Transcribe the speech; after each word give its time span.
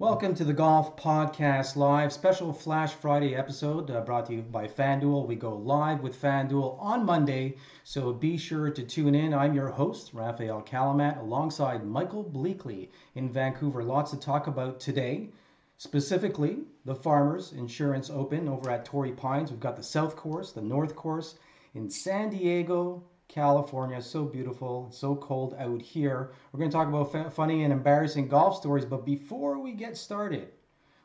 Welcome 0.00 0.34
to 0.36 0.44
the 0.44 0.54
Golf 0.54 0.96
Podcast 0.96 1.76
Live 1.76 2.10
special 2.10 2.54
Flash 2.54 2.94
Friday 2.94 3.34
episode 3.34 3.90
uh, 3.90 4.00
brought 4.00 4.24
to 4.28 4.32
you 4.32 4.40
by 4.40 4.66
FanDuel. 4.66 5.26
We 5.26 5.34
go 5.34 5.54
live 5.54 6.00
with 6.00 6.18
FanDuel 6.18 6.80
on 6.80 7.04
Monday, 7.04 7.58
so 7.84 8.10
be 8.10 8.38
sure 8.38 8.70
to 8.70 8.82
tune 8.82 9.14
in. 9.14 9.34
I'm 9.34 9.52
your 9.52 9.68
host, 9.68 10.14
Rafael 10.14 10.62
Kalamat, 10.62 11.20
alongside 11.20 11.84
Michael 11.84 12.24
Bleackley 12.24 12.88
in 13.14 13.30
Vancouver. 13.30 13.84
Lots 13.84 14.12
to 14.12 14.16
talk 14.16 14.46
about 14.46 14.80
today. 14.80 15.28
Specifically, 15.76 16.60
the 16.86 16.94
Farmers 16.94 17.52
Insurance 17.52 18.08
Open 18.08 18.48
over 18.48 18.70
at 18.70 18.86
Torrey 18.86 19.12
Pines. 19.12 19.50
We've 19.50 19.60
got 19.60 19.76
the 19.76 19.82
South 19.82 20.16
Course, 20.16 20.52
the 20.52 20.62
North 20.62 20.96
Course 20.96 21.34
in 21.74 21.90
San 21.90 22.30
Diego, 22.30 23.02
California. 23.30 24.02
So 24.02 24.24
beautiful, 24.24 24.90
so 24.90 25.14
cold 25.14 25.54
out 25.58 25.80
here. 25.80 26.32
We're 26.52 26.58
going 26.58 26.70
to 26.70 26.76
talk 26.76 26.88
about 26.88 27.14
f- 27.14 27.32
funny 27.32 27.62
and 27.62 27.72
embarrassing 27.72 28.28
golf 28.28 28.56
stories, 28.56 28.84
but 28.84 29.06
before 29.06 29.60
we 29.60 29.72
get 29.72 29.96
started, 29.96 30.48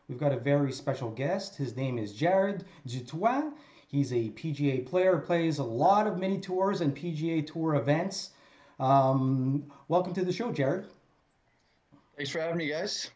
we've 0.07 0.17
got 0.17 0.31
a 0.31 0.37
very 0.37 0.71
special 0.71 1.11
guest. 1.11 1.55
His 1.55 1.75
name 1.77 1.99
is 1.99 2.13
Jared 2.13 2.65
Du 2.87 2.99
Toit. 3.01 3.53
He's 3.87 4.11
a 4.11 4.31
PGA 4.31 4.85
player, 4.85 5.19
plays 5.19 5.59
a 5.59 5.63
lot 5.63 6.07
of 6.07 6.17
mini 6.17 6.39
tours 6.39 6.81
and 6.81 6.95
PGA 6.95 7.45
Tour 7.45 7.75
events. 7.75 8.31
Um, 8.79 9.71
welcome 9.87 10.13
to 10.15 10.25
the 10.25 10.33
show, 10.33 10.51
Jared. 10.51 10.87
Thanks 12.17 12.31
for 12.31 12.39
having 12.39 12.57
me, 12.57 12.67
guys. 12.67 13.11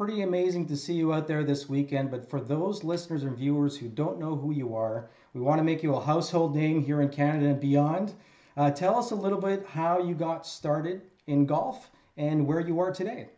Pretty 0.00 0.22
amazing 0.22 0.64
to 0.68 0.78
see 0.78 0.94
you 0.94 1.12
out 1.12 1.28
there 1.28 1.44
this 1.44 1.68
weekend, 1.68 2.10
but 2.10 2.26
for 2.30 2.40
those 2.40 2.82
listeners 2.82 3.24
and 3.24 3.36
viewers 3.36 3.76
who 3.76 3.86
don't 3.86 4.18
know 4.18 4.34
who 4.34 4.50
you 4.50 4.74
are, 4.74 5.10
we 5.34 5.42
want 5.42 5.58
to 5.58 5.62
make 5.62 5.82
you 5.82 5.94
a 5.94 6.00
household 6.00 6.56
name 6.56 6.82
here 6.82 7.02
in 7.02 7.10
Canada 7.10 7.48
and 7.48 7.60
beyond. 7.60 8.14
Uh, 8.56 8.70
tell 8.70 8.98
us 8.98 9.10
a 9.10 9.14
little 9.14 9.38
bit 9.38 9.66
how 9.66 9.98
you 9.98 10.14
got 10.14 10.46
started 10.46 11.02
in 11.26 11.44
golf 11.44 11.90
and 12.16 12.46
where 12.46 12.60
you 12.60 12.80
are 12.80 12.90
today. 12.90 13.28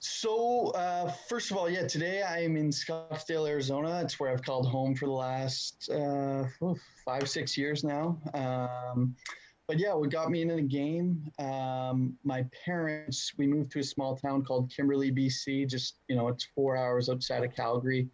So, 0.00 0.70
uh, 0.70 1.12
first 1.28 1.52
of 1.52 1.56
all, 1.56 1.70
yeah, 1.70 1.86
today 1.86 2.24
I'm 2.24 2.56
in 2.56 2.70
Scottsdale, 2.70 3.48
Arizona. 3.48 4.00
It's 4.02 4.18
where 4.18 4.32
I've 4.32 4.42
called 4.42 4.66
home 4.66 4.96
for 4.96 5.06
the 5.06 5.12
last 5.12 5.88
uh, 5.90 6.46
five, 7.04 7.28
six 7.28 7.56
years 7.56 7.84
now. 7.84 8.18
Um, 8.34 9.14
but 9.70 9.78
yeah, 9.78 9.94
what 9.94 10.10
got 10.10 10.32
me 10.32 10.42
into 10.42 10.56
the 10.56 10.62
game, 10.62 11.30
um, 11.38 12.18
my 12.24 12.44
parents, 12.64 13.30
we 13.38 13.46
moved 13.46 13.70
to 13.70 13.78
a 13.78 13.84
small 13.84 14.16
town 14.16 14.42
called 14.42 14.68
Kimberley, 14.68 15.12
BC. 15.12 15.68
Just, 15.68 15.98
you 16.08 16.16
know, 16.16 16.26
it's 16.26 16.48
four 16.56 16.76
hours 16.76 17.08
outside 17.08 17.44
of 17.44 17.54
Calgary. 17.54 18.08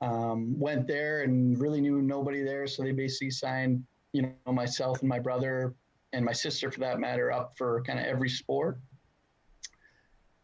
Um, 0.00 0.56
went 0.56 0.86
there 0.86 1.22
and 1.22 1.60
really 1.60 1.80
knew 1.80 2.00
nobody 2.02 2.44
there. 2.44 2.68
So 2.68 2.84
they 2.84 2.92
basically 2.92 3.32
signed, 3.32 3.82
you 4.12 4.22
know, 4.22 4.52
myself 4.52 5.00
and 5.00 5.08
my 5.08 5.18
brother 5.18 5.74
and 6.12 6.24
my 6.24 6.30
sister, 6.30 6.70
for 6.70 6.78
that 6.78 7.00
matter, 7.00 7.32
up 7.32 7.54
for 7.58 7.82
kind 7.82 7.98
of 7.98 8.04
every 8.04 8.28
sport. 8.28 8.78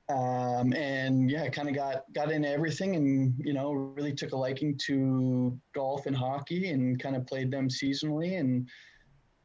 Um, 0.08 0.72
and 0.72 1.30
yeah, 1.30 1.48
kind 1.50 1.68
of 1.68 1.76
got 1.76 2.02
got 2.14 2.32
into 2.32 2.48
everything, 2.48 2.96
and 2.96 3.34
you 3.38 3.52
know, 3.52 3.70
really 3.70 4.12
took 4.12 4.32
a 4.32 4.36
liking 4.36 4.76
to 4.86 5.56
golf 5.72 6.06
and 6.06 6.16
hockey, 6.16 6.70
and 6.70 7.00
kind 7.00 7.14
of 7.14 7.28
played 7.28 7.52
them 7.52 7.68
seasonally, 7.68 8.40
and 8.40 8.66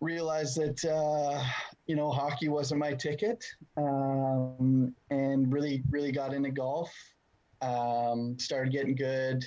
realized 0.03 0.57
that 0.57 0.83
uh, 0.85 1.43
you 1.87 1.95
know 1.95 2.11
hockey 2.11 2.49
wasn't 2.49 2.79
my 2.79 2.93
ticket, 2.93 3.43
um, 3.77 4.93
and 5.09 5.51
really 5.51 5.83
really 5.89 6.11
got 6.11 6.33
into 6.33 6.51
golf. 6.51 6.91
Um, 7.61 8.37
started 8.37 8.73
getting 8.73 8.95
good 8.95 9.43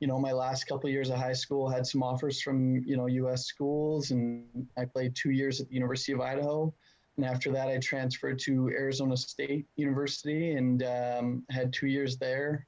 you 0.00 0.06
know, 0.06 0.18
my 0.18 0.32
last 0.32 0.64
couple 0.64 0.88
of 0.88 0.92
years 0.92 1.10
of 1.10 1.18
high 1.18 1.32
school 1.32 1.68
had 1.68 1.86
some 1.86 2.02
offers 2.02 2.40
from, 2.40 2.82
you 2.86 2.96
know, 2.96 3.06
U.S. 3.06 3.46
schools, 3.46 4.12
and 4.12 4.44
I 4.76 4.84
played 4.84 5.14
two 5.16 5.30
years 5.30 5.60
at 5.60 5.68
the 5.68 5.74
University 5.74 6.12
of 6.12 6.20
Idaho. 6.20 6.72
And 7.16 7.26
after 7.26 7.50
that, 7.52 7.68
I 7.68 7.78
transferred 7.78 8.38
to 8.40 8.68
Arizona 8.68 9.16
State 9.16 9.66
University 9.74 10.52
and 10.52 10.84
um, 10.84 11.42
had 11.50 11.72
two 11.72 11.88
years 11.88 12.16
there. 12.16 12.64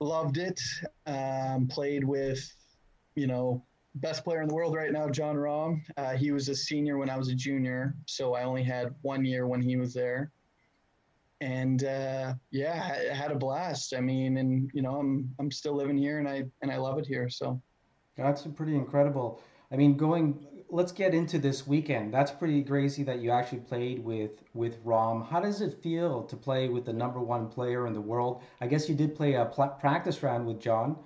Loved 0.00 0.38
it. 0.38 0.58
Um, 1.06 1.68
played 1.68 2.04
with, 2.04 2.40
you 3.16 3.26
know, 3.26 3.62
best 3.96 4.24
player 4.24 4.42
in 4.42 4.48
the 4.48 4.54
world 4.54 4.74
right 4.74 4.92
now, 4.92 5.08
Jon 5.08 5.36
Rahm. 5.36 5.80
Uh, 5.96 6.16
he 6.16 6.32
was 6.32 6.48
a 6.48 6.54
senior 6.54 6.98
when 6.98 7.10
I 7.10 7.16
was 7.16 7.28
a 7.28 7.34
junior, 7.34 7.94
so 8.06 8.34
I 8.34 8.44
only 8.44 8.62
had 8.62 8.94
one 9.02 9.24
year 9.24 9.46
when 9.46 9.60
he 9.60 9.76
was 9.76 9.92
there 9.92 10.30
and 11.40 11.84
uh, 11.84 12.34
yeah, 12.50 12.96
I 13.10 13.14
had 13.14 13.30
a 13.30 13.34
blast. 13.34 13.94
I 13.94 14.00
mean, 14.00 14.38
and 14.38 14.70
you 14.72 14.82
know, 14.82 14.96
I'm 14.96 15.34
I'm 15.38 15.50
still 15.50 15.74
living 15.74 15.96
here, 15.96 16.18
and 16.18 16.28
I 16.28 16.44
and 16.62 16.70
I 16.70 16.76
love 16.76 16.98
it 16.98 17.06
here. 17.06 17.28
So 17.28 17.60
that's 18.16 18.42
pretty 18.46 18.74
incredible. 18.74 19.40
I 19.70 19.76
mean, 19.76 19.96
going. 19.96 20.46
Let's 20.68 20.90
get 20.90 21.14
into 21.14 21.38
this 21.38 21.64
weekend. 21.64 22.12
That's 22.12 22.32
pretty 22.32 22.64
crazy 22.64 23.04
that 23.04 23.20
you 23.20 23.30
actually 23.30 23.60
played 23.60 24.04
with 24.04 24.42
with 24.52 24.84
Rahm. 24.84 25.28
How 25.28 25.40
does 25.40 25.60
it 25.60 25.80
feel 25.80 26.24
to 26.24 26.36
play 26.36 26.68
with 26.68 26.84
the 26.84 26.92
number 26.92 27.20
one 27.20 27.48
player 27.48 27.86
in 27.86 27.92
the 27.92 28.00
world? 28.00 28.42
I 28.60 28.66
guess 28.66 28.88
you 28.88 28.96
did 28.96 29.14
play 29.14 29.34
a 29.34 29.44
pl- 29.44 29.76
practice 29.78 30.24
round 30.24 30.44
with 30.44 30.58
Jon. 30.58 30.96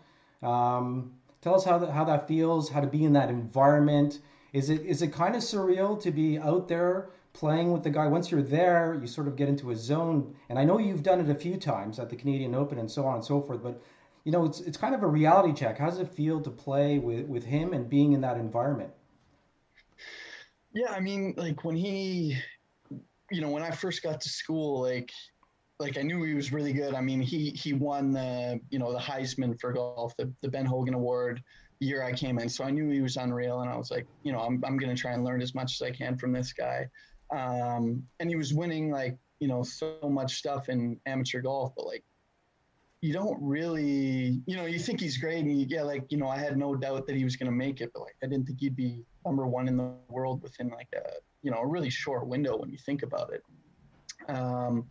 Um, 0.42 1.12
tell 1.42 1.54
us 1.54 1.64
how 1.64 1.78
that, 1.78 1.90
how 1.90 2.04
that 2.04 2.28
feels. 2.28 2.70
How 2.70 2.80
to 2.80 2.86
be 2.86 3.04
in 3.04 3.12
that 3.14 3.30
environment. 3.30 4.20
Is 4.52 4.70
it 4.70 4.82
is 4.82 5.02
it 5.02 5.12
kind 5.12 5.34
of 5.34 5.42
surreal 5.42 6.00
to 6.02 6.10
be 6.10 6.38
out 6.38 6.68
there 6.68 7.10
playing 7.32 7.72
with 7.72 7.82
the 7.82 7.90
guy. 7.90 8.06
Once 8.06 8.30
you're 8.30 8.42
there, 8.42 8.98
you 9.00 9.06
sort 9.06 9.28
of 9.28 9.36
get 9.36 9.48
into 9.48 9.70
a 9.70 9.76
zone. 9.76 10.34
And 10.48 10.58
I 10.58 10.64
know 10.64 10.78
you've 10.78 11.02
done 11.02 11.20
it 11.20 11.30
a 11.30 11.34
few 11.34 11.56
times 11.56 11.98
at 11.98 12.10
the 12.10 12.16
Canadian 12.16 12.54
Open 12.54 12.78
and 12.78 12.90
so 12.90 13.06
on 13.06 13.16
and 13.16 13.24
so 13.24 13.40
forth. 13.40 13.62
But 13.62 13.80
you 14.24 14.32
know, 14.32 14.44
it's 14.44 14.60
it's 14.60 14.76
kind 14.76 14.94
of 14.94 15.02
a 15.02 15.06
reality 15.06 15.52
check. 15.52 15.78
How 15.78 15.88
does 15.88 15.98
it 15.98 16.08
feel 16.08 16.40
to 16.40 16.50
play 16.50 16.98
with 16.98 17.26
with 17.26 17.44
him 17.44 17.72
and 17.72 17.88
being 17.88 18.12
in 18.12 18.20
that 18.22 18.36
environment? 18.36 18.90
Yeah, 20.72 20.92
I 20.92 21.00
mean, 21.00 21.34
like 21.36 21.64
when 21.64 21.74
he, 21.74 22.36
you 23.30 23.40
know, 23.40 23.50
when 23.50 23.62
I 23.62 23.70
first 23.70 24.02
got 24.02 24.20
to 24.20 24.28
school, 24.28 24.82
like 24.82 25.10
like 25.80 25.98
I 25.98 26.02
knew 26.02 26.22
he 26.22 26.34
was 26.34 26.52
really 26.52 26.72
good. 26.72 26.94
I 26.94 27.00
mean, 27.00 27.20
he 27.20 27.50
he 27.50 27.72
won 27.72 28.12
the 28.12 28.60
you 28.70 28.78
know 28.78 28.92
the 28.92 28.98
Heisman 28.98 29.58
for 29.60 29.72
golf, 29.72 30.16
the, 30.16 30.32
the 30.42 30.48
Ben 30.48 30.66
Hogan 30.66 30.94
Award 30.94 31.42
year 31.80 32.02
I 32.02 32.12
came 32.12 32.38
in, 32.38 32.48
so 32.48 32.62
I 32.62 32.70
knew 32.70 32.90
he 32.90 33.00
was 33.00 33.16
unreal, 33.16 33.60
and 33.60 33.70
I 33.70 33.76
was 33.76 33.90
like, 33.90 34.06
you 34.22 34.32
know, 34.32 34.40
I'm 34.40 34.62
I'm 34.64 34.76
gonna 34.76 34.94
try 34.94 35.12
and 35.12 35.24
learn 35.24 35.42
as 35.42 35.54
much 35.54 35.72
as 35.72 35.82
I 35.82 35.90
can 35.90 36.16
from 36.16 36.32
this 36.32 36.52
guy 36.52 36.86
um, 37.32 38.02
and 38.18 38.28
he 38.28 38.36
was 38.36 38.52
winning 38.52 38.90
like 38.90 39.16
you 39.38 39.48
know 39.48 39.62
so 39.62 39.98
much 40.04 40.36
stuff 40.36 40.68
in 40.68 40.98
amateur 41.06 41.40
golf, 41.40 41.72
but 41.76 41.86
like 41.86 42.04
you 43.00 43.14
don't 43.14 43.38
really, 43.40 44.42
you 44.44 44.56
know, 44.56 44.66
you 44.66 44.78
think 44.78 45.00
he's 45.00 45.16
great, 45.16 45.38
and 45.38 45.58
you, 45.58 45.66
yeah, 45.68 45.82
like 45.82 46.04
you 46.10 46.18
know, 46.18 46.28
I 46.28 46.36
had 46.36 46.58
no 46.58 46.74
doubt 46.74 47.06
that 47.06 47.16
he 47.16 47.24
was 47.24 47.36
to 47.36 47.50
make 47.50 47.80
it, 47.80 47.90
but 47.94 48.00
like 48.00 48.16
I 48.22 48.26
didn't 48.26 48.46
think 48.46 48.60
he'd 48.60 48.76
be 48.76 49.02
number 49.24 49.46
one 49.46 49.68
in 49.68 49.76
the 49.76 49.92
world 50.08 50.42
within 50.42 50.68
like 50.68 50.88
a 50.94 51.02
you 51.42 51.50
know 51.50 51.58
a 51.58 51.66
really 51.66 51.90
short 51.90 52.26
window 52.26 52.56
when 52.58 52.70
you 52.70 52.78
think 52.78 53.02
about 53.02 53.32
it. 53.32 53.42
Um, 54.28 54.86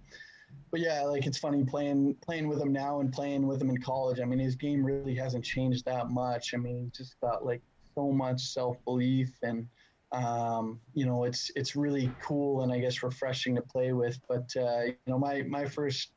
but 0.71 0.79
yeah, 0.79 1.03
like 1.03 1.25
it's 1.25 1.37
funny 1.37 1.63
playing 1.63 2.15
playing 2.21 2.47
with 2.47 2.61
him 2.61 2.71
now 2.71 2.99
and 2.99 3.11
playing 3.11 3.47
with 3.47 3.61
him 3.61 3.69
in 3.69 3.81
college. 3.81 4.19
I 4.19 4.25
mean, 4.25 4.39
his 4.39 4.55
game 4.55 4.83
really 4.83 5.15
hasn't 5.15 5.43
changed 5.43 5.85
that 5.85 6.09
much. 6.09 6.53
I 6.53 6.57
mean, 6.57 6.83
he's 6.83 6.97
just 6.97 7.19
got 7.21 7.45
like 7.45 7.61
so 7.95 8.11
much 8.11 8.41
self 8.41 8.77
belief 8.85 9.31
and 9.43 9.67
um, 10.11 10.79
you 10.93 11.05
know, 11.05 11.23
it's 11.23 11.51
it's 11.55 11.75
really 11.75 12.11
cool 12.21 12.63
and 12.63 12.71
I 12.71 12.79
guess 12.79 13.03
refreshing 13.03 13.55
to 13.55 13.61
play 13.61 13.93
with. 13.93 14.19
But 14.27 14.49
uh, 14.57 14.83
you 14.85 14.95
know, 15.07 15.19
my 15.19 15.43
my 15.43 15.65
first 15.65 16.11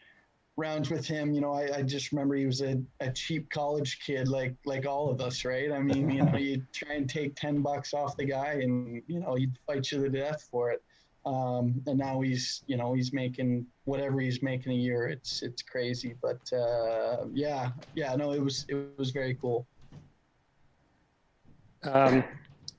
rounds 0.57 0.91
with 0.91 1.07
him, 1.07 1.33
you 1.33 1.41
know, 1.41 1.53
I, 1.53 1.79
I 1.79 1.83
just 1.83 2.13
remember 2.13 2.35
he 2.35 2.47
was 2.47 2.61
a, 2.63 2.81
a 3.01 3.11
cheap 3.11 3.51
college 3.51 4.01
kid 4.05 4.29
like 4.29 4.55
like 4.65 4.87
all 4.87 5.11
of 5.11 5.21
us, 5.21 5.45
right? 5.45 5.71
I 5.73 5.81
mean, 5.81 6.11
you 6.11 6.25
know, 6.25 6.37
you 6.39 6.63
try 6.73 6.95
and 6.95 7.09
take 7.09 7.37
ten 7.37 7.61
bucks 7.61 7.93
off 7.93 8.17
the 8.17 8.25
guy 8.25 8.61
and 8.63 9.03
you 9.07 9.21
know, 9.21 9.35
he'd 9.35 9.59
fight 9.67 9.91
you 9.93 10.03
to 10.03 10.09
death 10.09 10.47
for 10.51 10.71
it. 10.71 10.83
Um, 11.25 11.81
and 11.87 11.99
now 11.99 12.21
he's 12.21 12.63
you 12.67 12.77
know 12.77 12.95
he's 12.95 13.13
making 13.13 13.67
whatever 13.85 14.21
he's 14.21 14.43
making 14.43 14.73
a 14.73 14.77
year. 14.77 15.07
It's 15.09 15.43
it's 15.43 15.63
crazy, 15.63 16.17
but 16.21 16.41
uh, 16.53 17.27
yeah, 17.33 17.71
yeah, 17.95 18.15
no, 18.17 18.33
it 18.33 18.41
was 18.41 18.67
it 18.69 18.99
was 18.99 19.11
very 19.11 19.35
cool. 19.35 19.67
Um, 21.85 22.25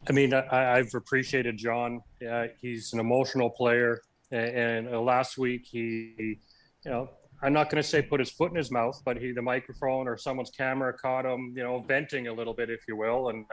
I 0.08 0.12
mean, 0.12 0.34
I, 0.34 0.78
have 0.78 0.94
appreciated 0.94 1.58
Jon. 1.58 2.02
Uh, 2.30 2.48
he's 2.62 2.94
an 2.94 3.00
emotional 3.00 3.50
player, 3.50 4.02
and, 4.32 4.50
and 4.50 4.96
uh, 4.96 5.00
last 5.00 5.38
week 5.38 5.66
he, 5.66 6.14
you 6.18 6.92
know, 6.92 7.10
I'm 7.42 7.54
not 7.54 7.70
going 7.70 7.82
to 7.82 7.88
say 7.88 8.02
put 8.02 8.20
his 8.20 8.30
foot 8.30 8.52
in 8.52 8.58
his 8.58 8.72
mouth, 8.72 9.02
but 9.06 9.18
he 9.18 9.32
the 9.32 9.42
microphone 9.42 10.08
or 10.08 10.18
someone's 10.18 10.50
camera 10.50 10.94
caught 10.94 11.26
him, 11.26 11.54
you 11.56 11.64
know, 11.64 11.82
venting 11.82 12.28
a 12.28 12.34
little 12.34 12.54
bit, 12.54 12.70
if 12.70 12.82
you 12.88 12.96
will. 12.98 13.30
And 13.30 13.46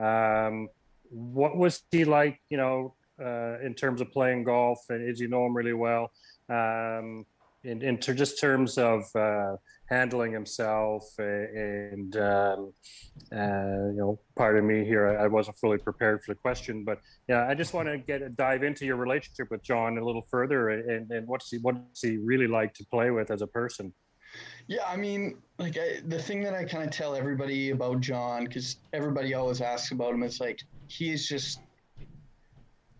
uh, 0.00 0.04
um, 0.04 0.68
what 1.10 1.56
was 1.56 1.82
he 1.90 2.04
like, 2.04 2.40
you 2.50 2.56
know, 2.56 2.94
uh, 3.22 3.58
in 3.64 3.74
terms 3.74 4.00
of 4.00 4.10
playing 4.10 4.44
golf? 4.44 4.78
And 4.88 5.08
as 5.08 5.20
you 5.20 5.28
know 5.28 5.46
him 5.46 5.56
really 5.56 5.72
well? 5.72 6.10
Um, 6.48 7.24
in, 7.64 7.82
in 7.82 7.98
ter- 7.98 8.14
just 8.14 8.40
terms 8.40 8.78
of 8.78 9.04
uh, 9.16 9.56
handling 9.88 10.32
himself 10.32 11.04
and 11.18 12.16
um, 12.16 12.72
uh, 13.32 13.90
you 13.90 13.96
know 13.96 14.20
pardon 14.36 14.66
me 14.66 14.84
here 14.84 15.18
I 15.18 15.26
wasn't 15.26 15.58
fully 15.58 15.78
prepared 15.78 16.22
for 16.22 16.32
the 16.32 16.38
question 16.38 16.84
but 16.84 17.00
yeah 17.28 17.46
I 17.48 17.54
just 17.54 17.74
want 17.74 17.88
to 17.88 17.98
get 17.98 18.36
dive 18.36 18.62
into 18.62 18.86
your 18.86 18.96
relationship 18.96 19.50
with 19.50 19.62
Jon 19.62 19.98
a 19.98 20.04
little 20.04 20.26
further 20.30 20.70
and, 20.70 21.10
and 21.10 21.26
what's 21.26 21.50
he 21.50 21.58
what's 21.58 22.02
he 22.02 22.18
really 22.18 22.46
like 22.46 22.72
to 22.74 22.84
play 22.86 23.10
with 23.10 23.30
as 23.30 23.42
a 23.42 23.46
person 23.48 23.92
yeah 24.68 24.84
I 24.86 24.96
mean 24.96 25.38
like 25.58 25.78
I, 25.78 26.00
the 26.06 26.20
thing 26.20 26.42
that 26.42 26.54
I 26.54 26.64
kind 26.64 26.84
of 26.84 26.90
tell 26.90 27.14
everybody 27.14 27.70
about 27.70 28.00
Jon, 28.00 28.44
because 28.44 28.76
everybody 28.92 29.34
always 29.34 29.60
asks 29.60 29.90
about 29.90 30.12
him 30.12 30.22
is 30.22 30.40
like 30.40 30.60
he 30.88 31.10
is 31.10 31.26
just 31.26 31.60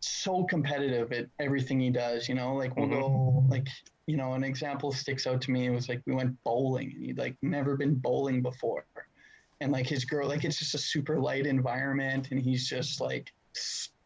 so 0.01 0.45
competitive 0.45 1.13
at 1.13 1.27
everything 1.39 1.81
he 1.81 1.91
does. 1.91 2.29
You 2.29 2.35
know, 2.35 2.55
like 2.55 2.77
we'll 2.77 2.87
mm-hmm. 2.87 3.01
go 3.01 3.45
like 3.49 3.69
you 4.07 4.17
know 4.17 4.35
an 4.35 4.45
example 4.45 4.93
sticks 4.93 5.27
out 5.27 5.41
to 5.43 5.51
me. 5.51 5.67
It 5.67 5.71
was 5.71 5.89
like 5.89 6.03
we 6.07 6.15
went 6.15 6.37
bowling 6.45 6.93
and 6.95 7.05
he'd 7.05 7.19
like 7.19 7.37
never 7.43 7.77
been 7.77 7.95
bowling 7.95 8.43
before, 8.43 8.87
and 9.61 9.73
like 9.73 9.87
his 9.87 10.05
girl 10.05 10.29
like 10.29 10.45
it's 10.45 10.59
just 10.59 10.75
a 10.75 10.79
super 10.79 11.19
light 11.19 11.47
environment 11.47 12.29
and 12.31 12.41
he's 12.41 12.69
just 12.69 13.01
like 13.01 13.33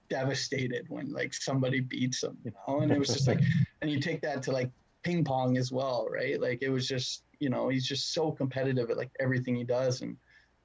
devastated 0.09 0.87
when 0.89 1.13
like 1.13 1.35
somebody 1.35 1.81
beats 1.81 2.23
him. 2.23 2.37
You 2.45 2.53
know, 2.69 2.81
and 2.81 2.93
it 2.93 2.99
was 2.99 3.09
just 3.09 3.29
like 3.29 3.41
and 3.83 3.91
you 3.91 4.01
take 4.01 4.23
that 4.23 4.43
to 4.45 4.53
like 4.53 4.71
ping 5.03 5.25
pong 5.25 5.57
as 5.57 5.73
well, 5.73 6.07
right? 6.11 6.41
Like 6.41 6.63
it 6.63 6.71
was 6.71 6.87
just 6.87 7.25
you 7.39 7.49
know 7.49 7.69
he's 7.69 7.87
just 7.87 8.13
so 8.13 8.31
competitive 8.31 8.91
at 8.91 8.97
like 8.97 9.11
everything 9.19 9.55
he 9.57 9.65
does 9.65 10.03
and 10.03 10.17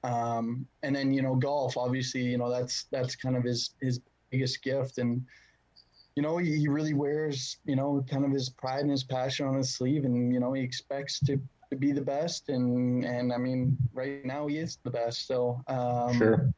um, 0.04 0.66
and 0.82 0.94
then 0.94 1.12
you 1.12 1.22
know 1.22 1.34
golf 1.34 1.76
obviously 1.76 2.22
you 2.22 2.38
know 2.38 2.50
that's 2.50 2.84
that's 2.92 3.16
kind 3.16 3.36
of 3.36 3.42
his 3.42 3.70
his 3.80 4.00
biggest 4.30 4.62
gift 4.62 4.98
and 4.98 5.24
you 6.14 6.22
know 6.22 6.38
he, 6.38 6.56
he 6.56 6.68
really 6.68 6.94
wears 6.94 7.58
you 7.64 7.76
know 7.76 8.04
kind 8.08 8.24
of 8.24 8.30
his 8.30 8.48
pride 8.48 8.80
and 8.80 8.90
his 8.90 9.04
passion 9.04 9.46
on 9.46 9.56
his 9.56 9.74
sleeve 9.74 10.04
and 10.04 10.32
you 10.32 10.40
know 10.40 10.52
he 10.52 10.62
expects 10.62 11.20
to, 11.20 11.40
to 11.70 11.76
be 11.76 11.92
the 11.92 12.00
best 12.00 12.48
and 12.48 13.04
and 13.04 13.32
i 13.32 13.36
mean 13.36 13.76
right 13.92 14.24
now 14.24 14.46
he 14.46 14.56
is 14.56 14.78
the 14.84 14.90
best 14.90 15.26
so 15.26 15.60
um, 15.68 16.16
sure 16.16 16.52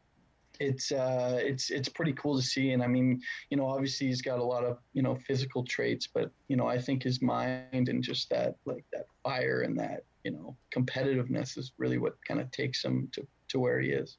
it's 0.61 0.93
uh, 0.93 1.38
it's 1.41 1.70
it's 1.70 1.88
pretty 1.88 2.12
cool 2.12 2.37
to 2.37 2.43
see. 2.43 2.73
And 2.73 2.82
I 2.82 2.87
mean, 2.87 3.20
you 3.50 3.56
know, 3.56 3.67
obviously 3.67 4.09
he's 4.09 4.23
got 4.23 4.38
a 4.38 4.44
lot 4.44 4.64
of 4.64 4.79
you 4.93 5.03
know 5.03 5.14
physical 5.14 5.64
traits, 5.64 6.06
but 6.06 6.31
you 6.49 6.56
know, 6.56 6.67
I 6.67 6.79
think 6.79 7.03
his 7.03 7.23
mind 7.23 7.88
and 7.88 8.03
just 8.03 8.31
that 8.31 8.56
like 8.64 8.85
that 8.93 9.06
fire 9.23 9.62
and 9.62 9.79
that 9.79 10.05
you 10.25 10.32
know 10.32 10.56
competitiveness 10.75 11.56
is 11.59 11.73
really 11.79 11.99
what 11.99 12.17
kind 12.26 12.41
of 12.41 12.50
takes 12.50 12.85
him 12.85 13.09
to 13.12 13.26
to 13.49 13.59
where 13.59 13.81
he 13.81 13.91
is. 13.91 14.19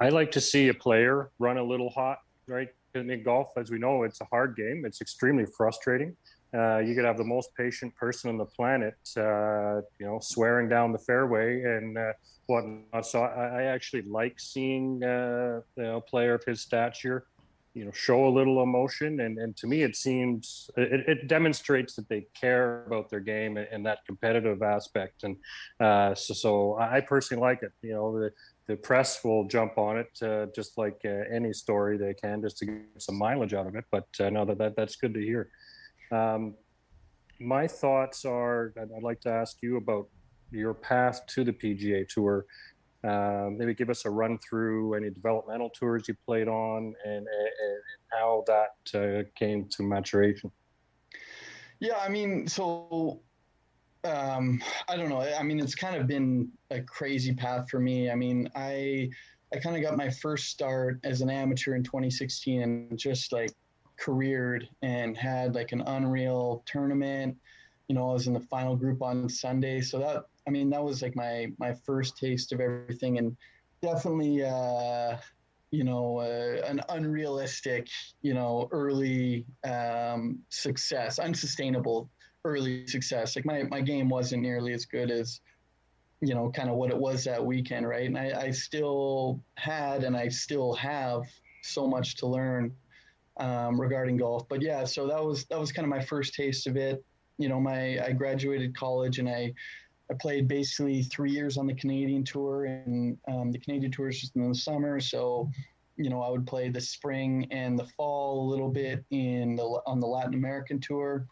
I 0.00 0.10
like 0.10 0.30
to 0.32 0.40
see 0.40 0.68
a 0.68 0.74
player 0.74 1.30
run 1.38 1.58
a 1.58 1.64
little 1.64 1.90
hot, 1.90 2.18
right? 2.46 2.68
In 2.94 3.22
golf, 3.22 3.48
as 3.56 3.70
we 3.70 3.78
know, 3.78 4.02
it's 4.02 4.20
a 4.20 4.24
hard 4.26 4.56
game. 4.56 4.84
It's 4.86 5.00
extremely 5.00 5.44
frustrating. 5.44 6.16
Uh, 6.54 6.78
you 6.78 6.94
could 6.94 7.04
have 7.04 7.18
the 7.18 7.24
most 7.24 7.54
patient 7.54 7.94
person 7.94 8.30
on 8.30 8.38
the 8.38 8.46
planet, 8.46 8.94
uh, 9.18 9.82
you 10.00 10.06
know, 10.06 10.18
swearing 10.22 10.68
down 10.68 10.92
the 10.92 10.98
fairway 10.98 11.62
and 11.62 11.98
uh, 11.98 12.12
whatnot. 12.46 13.04
So 13.04 13.22
I, 13.22 13.60
I, 13.60 13.62
actually 13.64 14.02
like 14.02 14.40
seeing 14.40 15.04
uh, 15.04 15.60
you 15.76 15.82
know, 15.82 15.96
a 15.98 16.00
player 16.00 16.34
of 16.34 16.44
his 16.44 16.62
stature, 16.62 17.26
you 17.74 17.84
know, 17.84 17.90
show 17.90 18.26
a 18.26 18.30
little 18.30 18.62
emotion. 18.62 19.20
And, 19.20 19.36
and 19.36 19.54
to 19.58 19.66
me, 19.66 19.82
it 19.82 19.94
seems 19.94 20.70
it, 20.78 21.06
it 21.06 21.28
demonstrates 21.28 21.94
that 21.96 22.08
they 22.08 22.26
care 22.32 22.84
about 22.86 23.10
their 23.10 23.20
game 23.20 23.58
and, 23.58 23.68
and 23.70 23.84
that 23.84 23.98
competitive 24.06 24.62
aspect. 24.62 25.24
And 25.24 25.36
uh, 25.80 26.14
so, 26.14 26.32
so 26.32 26.78
I 26.78 27.02
personally 27.02 27.42
like 27.42 27.62
it. 27.62 27.72
You 27.82 27.92
know, 27.92 28.20
the, 28.20 28.30
the 28.68 28.76
press 28.76 29.24
will 29.24 29.44
jump 29.48 29.78
on 29.78 29.98
it 29.98 30.10
uh, 30.22 30.46
just 30.54 30.78
like 30.78 31.00
any 31.04 31.52
story 31.52 31.96
they 31.96 32.14
can, 32.14 32.42
just 32.42 32.58
to 32.58 32.66
get 32.66 32.84
some 32.98 33.16
mileage 33.16 33.54
out 33.54 33.66
of 33.66 33.74
it. 33.74 33.84
But 33.90 34.06
no, 34.20 34.44
that, 34.44 34.58
that 34.58 34.76
that's 34.76 34.96
good 34.96 35.14
to 35.14 35.20
hear. 35.20 35.50
Um, 36.12 36.54
my 37.40 37.66
thoughts 37.66 38.24
are 38.24 38.72
I'd 38.78 39.02
like 39.02 39.20
to 39.22 39.30
ask 39.30 39.56
you 39.62 39.78
about 39.78 40.08
your 40.50 40.74
path 40.74 41.26
to 41.28 41.44
the 41.44 41.52
PGA 41.52 42.06
Tour. 42.08 42.46
Uh, 43.04 43.48
maybe 43.56 43.74
give 43.74 43.90
us 43.90 44.04
a 44.04 44.10
run 44.10 44.38
through 44.38 44.94
any 44.94 45.08
developmental 45.08 45.70
tours 45.70 46.08
you 46.08 46.14
played 46.26 46.48
on 46.48 46.94
and, 47.04 47.16
and 47.16 47.82
how 48.10 48.44
that 48.46 48.98
uh, 48.98 49.22
came 49.36 49.68
to 49.68 49.82
maturation. 49.82 50.50
Yeah, 51.80 51.96
I 51.96 52.08
mean, 52.08 52.48
so 52.48 53.22
um, 54.08 54.62
I 54.88 54.96
don't 54.96 55.08
know. 55.08 55.20
I 55.20 55.42
mean, 55.42 55.60
it's 55.60 55.74
kind 55.74 55.96
of 55.96 56.06
been 56.06 56.50
a 56.70 56.80
crazy 56.80 57.34
path 57.34 57.70
for 57.70 57.78
me. 57.78 58.10
I 58.10 58.14
mean, 58.14 58.50
I 58.54 59.10
I 59.52 59.58
kind 59.58 59.76
of 59.76 59.82
got 59.82 59.96
my 59.96 60.10
first 60.10 60.48
start 60.48 61.00
as 61.04 61.20
an 61.20 61.30
amateur 61.30 61.74
in 61.74 61.82
2016 61.82 62.62
and 62.62 62.98
just 62.98 63.32
like 63.32 63.50
careered 63.98 64.68
and 64.82 65.16
had 65.16 65.54
like 65.54 65.72
an 65.72 65.82
unreal 65.82 66.62
tournament. 66.66 67.36
You 67.88 67.94
know, 67.94 68.10
I 68.10 68.12
was 68.12 68.26
in 68.26 68.34
the 68.34 68.40
final 68.40 68.76
group 68.76 69.02
on 69.02 69.28
Sunday, 69.28 69.80
so 69.80 69.98
that 69.98 70.24
I 70.46 70.50
mean 70.50 70.70
that 70.70 70.82
was 70.82 71.02
like 71.02 71.16
my 71.16 71.52
my 71.58 71.74
first 71.86 72.16
taste 72.16 72.52
of 72.52 72.60
everything, 72.60 73.18
and 73.18 73.36
definitely 73.80 74.44
uh, 74.44 75.16
you 75.70 75.84
know 75.84 76.18
uh, 76.18 76.66
an 76.66 76.80
unrealistic 76.88 77.88
you 78.22 78.34
know 78.34 78.68
early 78.70 79.46
um, 79.64 80.40
success, 80.50 81.18
unsustainable 81.18 82.10
early 82.44 82.86
success. 82.86 83.36
Like 83.36 83.44
my 83.44 83.64
my 83.64 83.80
game 83.80 84.08
wasn't 84.08 84.42
nearly 84.42 84.72
as 84.72 84.84
good 84.84 85.10
as 85.10 85.40
you 86.20 86.34
know 86.34 86.50
kind 86.50 86.68
of 86.68 86.76
what 86.76 86.90
it 86.90 86.98
was 86.98 87.24
that 87.24 87.44
weekend, 87.44 87.88
right? 87.88 88.06
And 88.06 88.18
I, 88.18 88.32
I 88.46 88.50
still 88.50 89.40
had 89.56 90.04
and 90.04 90.16
I 90.16 90.28
still 90.28 90.74
have 90.74 91.22
so 91.62 91.86
much 91.86 92.16
to 92.16 92.26
learn 92.26 92.74
um, 93.38 93.80
regarding 93.80 94.16
golf. 94.16 94.48
But 94.48 94.62
yeah, 94.62 94.84
so 94.84 95.06
that 95.06 95.24
was 95.24 95.44
that 95.46 95.58
was 95.58 95.72
kind 95.72 95.84
of 95.84 95.90
my 95.90 96.04
first 96.04 96.34
taste 96.34 96.66
of 96.66 96.76
it. 96.76 97.04
You 97.38 97.48
know, 97.48 97.60
my 97.60 98.04
I 98.04 98.12
graduated 98.12 98.76
college 98.76 99.18
and 99.18 99.28
I 99.28 99.52
I 100.10 100.14
played 100.14 100.48
basically 100.48 101.02
three 101.02 101.30
years 101.30 101.58
on 101.58 101.66
the 101.66 101.74
Canadian 101.74 102.24
tour, 102.24 102.64
and 102.64 103.18
um, 103.28 103.52
the 103.52 103.58
Canadian 103.58 103.92
tour 103.92 104.08
is 104.08 104.20
just 104.20 104.36
in 104.36 104.48
the 104.48 104.54
summer. 104.54 105.00
So, 105.00 105.50
you 105.96 106.08
know, 106.08 106.22
I 106.22 106.30
would 106.30 106.46
play 106.46 106.70
the 106.70 106.80
spring 106.80 107.46
and 107.50 107.78
the 107.78 107.84
fall 107.96 108.42
a 108.42 108.46
little 108.48 108.70
bit 108.70 109.04
in 109.10 109.56
the 109.56 109.64
on 109.86 110.00
the 110.00 110.06
Latin 110.06 110.34
American 110.34 110.80
tour, 110.80 111.26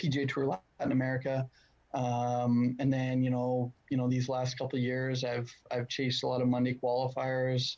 PGA 0.00 0.28
Tour 0.28 0.46
Latin 0.46 0.92
America. 0.92 1.48
Um, 1.94 2.76
and 2.78 2.92
then 2.92 3.22
you 3.22 3.30
know, 3.30 3.72
you 3.90 3.96
know, 3.96 4.08
these 4.08 4.28
last 4.28 4.58
couple 4.58 4.78
of 4.78 4.82
years, 4.82 5.24
I've 5.24 5.52
I've 5.70 5.88
chased 5.88 6.22
a 6.22 6.26
lot 6.26 6.40
of 6.40 6.48
Monday 6.48 6.78
qualifiers 6.82 7.76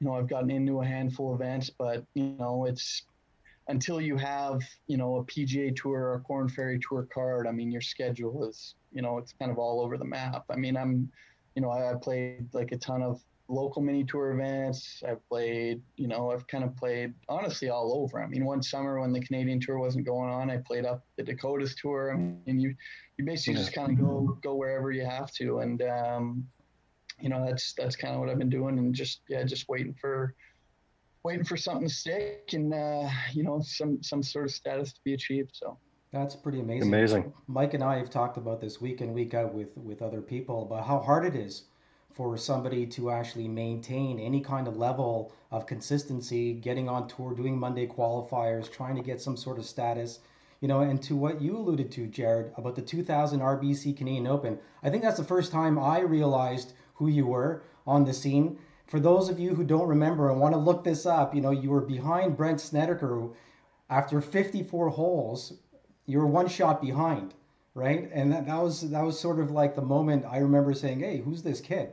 you 0.00 0.06
know, 0.06 0.14
I've 0.14 0.28
gotten 0.28 0.50
into 0.50 0.80
a 0.80 0.84
handful 0.84 1.34
of 1.34 1.40
events, 1.40 1.70
but 1.70 2.04
you 2.14 2.34
know, 2.38 2.64
it's 2.64 3.02
until 3.68 4.00
you 4.00 4.16
have, 4.16 4.62
you 4.86 4.96
know, 4.96 5.16
a 5.16 5.24
PGA 5.24 5.76
Tour 5.76 6.00
or 6.00 6.14
a 6.14 6.20
Korn 6.20 6.48
Ferry 6.48 6.80
Tour 6.80 7.06
card. 7.12 7.46
I 7.46 7.52
mean, 7.52 7.70
your 7.70 7.82
schedule 7.82 8.48
is, 8.48 8.74
you 8.92 9.02
know, 9.02 9.18
it's 9.18 9.34
kind 9.38 9.50
of 9.50 9.58
all 9.58 9.80
over 9.80 9.96
the 9.96 10.04
map. 10.04 10.44
I 10.50 10.56
mean, 10.56 10.76
I'm, 10.76 11.10
you 11.54 11.62
know, 11.62 11.70
I, 11.70 11.92
I 11.92 11.94
played 11.94 12.48
like 12.52 12.72
a 12.72 12.78
ton 12.78 13.02
of 13.02 13.20
local 13.50 13.82
mini 13.82 14.04
tour 14.04 14.30
events. 14.30 15.02
I've 15.06 15.26
played, 15.28 15.82
you 15.96 16.06
know, 16.06 16.30
I've 16.30 16.46
kind 16.46 16.64
of 16.64 16.76
played 16.76 17.12
honestly 17.28 17.68
all 17.68 17.92
over. 17.94 18.22
I 18.22 18.26
mean, 18.26 18.44
one 18.44 18.62
summer 18.62 19.00
when 19.00 19.12
the 19.12 19.20
Canadian 19.20 19.60
tour 19.60 19.78
wasn't 19.78 20.06
going 20.06 20.30
on, 20.30 20.50
I 20.50 20.58
played 20.58 20.86
up 20.86 21.04
the 21.16 21.22
Dakotas 21.22 21.74
tour. 21.74 22.12
I 22.12 22.16
mean, 22.16 22.60
you 22.60 22.74
you 23.18 23.24
basically 23.24 23.54
yeah. 23.54 23.60
just 23.60 23.74
kind 23.74 23.90
of 23.90 23.98
go 23.98 24.38
go 24.42 24.54
wherever 24.54 24.90
you 24.92 25.04
have 25.04 25.32
to. 25.32 25.58
And 25.58 25.82
um, 25.82 26.46
you 27.18 27.28
know, 27.28 27.44
that's 27.44 27.74
that's 27.74 27.96
kind 27.96 28.14
of 28.14 28.20
what 28.20 28.30
I've 28.30 28.38
been 28.38 28.50
doing, 28.50 28.78
and 28.78 28.94
just 28.94 29.20
yeah, 29.28 29.42
just 29.42 29.68
waiting 29.68 29.94
for 30.00 30.34
waiting 31.22 31.44
for 31.44 31.56
something 31.56 31.88
to 31.88 31.92
stick, 31.92 32.50
and 32.52 32.72
uh, 32.72 33.10
you 33.32 33.42
know, 33.42 33.60
some 33.60 34.02
some 34.02 34.22
sort 34.22 34.46
of 34.46 34.52
status 34.52 34.92
to 34.92 35.00
be 35.04 35.14
achieved. 35.14 35.50
So. 35.54 35.76
That's 36.12 36.34
pretty 36.34 36.58
amazing. 36.58 36.88
Amazing. 36.88 37.32
Mike 37.46 37.74
and 37.74 37.84
I 37.84 37.96
have 37.96 38.10
talked 38.10 38.36
about 38.36 38.60
this 38.60 38.80
week 38.80 39.00
in 39.00 39.12
week 39.12 39.32
out 39.32 39.54
with 39.54 39.76
with 39.76 40.02
other 40.02 40.20
people 40.20 40.62
about 40.62 40.84
how 40.84 40.98
hard 40.98 41.24
it 41.24 41.36
is 41.36 41.66
for 42.12 42.36
somebody 42.36 42.86
to 42.86 43.10
actually 43.10 43.48
maintain 43.48 44.18
any 44.18 44.40
kind 44.40 44.68
of 44.68 44.76
level 44.76 45.32
of 45.50 45.66
consistency, 45.66 46.52
getting 46.54 46.88
on 46.88 47.08
tour, 47.08 47.34
doing 47.34 47.58
Monday 47.58 47.86
qualifiers, 47.86 48.70
trying 48.70 48.96
to 48.96 49.02
get 49.02 49.20
some 49.20 49.36
sort 49.36 49.58
of 49.58 49.64
status. 49.64 50.20
You 50.60 50.68
know, 50.68 50.80
and 50.80 51.00
to 51.02 51.16
what 51.16 51.40
you 51.40 51.56
alluded 51.56 51.90
to, 51.92 52.06
Jared, 52.06 52.52
about 52.56 52.74
the 52.74 52.82
2000 52.82 53.40
RBC 53.40 53.96
Canadian 53.96 54.26
Open, 54.26 54.58
I 54.82 54.90
think 54.90 55.02
that's 55.02 55.16
the 55.16 55.24
first 55.24 55.50
time 55.52 55.78
I 55.78 56.00
realized 56.00 56.74
who 56.94 57.08
you 57.08 57.26
were 57.26 57.62
on 57.86 58.04
the 58.04 58.12
scene. 58.12 58.58
For 58.86 59.00
those 59.00 59.28
of 59.28 59.38
you 59.38 59.54
who 59.54 59.64
don't 59.64 59.88
remember 59.88 60.30
and 60.30 60.40
want 60.40 60.52
to 60.54 60.58
look 60.60 60.84
this 60.84 61.06
up, 61.06 61.34
you 61.34 61.40
know, 61.40 61.50
you 61.50 61.70
were 61.70 61.80
behind 61.80 62.36
Brandt 62.36 62.60
Snedeker 62.60 63.30
after 63.88 64.20
54 64.20 64.88
holes. 64.90 65.52
You 66.06 66.18
were 66.18 66.26
one 66.26 66.48
shot 66.48 66.80
behind, 66.80 67.34
right? 67.74 68.08
And 68.12 68.32
that, 68.32 68.46
that 68.46 68.62
was 68.62 68.80
that 68.90 69.02
was 69.04 69.18
sort 69.18 69.38
of 69.38 69.50
like 69.50 69.74
the 69.74 69.82
moment 69.82 70.24
I 70.26 70.38
remember 70.38 70.74
saying, 70.74 71.00
"Hey, 71.00 71.18
who's 71.18 71.42
this 71.42 71.60
kid? 71.60 71.92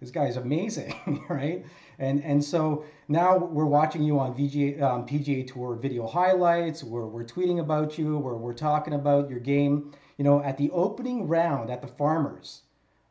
This 0.00 0.10
guy's 0.10 0.36
amazing, 0.36 1.24
right?" 1.28 1.64
And 1.98 2.22
and 2.22 2.44
so 2.44 2.84
now 3.08 3.36
we're 3.36 3.66
watching 3.66 4.02
you 4.02 4.18
on 4.18 4.34
VGA, 4.34 4.82
um, 4.82 5.06
PGA 5.06 5.46
Tour 5.46 5.76
video 5.76 6.06
highlights. 6.06 6.84
We're, 6.84 7.06
we're 7.06 7.24
tweeting 7.24 7.60
about 7.60 7.98
you. 7.98 8.18
We're, 8.18 8.36
we're 8.36 8.54
talking 8.54 8.94
about 8.94 9.30
your 9.30 9.40
game. 9.40 9.92
You 10.18 10.24
know, 10.24 10.42
at 10.42 10.56
the 10.58 10.70
opening 10.70 11.28
round 11.28 11.70
at 11.70 11.82
the 11.82 11.88
Farmers, 11.88 12.62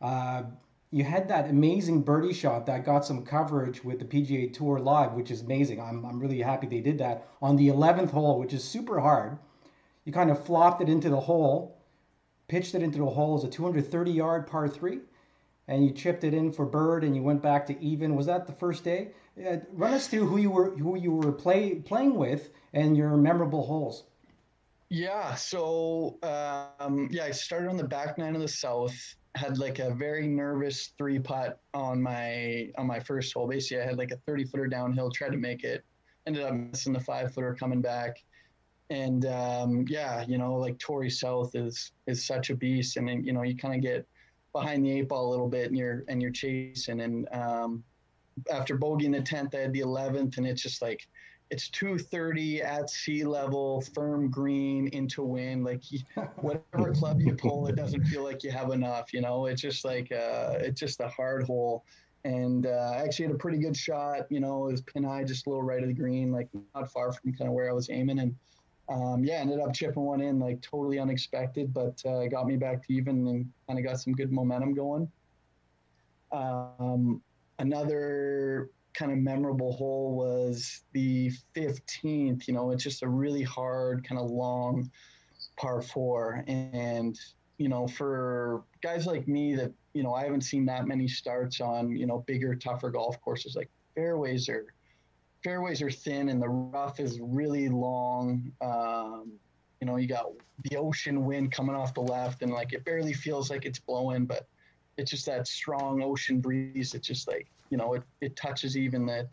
uh, 0.01 0.43
you 0.91 1.03
had 1.03 1.27
that 1.27 1.49
amazing 1.49 2.01
birdie 2.01 2.33
shot 2.33 2.65
that 2.67 2.85
got 2.85 3.05
some 3.05 3.25
coverage 3.25 3.83
with 3.83 3.99
the 3.99 4.05
PGA 4.05 4.53
Tour 4.53 4.79
Live, 4.79 5.13
which 5.13 5.29
is 5.29 5.41
amazing. 5.41 5.81
I'm, 5.81 6.05
I'm 6.05 6.19
really 6.19 6.41
happy 6.41 6.67
they 6.67 6.79
did 6.79 6.97
that 6.99 7.27
on 7.41 7.55
the 7.55 7.67
11th 7.67 8.11
hole, 8.11 8.39
which 8.39 8.53
is 8.53 8.63
super 8.63 8.99
hard. 8.99 9.37
You 10.05 10.13
kind 10.13 10.31
of 10.31 10.45
flopped 10.45 10.81
it 10.81 10.87
into 10.87 11.09
the 11.09 11.19
hole, 11.19 11.81
pitched 12.47 12.75
it 12.75 12.83
into 12.83 12.99
the 12.99 13.05
hole 13.05 13.35
as 13.35 13.43
a 13.43 13.49
230 13.49 14.11
yard 14.11 14.47
par 14.47 14.69
three, 14.69 14.99
and 15.67 15.86
you 15.86 15.91
chipped 15.91 16.24
it 16.24 16.34
in 16.34 16.51
for 16.51 16.65
bird, 16.65 17.03
and 17.03 17.15
you 17.15 17.24
went 17.24 17.41
back 17.41 17.65
to 17.67 17.81
even. 17.81 18.15
Was 18.15 18.25
that 18.27 18.48
the 18.48 18.53
first 18.53 18.84
day? 18.84 19.12
Uh, 19.38 19.57
run 19.74 19.93
us 19.93 20.07
through 20.07 20.27
who 20.27 20.38
you 20.38 20.50
were 20.51 20.75
who 20.77 20.98
you 20.98 21.12
were 21.12 21.31
play, 21.31 21.75
playing 21.75 22.15
with 22.15 22.51
and 22.74 22.95
your 22.95 23.17
memorable 23.17 23.65
holes. 23.65 24.03
Yeah, 24.89 25.36
so 25.36 26.17
um, 26.79 27.10
yeah, 27.12 27.25
I 27.25 27.31
started 27.31 27.69
on 27.69 27.77
the 27.77 27.84
back 27.84 28.17
nine 28.17 28.36
of 28.36 28.41
the 28.41 28.48
South 28.48 29.15
had 29.36 29.57
like 29.57 29.79
a 29.79 29.93
very 29.93 30.27
nervous 30.27 30.93
three 30.98 31.19
putt 31.19 31.60
on 31.74 32.01
my 32.01 32.72
on 32.77 32.88
my 32.88 33.00
first 33.00 33.34
hole. 33.34 33.48
Basically, 33.48 33.84
I 33.84 33.86
had 33.86 33.98
like 33.98 34.12
a 34.12 34.17
30 34.25 34.45
footer 34.45 34.67
downhill, 34.67 35.12
tried 35.12 35.31
to 35.31 35.38
make 35.38 35.63
it 35.63 35.84
ended 36.27 36.43
up 36.43 36.53
missing 36.53 36.93
the 36.93 37.00
five 37.00 37.34
footer 37.34 37.53
coming 37.53 37.81
back. 37.81 38.24
And 38.89 39.25
um, 39.25 39.86
yeah, 39.88 40.24
you 40.27 40.38
know, 40.38 40.55
like 40.55 40.77
Torrey 40.77 41.10
South 41.10 41.55
is 41.55 41.91
is 42.07 42.25
such 42.25 42.50
a 42.50 42.55
beast, 42.55 42.98
and 42.98 43.25
you 43.25 43.34
know 43.34 43.41
you 43.41 43.57
kind 43.57 43.74
of 43.74 43.81
get 43.81 44.07
behind 44.55 44.85
the 44.85 44.91
eight 44.91 45.09
ball 45.09 45.27
a 45.27 45.31
little 45.31 45.50
bit, 45.50 45.67
and 45.67 45.77
you're 45.77 46.03
and 46.07 46.21
you're 46.21 46.31
chasing. 46.31 47.01
And 47.01 47.27
um, 47.31 47.83
after 48.51 48.77
bogeying 48.77 49.12
the 49.12 49.21
tenth, 49.21 49.53
I 49.53 49.59
had 49.59 49.74
the 49.74 49.81
eleventh, 49.81 50.38
and 50.38 50.47
it's 50.47 50.62
just 50.62 50.81
like 50.81 51.07
it's 51.51 51.69
230 51.69 52.63
at 52.63 52.89
sea 52.89 53.24
level, 53.24 53.81
firm 53.93 54.31
green 54.31 54.88
into 54.88 55.24
wind. 55.24 55.63
Like 55.63 55.83
whatever 56.38 56.93
club 56.93 57.21
you 57.21 57.35
pull, 57.35 57.67
it 57.67 57.75
doesn't 57.75 58.05
feel 58.05 58.24
like 58.24 58.43
you 58.43 58.51
have 58.51 58.71
enough. 58.71 59.13
You 59.13 59.21
know, 59.21 59.45
it's 59.45 59.62
just 59.62 59.85
like 59.85 60.12
uh, 60.12 60.55
it's 60.59 60.79
just 60.79 61.01
a 61.01 61.07
hard 61.07 61.43
hole. 61.43 61.83
And 62.24 62.65
uh, 62.65 62.93
I 62.95 63.03
actually 63.03 63.25
had 63.27 63.35
a 63.35 63.38
pretty 63.38 63.59
good 63.59 63.77
shot. 63.77 64.25
You 64.31 64.39
know, 64.39 64.67
it 64.69 64.71
was 64.71 64.81
pin 64.81 65.03
high, 65.03 65.24
just 65.25 65.45
a 65.45 65.50
little 65.50 65.63
right 65.63 65.83
of 65.83 65.89
the 65.89 65.93
green, 65.93 66.31
like 66.31 66.47
not 66.74 66.91
far 66.91 67.13
from 67.13 67.33
kind 67.33 67.47
of 67.47 67.53
where 67.53 67.69
I 67.69 67.74
was 67.74 67.89
aiming. 67.91 68.17
And 68.17 68.35
um, 68.89 69.23
yeah, 69.23 69.35
ended 69.35 69.59
up 69.59 69.73
chipping 69.73 70.03
one 70.03 70.21
in, 70.21 70.39
like 70.39 70.61
totally 70.61 70.99
unexpected, 70.99 71.73
but 71.73 72.01
uh, 72.05 72.27
got 72.27 72.45
me 72.45 72.55
back 72.55 72.85
to 72.85 72.93
even 72.93 73.27
and 73.27 73.51
kind 73.67 73.79
of 73.79 73.85
got 73.85 73.99
some 73.99 74.13
good 74.13 74.31
momentum 74.31 74.73
going. 74.73 75.09
Um, 76.31 77.21
another 77.59 78.69
kind 78.93 79.11
of 79.11 79.17
memorable 79.17 79.73
hole 79.73 80.15
was 80.15 80.83
the 80.93 81.31
15th. 81.55 82.47
You 82.47 82.53
know, 82.53 82.71
it's 82.71 82.83
just 82.83 83.01
a 83.01 83.07
really 83.07 83.43
hard, 83.43 84.07
kind 84.07 84.21
of 84.21 84.29
long 84.29 84.89
par 85.57 85.81
four. 85.81 86.43
And, 86.47 87.19
you 87.57 87.69
know, 87.69 87.87
for 87.87 88.63
guys 88.81 89.07
like 89.07 89.27
me 89.27 89.55
that, 89.55 89.71
you 89.93 90.03
know, 90.03 90.13
I 90.13 90.23
haven't 90.23 90.41
seen 90.41 90.65
that 90.65 90.87
many 90.87 91.07
starts 91.07 91.59
on, 91.59 91.95
you 91.95 92.05
know, 92.05 92.23
bigger, 92.27 92.55
tougher 92.55 92.91
golf 92.91 93.19
courses, 93.21 93.55
like 93.55 93.69
fairways 93.95 94.47
are 94.49 94.75
fairways 95.45 95.79
are 95.79 95.91
thin 95.91 96.29
and 96.29 96.41
the 96.41 96.49
rough 96.49 96.99
is 96.99 97.19
really 97.21 97.69
long. 97.69 98.51
Um, 98.61 99.33
you 99.79 99.85
know, 99.85 99.97
you 99.97 100.07
got 100.07 100.25
the 100.63 100.75
ocean 100.75 101.23
wind 101.23 101.51
coming 101.51 101.75
off 101.75 101.93
the 101.93 102.01
left 102.01 102.41
and 102.41 102.51
like 102.51 102.73
it 102.73 102.83
barely 102.83 103.13
feels 103.13 103.51
like 103.51 103.63
it's 103.63 103.77
blowing, 103.77 104.25
but 104.25 104.47
it's 104.97 105.11
just 105.11 105.27
that 105.27 105.47
strong 105.47 106.01
ocean 106.01 106.41
breeze. 106.41 106.95
It's 106.95 107.07
just 107.07 107.27
like 107.27 107.47
you 107.69 107.77
know, 107.77 107.93
it, 107.93 108.03
it 108.21 108.35
touches 108.35 108.75
even 108.75 109.05
the, 109.05 109.27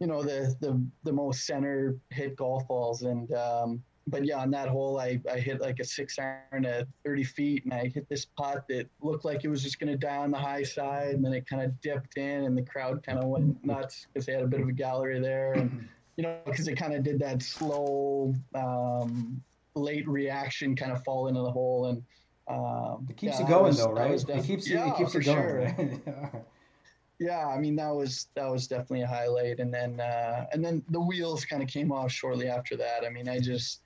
you 0.00 0.06
know, 0.06 0.22
the 0.22 0.54
the 0.60 0.84
the 1.04 1.12
most 1.12 1.46
center 1.46 1.96
hit 2.10 2.36
golf 2.36 2.68
balls. 2.68 3.00
And 3.02 3.32
um, 3.32 3.82
but 4.06 4.24
yeah, 4.24 4.38
on 4.38 4.50
that 4.52 4.68
hole, 4.68 4.98
I 5.00 5.20
I 5.30 5.38
hit 5.38 5.60
like 5.60 5.80
a 5.80 5.84
six 5.84 6.18
iron 6.18 6.64
at 6.64 6.86
30 7.04 7.24
feet, 7.24 7.64
and 7.64 7.74
I 7.74 7.88
hit 7.88 8.08
this 8.08 8.24
putt 8.24 8.64
that 8.68 8.88
looked 9.00 9.24
like 9.24 9.44
it 9.44 9.48
was 9.48 9.62
just 9.62 9.80
going 9.80 9.90
to 9.90 9.98
die 9.98 10.16
on 10.16 10.30
the 10.30 10.38
high 10.38 10.62
side, 10.62 11.14
and 11.14 11.24
then 11.24 11.32
it 11.32 11.48
kind 11.48 11.62
of 11.62 11.80
dipped 11.80 12.16
in, 12.16 12.44
and 12.44 12.56
the 12.56 12.62
crowd 12.62 13.02
kind 13.02 13.18
of 13.18 13.26
went 13.26 13.64
nuts 13.64 14.06
because 14.12 14.26
they 14.26 14.32
had 14.32 14.42
a 14.42 14.46
bit 14.46 14.60
of 14.60 14.68
a 14.68 14.72
gallery 14.72 15.20
there, 15.20 15.54
and 15.54 15.88
you 16.16 16.22
know, 16.22 16.38
because 16.46 16.68
it 16.68 16.76
kind 16.76 16.94
of 16.94 17.02
did 17.02 17.18
that 17.18 17.42
slow. 17.42 18.34
Um, 18.54 19.42
late 19.76 20.08
reaction 20.08 20.74
kind 20.74 20.90
of 20.90 21.04
fall 21.04 21.28
into 21.28 21.42
the 21.42 21.50
hole 21.50 21.86
and 21.86 22.02
um, 22.48 23.06
it 23.10 23.16
keeps 23.16 23.38
yeah, 23.38 23.46
it 23.46 23.48
going 23.48 23.64
was, 23.64 23.78
though, 23.78 23.92
right? 23.92 24.24
It 24.28 24.44
keeps 24.44 24.68
yeah, 24.68 24.90
it 24.90 24.96
keeps 24.96 25.14
it 25.14 25.24
going. 25.24 25.36
Sure. 25.36 25.58
Right? 25.58 26.44
yeah, 27.18 27.46
I 27.48 27.58
mean 27.58 27.74
that 27.76 27.90
was 27.90 28.28
that 28.36 28.50
was 28.50 28.68
definitely 28.68 29.02
a 29.02 29.06
highlight, 29.08 29.58
and 29.58 29.74
then 29.74 29.98
uh, 29.98 30.46
and 30.52 30.64
then 30.64 30.84
the 30.90 31.00
wheels 31.00 31.44
kind 31.44 31.62
of 31.62 31.68
came 31.68 31.90
off 31.90 32.12
shortly 32.12 32.48
after 32.48 32.76
that. 32.76 33.04
I 33.04 33.10
mean, 33.10 33.28
I 33.28 33.40
just 33.40 33.80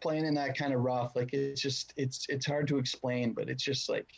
playing 0.00 0.24
in 0.26 0.34
that 0.34 0.56
kind 0.56 0.72
of 0.72 0.80
rough, 0.80 1.16
like 1.16 1.32
it's 1.32 1.60
just 1.60 1.92
it's 1.96 2.26
it's 2.28 2.46
hard 2.46 2.68
to 2.68 2.78
explain, 2.78 3.32
but 3.32 3.48
it's 3.48 3.62
just 3.62 3.88
like 3.88 4.08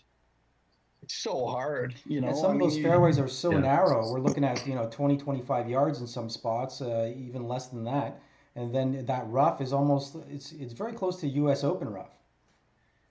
it's 1.03 1.15
so 1.15 1.47
hard, 1.47 1.95
you 2.07 2.21
know. 2.21 2.29
And 2.29 2.37
some 2.37 2.51
I 2.51 2.55
of 2.55 2.61
those 2.61 2.79
fairways 2.79 3.19
are 3.19 3.29
so 3.29 3.53
yeah. 3.53 3.61
narrow. 3.61 4.11
We're 4.11 4.21
looking 4.21 4.45
at 4.45 4.67
you 4.67 4.75
know 4.75 4.89
20, 4.91 5.17
25 5.17 5.69
yards 5.69 6.01
in 6.01 6.07
some 6.07 6.29
spots, 6.29 6.81
uh, 6.81 7.13
even 7.17 7.47
less 7.47 7.69
than 7.69 7.85
that. 7.85 8.21
And 8.57 8.75
then 8.75 9.05
that 9.07 9.27
rough 9.29 9.61
is 9.61 9.73
almost 9.73 10.17
it's 10.31 10.53
it's 10.53 10.73
very 10.73 10.93
close 10.93 11.21
to 11.21 11.29
U.S. 11.29 11.65
Open 11.65 11.89
rough. 11.89 12.17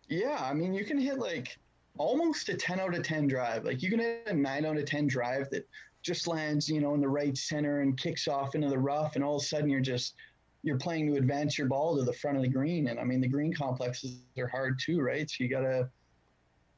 Yeah, 0.09 0.37
I 0.41 0.53
mean 0.53 0.73
you 0.73 0.85
can 0.85 0.97
hit 0.97 1.19
like 1.19 1.57
almost 1.97 2.49
a 2.49 2.55
10 2.55 2.79
out 2.79 2.95
of 2.95 3.03
10 3.03 3.27
drive. 3.27 3.65
Like 3.65 3.81
you 3.81 3.89
can 3.89 3.99
hit 3.99 4.27
a 4.27 4.33
9 4.33 4.65
out 4.65 4.77
of 4.77 4.85
10 4.85 5.07
drive 5.07 5.49
that 5.49 5.67
just 6.03 6.27
lands, 6.27 6.69
you 6.69 6.79
know, 6.79 6.93
in 6.93 7.01
the 7.01 7.09
right 7.09 7.35
center 7.37 7.81
and 7.81 7.97
kicks 7.97 8.27
off 8.27 8.55
into 8.55 8.69
the 8.69 8.77
rough, 8.77 9.15
and 9.15 9.23
all 9.23 9.37
of 9.37 9.41
a 9.41 9.45
sudden 9.45 9.69
you're 9.69 9.79
just 9.79 10.15
you're 10.63 10.77
playing 10.77 11.07
to 11.07 11.17
advance 11.17 11.57
your 11.57 11.67
ball 11.67 11.97
to 11.97 12.03
the 12.03 12.13
front 12.13 12.37
of 12.37 12.43
the 12.43 12.49
green. 12.49 12.87
And 12.87 12.99
I 12.99 13.03
mean, 13.03 13.21
the 13.21 13.27
green 13.27 13.53
complexes 13.53 14.17
are 14.37 14.47
hard 14.47 14.79
too, 14.83 14.99
right? 15.01 15.29
So 15.29 15.43
you 15.43 15.49
gotta, 15.49 15.89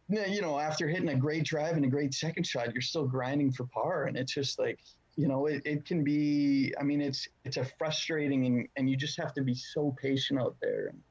you 0.10 0.42
know, 0.42 0.60
after 0.60 0.88
hitting 0.88 1.10
a 1.10 1.16
great 1.16 1.44
drive 1.44 1.76
and 1.76 1.86
a 1.86 1.90
great 1.90 2.14
second 2.14 2.46
shot, 2.46 2.74
you're 2.74 2.82
still 2.82 3.06
grinding 3.06 3.52
for 3.52 3.66
par, 3.66 4.06
and 4.06 4.18
it's 4.18 4.34
just 4.34 4.60
like, 4.60 4.80
you 5.16 5.28
know, 5.28 5.48
it, 5.48 5.62
it 5.66 5.86
can 5.86 6.04
be. 6.04 6.74
I 6.80 6.84
mean, 6.84 7.02
it's 7.02 7.28
it's 7.46 7.58
a 7.58 7.66
frustrating, 7.78 8.46
and 8.46 8.68
and 8.76 8.90
you 8.90 8.96
just 8.96 9.20
have 9.20 9.34
to 9.36 9.42
be 9.42 9.54
so 9.54 9.96
patient 10.02 10.40
out 10.40 10.56
there. 10.62 10.88
And 10.88 11.02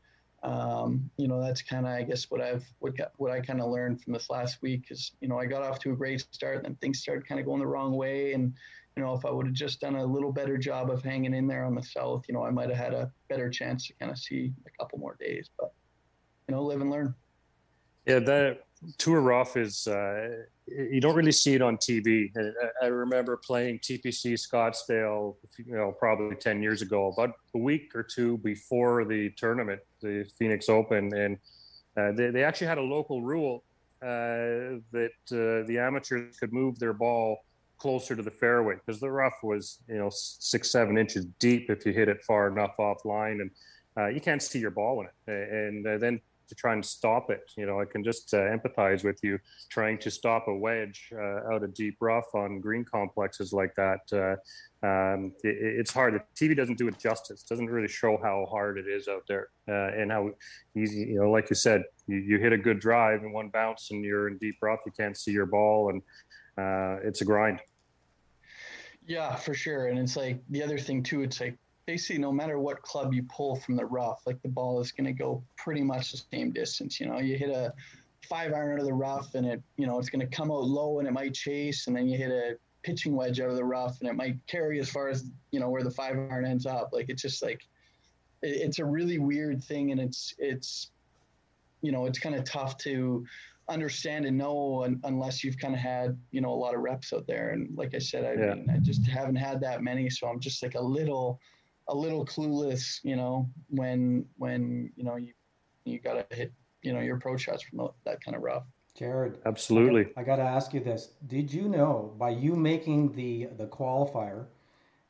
um, 0.43 1.11
you 1.17 1.29
know, 1.29 1.41
that's 1.41 1.63
kind 1.63 1.87
of, 1.87 1.93
I 1.93 2.03
guess, 2.03 2.31
what 2.31 2.41
I've 2.41 2.65
what 2.79 2.97
got, 2.97 3.13
what 3.17 3.31
I 3.31 3.41
kind 3.41 3.61
of 3.61 3.71
learned 3.71 4.03
from 4.03 4.13
this 4.13 4.31
last 4.31 4.63
week 4.63 4.87
is, 4.91 5.13
you 5.21 5.29
know, 5.29 5.39
I 5.39 5.47
got 5.47 5.63
off 5.63 5.79
to 5.81 5.93
a 5.93 5.97
great 5.97 6.27
start, 6.33 6.57
and 6.57 6.65
then 6.65 6.77
things 6.77 7.01
started 7.01 7.27
kind 7.27 7.41
of 7.41 7.47
going 7.47 7.61
the 7.61 7.67
wrong 7.67 7.93
way, 7.97 8.33
and 8.33 8.55
you 8.99 9.05
know, 9.05 9.15
if 9.15 9.25
I 9.25 9.31
would 9.31 9.47
have 9.47 9.55
just 9.55 9.81
done 9.81 9.95
a 9.95 10.05
little 10.05 10.33
better 10.33 10.59
job 10.59 10.91
of 10.91 11.05
hanging 11.05 11.33
in 11.33 11.47
there 11.47 11.65
on 11.65 11.77
the 11.77 11.83
south, 11.85 12.25
you 12.29 12.35
know, 12.35 12.43
I 12.43 12.51
might 12.51 12.69
have 12.69 12.79
had 12.79 12.95
a 12.95 13.13
better 13.29 13.49
chance 13.49 13.87
to 13.87 13.93
kind 13.95 14.11
of 14.11 14.19
see 14.19 14.53
a 14.67 14.71
couple 14.77 14.99
more 14.99 15.17
days. 15.21 15.51
But 15.57 15.73
you 16.49 16.57
know, 16.57 16.65
live 16.65 16.81
and 16.81 16.91
learn. 16.91 17.15
Yeah, 18.07 18.19
that 18.19 18.65
tour 18.97 19.21
rough 19.21 19.57
is 19.57 19.87
uh, 19.87 20.31
you 20.67 21.01
don't 21.01 21.15
really 21.15 21.31
see 21.31 21.55
it 21.55 21.63
on 21.63 21.77
TV. 21.77 22.29
I, 22.83 22.87
remember 22.87 23.37
playing 23.37 23.79
TPC 23.79 24.33
Scottsdale, 24.33 25.37
you 25.65 25.77
know, 25.77 25.93
probably 25.93 26.35
ten 26.35 26.61
years 26.61 26.83
ago, 26.83 27.13
about 27.17 27.35
a 27.55 27.59
week 27.59 27.95
or 27.95 28.03
two 28.03 28.39
before 28.39 29.05
the 29.05 29.31
tournament, 29.37 29.81
the 30.03 30.29
Phoenix 30.37 30.69
Open, 30.69 31.15
and 31.15 31.39
uh, 31.97 32.11
they, 32.17 32.31
they 32.31 32.43
actually 32.43 32.67
had 32.67 32.79
a 32.79 32.83
local 32.83 33.23
rule 33.23 33.63
uh, 34.03 34.83
that 34.91 35.13
uh, 35.31 35.65
the 35.69 35.79
amateurs 35.79 36.37
could 36.37 36.53
move 36.53 36.81
their 36.81 36.93
ball 36.93 37.45
closer 37.79 38.15
to 38.17 38.23
the 38.23 38.31
fairway 38.31 38.75
because 38.75 39.01
the 39.01 39.11
rough 39.11 39.35
was, 39.43 39.79
you 39.89 39.97
know, 39.97 40.11
six 40.11 40.71
seven 40.71 40.99
inches 40.99 41.27
deep 41.39 41.71
if 41.71 41.87
you 41.87 41.93
hit 41.93 42.09
it 42.09 42.23
far 42.23 42.49
enough 42.49 42.77
offline, 42.79 43.41
and 43.41 43.51
uh, 43.97 44.07
you 44.09 44.21
can't 44.21 44.43
see 44.43 44.59
your 44.59 44.71
ball 44.71 45.01
in 45.01 45.07
it. 45.07 45.53
And 45.53 45.87
uh, 45.87 45.99
then 45.99 46.21
to 46.49 46.55
try 46.55 46.73
and 46.73 46.85
stop 46.85 47.31
it. 47.31 47.53
You 47.57 47.67
know, 47.67 47.81
I 47.81 47.85
can 47.85 48.03
just 48.03 48.33
uh, 48.35 48.39
empathize 48.39 49.05
with 49.05 49.21
you 49.23 49.39
trying 49.71 49.99
to 49.99 50.11
stop 50.11 50.49
a 50.49 50.55
wedge 50.55 51.11
uh, 51.15 51.53
out 51.53 51.63
of 51.63 51.75
deep 51.75 51.97
rough 52.01 52.35
on 52.35 52.61
green 52.61 52.85
complexes 52.85 53.53
like 53.53 53.75
that. 53.77 54.01
Uh, 54.13 54.87
um, 54.87 55.33
it, 55.45 55.57
it's 55.61 55.93
hard. 55.93 56.15
The 56.15 56.23
TV 56.35 56.57
doesn't 56.57 56.79
do 56.79 56.89
it 56.89 56.99
justice. 56.99 57.43
It 57.43 57.49
doesn't 57.49 57.69
really 57.69 57.89
show 57.89 58.19
how 58.23 58.47
hard 58.51 58.79
it 58.79 58.87
is 58.87 59.09
out 59.09 59.25
there 59.29 59.49
uh, 59.69 60.01
and 60.01 60.11
how 60.11 60.31
easy. 60.77 61.01
You 61.01 61.21
know, 61.21 61.31
like 61.31 61.51
you 61.51 61.57
said, 61.57 61.85
you, 62.07 62.17
you, 62.17 62.39
hit 62.39 62.53
a 62.53 62.59
good 62.59 62.81
drive 62.81 63.23
and 63.23 63.33
one 63.33 63.49
bounce 63.49 63.91
and 63.91 64.05
you're 64.05 64.29
in 64.29 64.39
deep 64.39 64.57
rough. 64.63 64.81
You 64.87 64.93
can't 64.99 65.17
see 65.17 65.33
your 65.33 65.47
ball, 65.47 65.91
and 65.91 66.03
uh, 66.59 66.97
it's 67.03 67.21
a 67.21 67.25
grind. 67.25 67.61
Yeah, 69.07 69.37
for 69.37 69.55
sure. 69.55 69.87
And 69.87 69.99
it's 69.99 70.17
like 70.17 70.41
the 70.51 70.63
other 70.63 70.79
thing 70.79 71.03
too. 71.03 71.23
It's 71.23 71.41
like 71.41 71.57
basically 71.87 72.19
no 72.19 72.31
matter 72.33 72.59
what 72.59 72.83
club 72.83 73.15
you 73.15 73.23
pull 73.23 73.57
from 73.57 73.77
the 73.77 73.87
rough, 73.87 74.21
like 74.27 74.43
the 74.43 74.49
ball 74.49 74.81
is 74.81 74.93
going 74.93 75.07
to 75.07 75.13
go 75.13 75.43
pretty 75.57 75.83
much 75.83 76.13
the 76.13 76.21
same 76.31 76.53
distance. 76.53 77.01
You 77.01 77.07
know, 77.07 77.19
you 77.19 77.39
hit 77.39 77.49
a 77.49 77.73
five 78.29 78.53
iron 78.53 78.75
out 78.75 78.81
of 78.81 78.87
the 78.87 78.93
rough 78.93 79.35
and 79.35 79.47
it, 79.47 79.63
you 79.77 79.87
know, 79.87 79.99
it's 79.99 80.11
going 80.11 80.21
to 80.21 80.37
come 80.37 80.51
out 80.51 80.65
low 80.65 80.99
and 80.99 81.09
it 81.09 81.13
might 81.13 81.33
chase, 81.33 81.87
and 81.87 81.97
then 81.97 82.07
you 82.07 82.19
hit 82.19 82.31
a 82.31 82.57
pitching 82.83 83.17
wedge 83.17 83.41
out 83.41 83.51
of 83.51 83.57
the 83.57 83.65
rough 83.65 84.01
and 84.01 84.09
it 84.09 84.15
might 84.15 84.37
carry 84.47 84.79
as 84.79 84.89
far 84.89 85.09
as 85.09 85.31
you 85.51 85.61
know 85.61 85.69
where 85.69 85.83
the 85.83 85.91
five 85.91 86.17
iron 86.17 86.45
ends 86.45 86.67
up. 86.67 86.91
Like 86.93 87.09
it's 87.09 87.23
just 87.23 87.43
like 87.43 87.67
it, 88.43 88.49
it's 88.49 88.79
a 88.79 88.85
really 88.85 89.19
weird 89.19 89.63
thing, 89.65 89.91
and 89.93 90.01
it's 90.01 90.35
it's 90.39 90.91
you 91.81 91.93
know 91.93 92.07
it's 92.07 92.19
kind 92.19 92.35
of 92.35 92.45
tough 92.45 92.77
to 92.79 93.25
understand 93.69 94.25
and 94.25 94.39
know 94.39 94.85
un- 94.85 95.01
unless 95.05 95.45
you've 95.45 95.59
kind 95.59 95.75
of 95.75 95.81
had 95.81 96.19
you 96.31 96.41
know 96.41 96.51
a 96.51 96.61
lot 96.65 96.75
of 96.75 96.81
reps 96.81 97.13
out 97.13 97.27
there 97.27 97.51
and 97.51 97.77
like 97.77 97.95
i 97.95 97.99
said 97.99 98.25
i 98.25 98.33
yeah. 98.33 98.55
mean 98.55 98.71
i 98.71 98.79
just 98.79 99.07
haven't 99.07 99.37
had 99.37 99.61
that 99.61 99.83
many 99.83 100.09
so 100.09 100.27
i'm 100.27 100.41
just 100.41 100.63
like 100.63 100.75
a 100.75 100.81
little 100.81 101.39
a 101.89 101.95
little 101.95 102.25
clueless, 102.25 103.01
you 103.03 103.17
know, 103.17 103.49
when 103.69 104.27
when 104.37 104.93
you 104.97 105.05
know 105.05 105.17
you 105.17 105.33
you 105.85 105.99
got 105.99 106.31
to 106.31 106.37
hit 106.37 106.53
you 106.83 106.93
know 106.93 107.01
your 107.01 107.17
approach 107.17 107.43
shots 107.43 107.63
from 107.63 107.89
that 108.05 108.23
kind 108.23 108.37
of 108.37 108.43
rough. 108.43 108.65
Jared, 108.95 109.39
absolutely. 109.47 110.09
I 110.17 110.23
got 110.23 110.37
to 110.37 110.43
ask 110.43 110.75
you 110.75 110.81
this: 110.81 111.11
Did 111.27 111.53
you 111.53 111.69
know 111.69 112.15
by 112.19 112.31
you 112.31 112.55
making 112.55 113.13
the 113.13 113.49
the 113.57 113.67
qualifier 113.67 114.47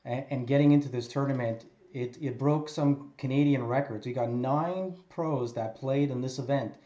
and, 0.05 0.25
and 0.31 0.47
getting 0.47 0.73
into 0.73 0.89
this 0.89 1.09
tournament, 1.09 1.67
it 1.93 2.17
it 2.21 2.39
broke 2.39 2.69
some 2.69 3.13
Canadian 3.19 3.67
records? 3.67 4.07
We 4.07 4.13
got 4.13 4.31
nine 4.31 4.97
pros 5.09 5.53
that 5.55 5.75
played 5.75 6.11
in 6.11 6.21
this 6.21 6.39
event. 6.39 6.77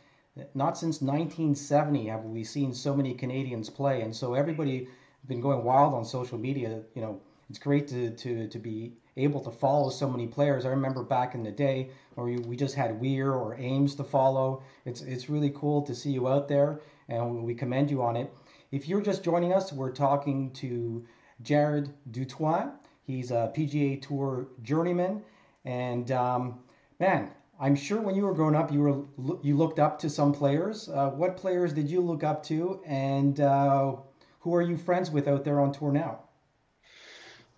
Not 0.55 0.79
since 0.79 1.03
1970 1.03 2.07
have 2.07 2.25
we 2.25 2.43
seen 2.43 2.73
so 2.73 2.97
many 2.97 3.13
Canadians 3.13 3.69
play, 3.69 4.01
and 4.01 4.17
so 4.17 4.33
everybody 4.33 4.89
been 5.27 5.43
going 5.43 5.63
wild 5.63 5.93
on 5.93 6.05
social 6.05 6.39
media. 6.39 6.83
You 6.95 7.03
know, 7.03 7.21
it's 7.51 7.59
great 7.59 7.87
to 7.89 8.11
to 8.11 8.49
to 8.49 8.59
be 8.59 8.93
able 9.19 9.41
to 9.41 9.51
follow 9.51 9.91
so 9.91 10.09
many 10.09 10.27
players. 10.27 10.65
I 10.65 10.71
remember 10.71 11.03
back 11.03 11.35
in 11.35 11.43
the 11.43 11.51
day 11.51 11.91
where 12.15 12.27
we, 12.27 12.37
we 12.39 12.57
just 12.57 12.75
had 12.75 12.99
Weir 12.99 13.31
or 13.33 13.57
Ames 13.59 13.95
to 13.97 14.05
follow. 14.05 14.63
It's 14.87 15.03
it's 15.03 15.29
really 15.29 15.51
cool 15.51 15.83
to 15.83 15.95
see 15.95 16.13
you 16.13 16.29
out 16.29 16.49
there, 16.49 16.81
and 17.09 17.45
we 17.45 17.55
commend 17.55 17.91
you 17.91 18.03
on 18.03 18.17
it. 18.17 18.33
If 18.71 18.89
you're 18.89 19.03
just 19.03 19.23
joining 19.23 19.53
us, 19.53 19.71
we're 19.71 19.93
talking 19.93 20.51
to 20.53 21.05
Jared 21.43 21.93
Du 22.11 22.25
Toit, 22.25 22.71
He's 23.05 23.31
a 23.31 23.53
PGA 23.55 24.01
Tour 24.01 24.47
journeyman, 24.63 25.23
and 25.67 26.11
um, 26.11 26.61
man, 26.99 27.31
I'm 27.63 27.77
sure 27.77 28.01
when 28.01 28.17
you 28.17 28.25
were 28.25 28.35
growing 28.35 28.57
up, 28.57 28.73
you 28.73 28.81
were 28.81 29.39
you 29.41 29.57
looked 29.57 29.79
up 29.79 29.97
to 30.01 30.11
some 30.11 30.33
players. 30.33 30.89
Uh, 30.89 31.11
what 31.11 31.37
players 31.37 31.73
did 31.73 31.89
you 31.89 32.01
look 32.01 32.25
up 32.25 32.43
to, 32.47 32.83
and 32.85 33.39
uh, 33.39 33.95
who 34.41 34.53
are 34.53 34.63
you 34.63 34.77
friends 34.77 35.13
with 35.13 35.29
out 35.29 35.45
there 35.45 35.61
on 35.61 35.71
tour 35.71 35.93
now? 35.93 36.25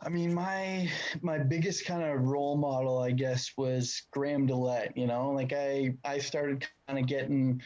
I 0.03 0.11
mean, 0.11 0.35
my 0.35 0.91
my 1.23 1.39
biggest 1.39 1.87
kind 1.87 2.03
of 2.03 2.21
role 2.21 2.55
model, 2.55 2.99
I 2.99 3.13
guess, 3.13 3.53
was 3.57 4.03
Graham 4.11 4.47
DeLaet. 4.47 4.95
You 4.95 5.07
know, 5.07 5.31
like 5.31 5.55
I 5.55 5.95
I 6.05 6.19
started 6.19 6.67
kind 6.87 6.99
of 6.99 7.07
getting 7.07 7.63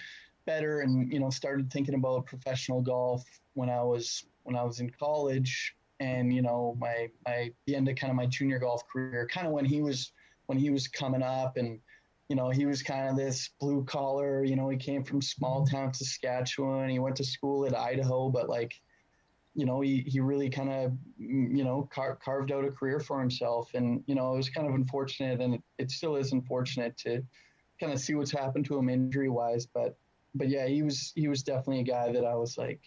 better, 0.47 0.83
and 0.83 1.12
you 1.12 1.18
know, 1.18 1.30
started 1.30 1.73
thinking 1.73 1.97
about 1.97 2.26
professional 2.26 2.83
golf 2.83 3.25
when 3.54 3.68
I 3.68 3.83
was 3.83 4.26
when 4.45 4.54
I 4.54 4.62
was 4.62 4.78
in 4.78 4.90
college, 4.90 5.75
and 5.99 6.33
you 6.33 6.42
know, 6.42 6.76
my 6.78 7.09
my 7.26 7.50
the 7.66 7.75
end 7.75 7.88
of 7.88 7.97
kind 7.97 8.12
of 8.12 8.16
my 8.16 8.26
junior 8.26 8.61
golf 8.61 8.87
career, 8.87 9.26
kind 9.28 9.49
of 9.49 9.52
when 9.52 9.64
he 9.64 9.83
was 9.83 10.12
when 10.47 10.57
he 10.57 10.71
was 10.71 10.87
coming 10.87 11.25
up, 11.25 11.57
and 11.57 11.80
you 12.28 12.37
know, 12.37 12.50
he 12.50 12.66
was 12.66 12.82
kind 12.82 13.08
of 13.08 13.16
this 13.16 13.50
blue 13.61 13.85
collar. 13.85 14.44
You 14.44 14.56
know, 14.56 14.68
he 14.68 14.76
came 14.76 15.02
from 15.02 15.23
small 15.23 15.66
town 15.66 15.94
Saskatchewan. 15.94 16.88
He 16.90 16.99
went 16.99 17.16
to 17.16 17.25
school 17.25 17.66
at 17.66 17.76
Idaho, 17.76 18.28
but 18.28 18.49
like 18.49 18.75
you 19.58 19.66
know, 19.66 19.80
he, 19.80 20.04
he 20.06 20.20
really 20.20 20.49
kind 20.49 20.70
of, 20.70 20.92
mm, 21.20 21.56
you 21.56 21.64
know, 21.64 21.88
car- 21.92 22.16
carved 22.25 22.52
out 22.52 22.64
a 22.64 22.70
career 22.70 23.00
for 23.00 23.18
himself. 23.18 23.68
And, 23.75 24.04
you 24.06 24.14
know, 24.14 24.32
it 24.32 24.37
was 24.37 24.49
kind 24.49 24.68
of 24.68 24.75
unfortunate 24.75 25.40
and 25.40 25.54
it, 25.54 25.62
it 25.78 25.90
still 25.90 26.14
is 26.14 26.30
unfortunate 26.30 26.97
to 26.99 27.25
kind 27.80 27.92
of 27.92 27.99
see 27.99 28.14
what's 28.14 28.30
happened 28.30 28.66
to 28.66 28.78
him 28.78 28.88
injury 28.88 29.28
wise. 29.28 29.66
But, 29.66 29.99
but 30.37 30.49
yeah, 30.49 30.68
he 30.68 30.85
was, 30.85 31.12
he 31.16 31.26
was 31.26 31.42
definitely 31.42 31.80
a 31.80 31.82
guy 31.82 32.12
that 32.12 32.25
I 32.25 32.37
was 32.37 32.56
like, 32.56 32.80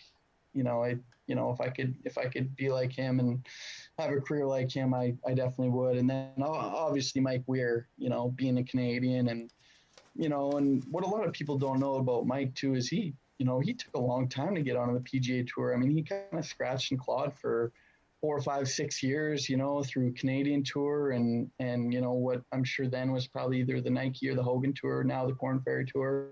you 0.53 0.63
know, 0.63 0.81
I, 0.81 0.95
you 1.31 1.35
know, 1.35 1.49
if 1.49 1.61
I 1.61 1.69
could, 1.69 1.95
if 2.03 2.17
I 2.17 2.25
could 2.25 2.53
be 2.57 2.69
like 2.69 2.91
him 2.91 3.21
and 3.21 3.45
have 3.97 4.11
a 4.11 4.19
career 4.19 4.45
like 4.45 4.69
him, 4.69 4.93
I, 4.93 5.15
I 5.25 5.33
definitely 5.33 5.69
would. 5.69 5.95
And 5.95 6.09
then 6.09 6.33
obviously 6.43 7.21
Mike 7.21 7.43
Weir, 7.47 7.87
you 7.97 8.09
know, 8.09 8.33
being 8.35 8.57
a 8.57 8.65
Canadian 8.65 9.29
and, 9.29 9.49
you 10.13 10.27
know, 10.27 10.51
and 10.57 10.83
what 10.91 11.05
a 11.05 11.07
lot 11.07 11.25
of 11.25 11.31
people 11.31 11.57
don't 11.57 11.79
know 11.79 11.95
about 11.95 12.27
Mike 12.27 12.53
too 12.53 12.75
is 12.75 12.89
he 12.89 13.13
you 13.37 13.45
know, 13.45 13.59
he 13.59 13.73
took 13.73 13.95
a 13.95 13.99
long 13.99 14.27
time 14.27 14.53
to 14.55 14.61
get 14.61 14.75
onto 14.75 14.93
the 14.93 14.99
PGA 14.99 15.47
Tour. 15.47 15.73
I 15.73 15.77
mean, 15.77 15.89
he 15.89 16.03
kind 16.03 16.25
of 16.33 16.45
scratched 16.45 16.91
and 16.91 16.99
clawed 16.99 17.33
for 17.33 17.71
four, 18.19 18.39
five, 18.41 18.67
six 18.67 19.01
years, 19.01 19.49
you 19.49 19.57
know, 19.57 19.81
through 19.83 20.13
Canadian 20.13 20.63
Tour 20.63 21.11
and 21.11 21.49
and 21.59 21.91
you 21.93 22.01
know 22.01 22.11
what 22.11 22.43
I'm 22.51 22.65
sure 22.65 22.87
then 22.87 23.11
was 23.13 23.25
probably 23.25 23.61
either 23.61 23.79
the 23.79 23.89
Nike 23.89 24.29
or 24.29 24.35
the 24.35 24.43
Hogan 24.43 24.73
Tour, 24.79 25.03
now 25.03 25.25
the 25.25 25.33
Korn 25.33 25.61
Ferry 25.61 25.85
Tour. 25.85 26.27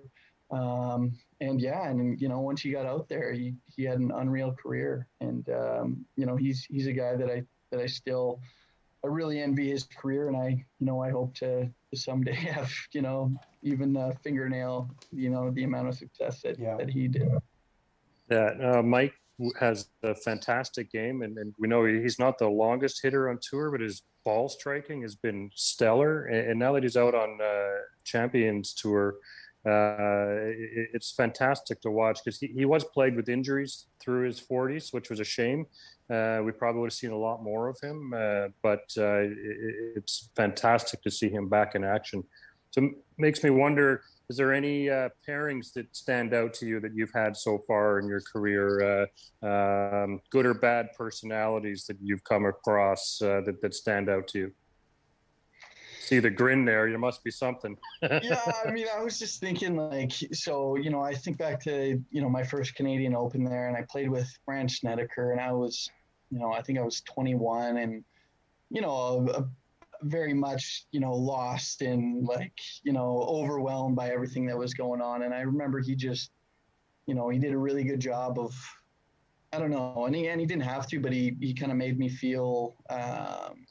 Um, 0.52 1.14
and 1.42 1.62
yeah, 1.62 1.88
and 1.88 2.20
you 2.20 2.28
know, 2.28 2.40
once 2.40 2.62
he 2.62 2.72
got 2.72 2.86
out 2.86 3.08
there, 3.08 3.32
he 3.32 3.54
he 3.76 3.84
had 3.84 4.00
an 4.00 4.12
unreal 4.16 4.54
career, 4.54 5.08
and 5.22 5.48
um, 5.50 6.06
you 6.16 6.26
know, 6.26 6.36
he's 6.36 6.66
he's 6.66 6.88
a 6.88 6.94
guy 6.94 7.16
that 7.16 7.30
I 7.30 7.44
that 7.72 7.80
I 7.80 7.86
still 7.86 8.42
I 9.04 9.08
really 9.08 9.42
envy 9.42 9.70
his 9.70 9.84
career, 9.84 10.28
and 10.28 10.36
I 10.36 10.66
you 10.80 10.86
know 10.86 11.02
I 11.02 11.12
hope 11.12 11.36
to, 11.36 11.70
to 11.92 11.98
someday 11.98 12.34
have 12.56 12.72
you 12.92 13.02
know 13.02 13.32
even 13.64 13.96
a 13.96 14.14
fingernail, 14.24 14.90
you 15.12 15.30
know, 15.30 15.52
the 15.52 15.64
amount 15.64 15.88
of 15.88 15.96
success 15.96 16.42
that, 16.42 16.58
yeah. 16.60 16.78
that 16.78 16.90
he 16.90 17.08
did. 17.08 17.30
Yeah, 18.30 18.52
uh, 18.62 18.82
Mike 18.82 19.14
has 19.60 19.90
a 20.04 20.16
fantastic 20.16 20.92
game, 20.92 21.22
and, 21.22 21.38
and 21.38 21.54
we 21.58 21.68
know 21.68 21.86
he's 21.86 22.20
not 22.20 22.38
the 22.38 22.48
longest 22.48 23.02
hitter 23.02 23.30
on 23.30 23.40
tour, 23.42 23.72
but 23.72 23.82
his 23.82 24.04
ball 24.26 24.50
striking 24.50 25.02
has 25.02 25.16
been 25.16 25.50
stellar. 25.56 26.26
And, 26.26 26.52
and 26.52 26.60
now 26.60 26.74
that 26.74 26.84
he's 26.84 26.98
out 26.98 27.16
on 27.16 27.40
uh, 27.42 27.80
Champions 28.04 28.74
Tour, 28.74 29.16
uh, 29.70 30.36
it, 30.42 30.90
it's 30.94 31.12
fantastic 31.12 31.82
to 31.82 31.92
watch 31.92 32.20
because 32.24 32.40
he, 32.40 32.48
he 32.48 32.66
was 32.66 32.84
plagued 32.84 33.16
with 33.16 33.30
injuries 33.30 33.86
through 34.00 34.26
his 34.26 34.40
40s, 34.40 34.94
which 34.94 35.10
was 35.10 35.20
a 35.20 35.24
shame. 35.24 35.66
Uh, 36.10 36.42
we 36.44 36.52
probably 36.52 36.82
would 36.82 36.88
have 36.88 36.94
seen 36.94 37.12
a 37.12 37.18
lot 37.18 37.44
more 37.44 37.70
of 37.70 37.78
him, 37.82 38.14
uh, 38.16 38.48
but 38.64 38.84
uh, 38.98 39.22
it, 39.22 39.36
it's 39.96 40.30
fantastic 40.36 41.02
to 41.04 41.12
see 41.12 41.30
him 41.30 41.48
back 41.48 41.76
in 41.76 41.84
action. 41.84 42.24
So 42.72 42.84
it 42.84 42.92
makes 43.18 43.44
me 43.44 43.52
wonder: 43.52 44.02
is 44.30 44.38
there 44.38 44.54
any 44.54 44.90
uh, 44.90 45.10
pairings 45.28 45.72
that 45.74 45.96
stand 45.96 46.34
out 46.34 46.54
to 46.56 46.66
you 46.66 46.80
that 46.80 46.96
you've 46.96 47.14
had 47.14 47.38
so 47.38 47.64
far 47.68 48.00
in 48.00 48.08
your 48.08 48.22
career, 48.22 49.08
um, 49.44 50.20
good 50.32 50.46
or 50.46 50.54
bad 50.54 50.90
personalities 50.98 51.86
that 51.86 51.98
you've 52.02 52.24
come 52.24 52.46
across 52.46 53.18
that 53.20 53.58
that 53.62 53.74
stand 53.74 54.10
out 54.10 54.28
to 54.30 54.40
you? 54.40 54.52
See 56.10 56.18
the 56.18 56.32
grin 56.32 56.66
there. 56.66 56.88
You 56.88 56.98
must 56.98 57.24
be 57.24 57.30
something. 57.30 57.78
yeah, 58.02 58.42
I 58.66 58.72
mean, 58.72 58.88
I 58.92 59.04
was 59.04 59.20
just 59.20 59.40
thinking, 59.40 59.76
like, 59.76 60.12
so 60.34 60.76
you 60.76 60.90
know, 60.90 61.02
I 61.02 61.14
think 61.14 61.38
back 61.38 61.60
to 61.66 62.02
you 62.10 62.22
know 62.22 62.30
my 62.30 62.44
first 62.44 62.74
Canadian 62.74 63.14
Open 63.14 63.44
there, 63.44 63.68
and 63.68 63.78
I 63.78 63.84
played 63.88 64.10
with 64.10 64.28
Brandt 64.44 64.72
Snedeker, 64.72 65.34
and 65.34 65.40
I 65.40 65.52
was, 65.52 65.88
you 66.32 66.40
know, 66.40 66.52
I 66.52 66.64
think 66.64 66.80
I 66.80 66.82
was 66.82 67.02
21, 67.02 67.78
and 67.78 68.04
you 68.72 68.82
know, 68.82 69.28
a, 69.36 69.42
a 69.42 69.50
very 70.02 70.34
much, 70.34 70.86
you 70.92 71.00
know, 71.00 71.14
lost 71.14 71.84
and 71.84 72.26
like, 72.26 72.58
you 72.82 72.92
know, 72.92 73.24
overwhelmed 73.28 73.96
by 73.96 74.10
everything 74.10 74.48
that 74.48 74.58
was 74.58 74.74
going 74.74 75.02
on. 75.02 75.24
And 75.24 75.34
I 75.34 75.42
remember 75.42 75.80
he 75.80 75.96
just, 75.96 76.32
you 77.06 77.14
know, 77.14 77.30
he 77.30 77.38
did 77.38 77.54
a 77.54 77.58
really 77.58 77.84
good 77.84 78.00
job 78.00 78.40
of, 78.40 78.56
I 79.52 79.60
don't 79.60 79.72
know, 79.72 80.06
and 80.06 80.16
he, 80.16 80.28
and 80.28 80.40
he 80.40 80.48
didn't 80.48 80.64
have 80.64 80.88
to, 80.88 81.00
but 81.00 81.12
he, 81.12 81.36
he 81.40 81.54
kind 81.54 81.72
of 81.72 81.78
made 81.78 82.00
me 82.00 82.08
feel 82.08 82.76
um, 82.90 83.66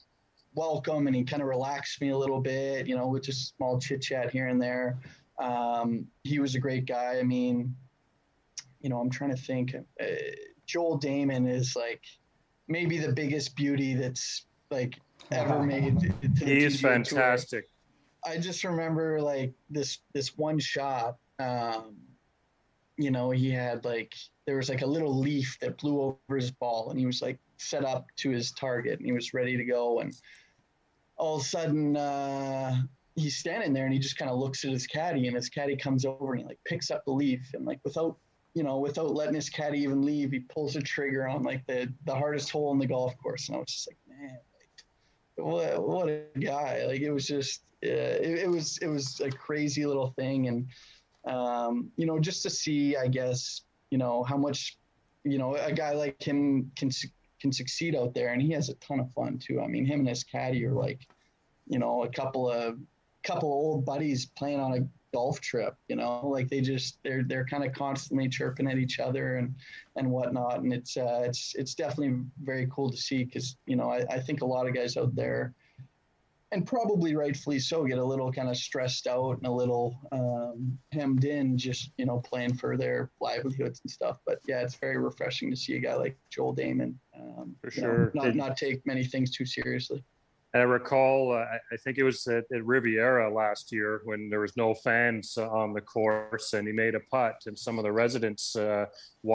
welcome 0.54 1.06
and 1.06 1.14
he 1.14 1.24
kind 1.24 1.42
of 1.42 1.48
relaxed 1.48 2.00
me 2.00 2.10
a 2.10 2.16
little 2.16 2.40
bit, 2.40 2.86
you 2.86 2.96
know, 2.96 3.08
with 3.08 3.24
just 3.24 3.56
small 3.56 3.78
chit 3.78 4.02
chat 4.02 4.30
here 4.30 4.48
and 4.48 4.60
there. 4.60 4.98
Um, 5.38 6.06
he 6.24 6.38
was 6.38 6.54
a 6.54 6.58
great 6.58 6.86
guy. 6.86 7.18
I 7.18 7.22
mean, 7.22 7.74
you 8.80 8.90
know, 8.90 8.98
I'm 8.98 9.10
trying 9.10 9.30
to 9.30 9.40
think. 9.40 9.74
Uh, 9.74 10.04
Joel 10.66 10.98
Dahmen 11.00 11.48
is 11.48 11.74
like 11.76 12.02
maybe 12.66 12.98
the 12.98 13.12
biggest 13.12 13.56
beauty 13.56 13.94
that's 13.94 14.46
like 14.70 14.98
ever 15.30 15.62
made. 15.62 16.14
he 16.38 16.64
is 16.64 16.80
fantastic. 16.80 17.66
Tour. 18.24 18.32
I 18.34 18.38
just 18.38 18.64
remember 18.64 19.20
like 19.20 19.54
this 19.70 19.98
this 20.12 20.36
one 20.36 20.58
shot. 20.58 21.16
Um, 21.38 21.96
you 22.96 23.10
know, 23.10 23.30
he 23.30 23.50
had 23.50 23.84
like 23.84 24.14
there 24.46 24.56
was 24.56 24.68
like 24.68 24.82
a 24.82 24.86
little 24.86 25.16
leaf 25.16 25.56
that 25.60 25.78
blew 25.78 26.00
over 26.00 26.36
his 26.36 26.50
ball, 26.50 26.90
and 26.90 26.98
he 26.98 27.06
was 27.06 27.22
like 27.22 27.38
set 27.58 27.84
up 27.84 28.06
to 28.16 28.30
his 28.30 28.52
target, 28.52 28.98
and 28.98 29.06
he 29.06 29.12
was 29.12 29.34
ready 29.34 29.56
to 29.56 29.64
go, 29.64 30.00
and 30.00 30.14
all 31.16 31.36
of 31.36 31.42
a 31.42 31.44
sudden. 31.44 31.96
Uh, 31.96 32.82
he's 33.16 33.36
standing 33.36 33.72
there 33.72 33.84
and 33.84 33.92
he 33.92 33.98
just 33.98 34.16
kind 34.16 34.30
of 34.30 34.38
looks 34.38 34.64
at 34.64 34.70
his 34.70 34.86
caddy 34.86 35.26
and 35.26 35.34
his 35.34 35.48
caddy 35.48 35.74
comes 35.74 36.04
over 36.04 36.34
and 36.34 36.42
he 36.42 36.46
like 36.46 36.60
picks 36.64 36.88
up 36.88 37.04
the 37.04 37.10
leaf 37.10 37.50
and 37.52 37.66
like 37.66 37.80
without 37.82 38.16
you 38.54 38.62
know 38.62 38.78
without 38.78 39.12
letting 39.12 39.34
his 39.34 39.50
caddy 39.50 39.80
even 39.80 40.02
leave 40.02 40.30
he 40.30 40.38
pulls 40.38 40.74
the 40.74 40.80
trigger 40.80 41.26
on 41.26 41.42
like 41.42 41.66
the 41.66 41.92
the 42.04 42.14
hardest 42.14 42.48
hole 42.48 42.70
in 42.70 42.78
the 42.78 42.86
golf 42.86 43.12
course 43.20 43.48
and 43.48 43.56
i 43.56 43.58
was 43.58 43.66
just 43.66 43.88
like 43.88 43.98
man 44.08 44.38
what 45.38 45.86
what 45.86 46.08
a 46.08 46.22
guy! 46.38 46.84
Like 46.86 47.00
it 47.00 47.10
was 47.10 47.26
just 47.26 47.62
it, 47.82 47.88
it 48.42 48.50
was 48.50 48.78
it 48.78 48.88
was 48.88 49.20
a 49.20 49.30
crazy 49.30 49.86
little 49.86 50.08
thing, 50.10 50.48
and 50.48 50.66
um, 51.26 51.90
you 51.96 52.06
know 52.06 52.18
just 52.18 52.42
to 52.42 52.50
see, 52.50 52.96
I 52.96 53.08
guess 53.08 53.62
you 53.90 53.98
know 53.98 54.22
how 54.24 54.36
much 54.36 54.76
you 55.24 55.38
know 55.38 55.54
a 55.54 55.72
guy 55.72 55.92
like 55.92 56.22
him 56.22 56.70
can 56.76 56.90
can 57.40 57.52
succeed 57.52 57.94
out 57.94 58.14
there, 58.14 58.32
and 58.32 58.42
he 58.42 58.52
has 58.52 58.68
a 58.68 58.74
ton 58.74 59.00
of 59.00 59.10
fun 59.12 59.38
too. 59.38 59.60
I 59.60 59.66
mean, 59.66 59.84
him 59.84 60.00
and 60.00 60.08
his 60.08 60.24
caddy 60.24 60.64
are 60.66 60.72
like 60.72 61.06
you 61.68 61.78
know 61.78 62.04
a 62.04 62.08
couple 62.08 62.50
of 62.50 62.78
couple 63.22 63.48
of 63.48 63.54
old 63.54 63.84
buddies 63.84 64.26
playing 64.26 64.60
on 64.60 64.72
a 64.74 64.88
golf 65.12 65.40
trip 65.40 65.74
you 65.88 65.96
know 65.96 66.26
like 66.26 66.48
they 66.48 66.60
just 66.60 66.98
they're 67.02 67.22
they're 67.24 67.44
kind 67.46 67.64
of 67.64 67.72
constantly 67.72 68.28
chirping 68.28 68.68
at 68.68 68.78
each 68.78 69.00
other 69.00 69.36
and 69.36 69.54
and 69.96 70.08
whatnot 70.08 70.60
and 70.60 70.72
it's 70.72 70.96
uh 70.96 71.22
it's 71.24 71.54
it's 71.56 71.74
definitely 71.74 72.20
very 72.42 72.68
cool 72.70 72.90
to 72.90 72.96
see 72.96 73.24
because 73.24 73.56
you 73.66 73.76
know 73.76 73.90
I, 73.90 74.04
I 74.10 74.20
think 74.20 74.42
a 74.42 74.46
lot 74.46 74.66
of 74.66 74.74
guys 74.74 74.96
out 74.96 75.14
there 75.14 75.54
and 76.52 76.66
probably 76.66 77.14
rightfully 77.14 77.58
so 77.58 77.84
get 77.84 77.98
a 77.98 78.04
little 78.04 78.32
kind 78.32 78.48
of 78.48 78.56
stressed 78.56 79.06
out 79.06 79.36
and 79.36 79.46
a 79.46 79.50
little 79.50 80.00
um, 80.12 80.78
hemmed 80.92 81.24
in 81.24 81.58
just 81.58 81.90
you 81.98 82.06
know 82.06 82.20
playing 82.20 82.54
for 82.54 82.76
their 82.76 83.10
livelihoods 83.20 83.80
and 83.84 83.90
stuff. 83.90 84.18
But 84.26 84.40
yeah 84.46 84.60
it's 84.60 84.76
very 84.76 84.98
refreshing 84.98 85.50
to 85.50 85.56
see 85.56 85.76
a 85.76 85.80
guy 85.80 85.94
like 85.94 86.16
joel 86.30 86.54
Dahmen, 86.54 86.94
um, 87.18 87.54
for 87.60 87.70
sure 87.70 88.12
know, 88.14 88.24
not, 88.24 88.34
not 88.34 88.56
take 88.56 88.86
many 88.86 89.04
things 89.04 89.30
too 89.30 89.46
seriously 89.46 90.04
and 90.54 90.62
I 90.62 90.64
recall, 90.64 91.32
uh, 91.32 91.44
I 91.70 91.76
think 91.76 91.98
it 91.98 92.04
was 92.04 92.26
at, 92.26 92.44
at, 92.54 92.64
Riviera 92.64 93.32
last 93.32 93.70
year 93.70 94.00
when 94.04 94.30
there 94.30 94.40
was 94.40 94.56
no 94.56 94.72
fans 94.72 95.36
on 95.36 95.74
the 95.74 95.82
course, 95.82 96.54
and 96.54 96.66
he 96.66 96.72
made 96.72 96.94
a 96.94 97.00
putt, 97.00 97.42
and 97.46 97.58
some 97.58 97.78
of 97.78 97.84
the 97.84 97.92
residents 97.92 98.56
uh, 98.56 98.86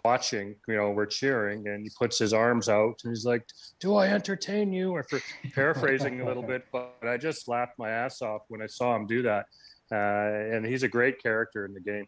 watching, 0.04 0.56
you 0.68 0.76
know, 0.76 0.90
were 0.90 1.06
cheering, 1.06 1.68
and 1.68 1.84
he 1.84 1.92
puts 2.00 2.18
his 2.18 2.34
arms 2.34 2.68
out, 2.68 3.00
and 3.04 3.12
he's 3.12 3.26
like, 3.26 3.46
"Do 3.80 3.96
I 3.96 4.08
entertain 4.08 4.74
you?" 4.74 4.92
Or 4.92 5.04
for 5.04 5.22
paraphrasing 5.54 6.22
a 6.22 6.26
little 6.26 6.44
bit, 6.54 6.66
but 6.72 6.96
I 7.04 7.18
just 7.18 7.48
laughed 7.48 7.78
my 7.78 7.92
ass 7.92 8.24
off 8.24 8.42
when 8.48 8.64
I 8.64 8.68
saw 8.68 8.96
him 8.96 9.06
do 9.06 9.22
that, 9.22 9.46
uh, 9.92 10.56
and 10.56 10.66
he's 10.66 10.82
a 10.82 10.90
great 10.90 11.22
character 11.22 11.66
in 11.66 11.76
the 11.76 11.82
game. 11.82 12.08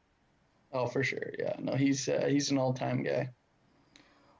Oh, 0.73 0.87
for 0.87 1.03
sure, 1.03 1.31
yeah. 1.37 1.53
No, 1.59 1.75
he's 1.75 2.09
uh, 2.09 2.25
he's 2.27 2.49
an 2.49 2.57
all-time 2.57 3.03
guy. 3.03 3.29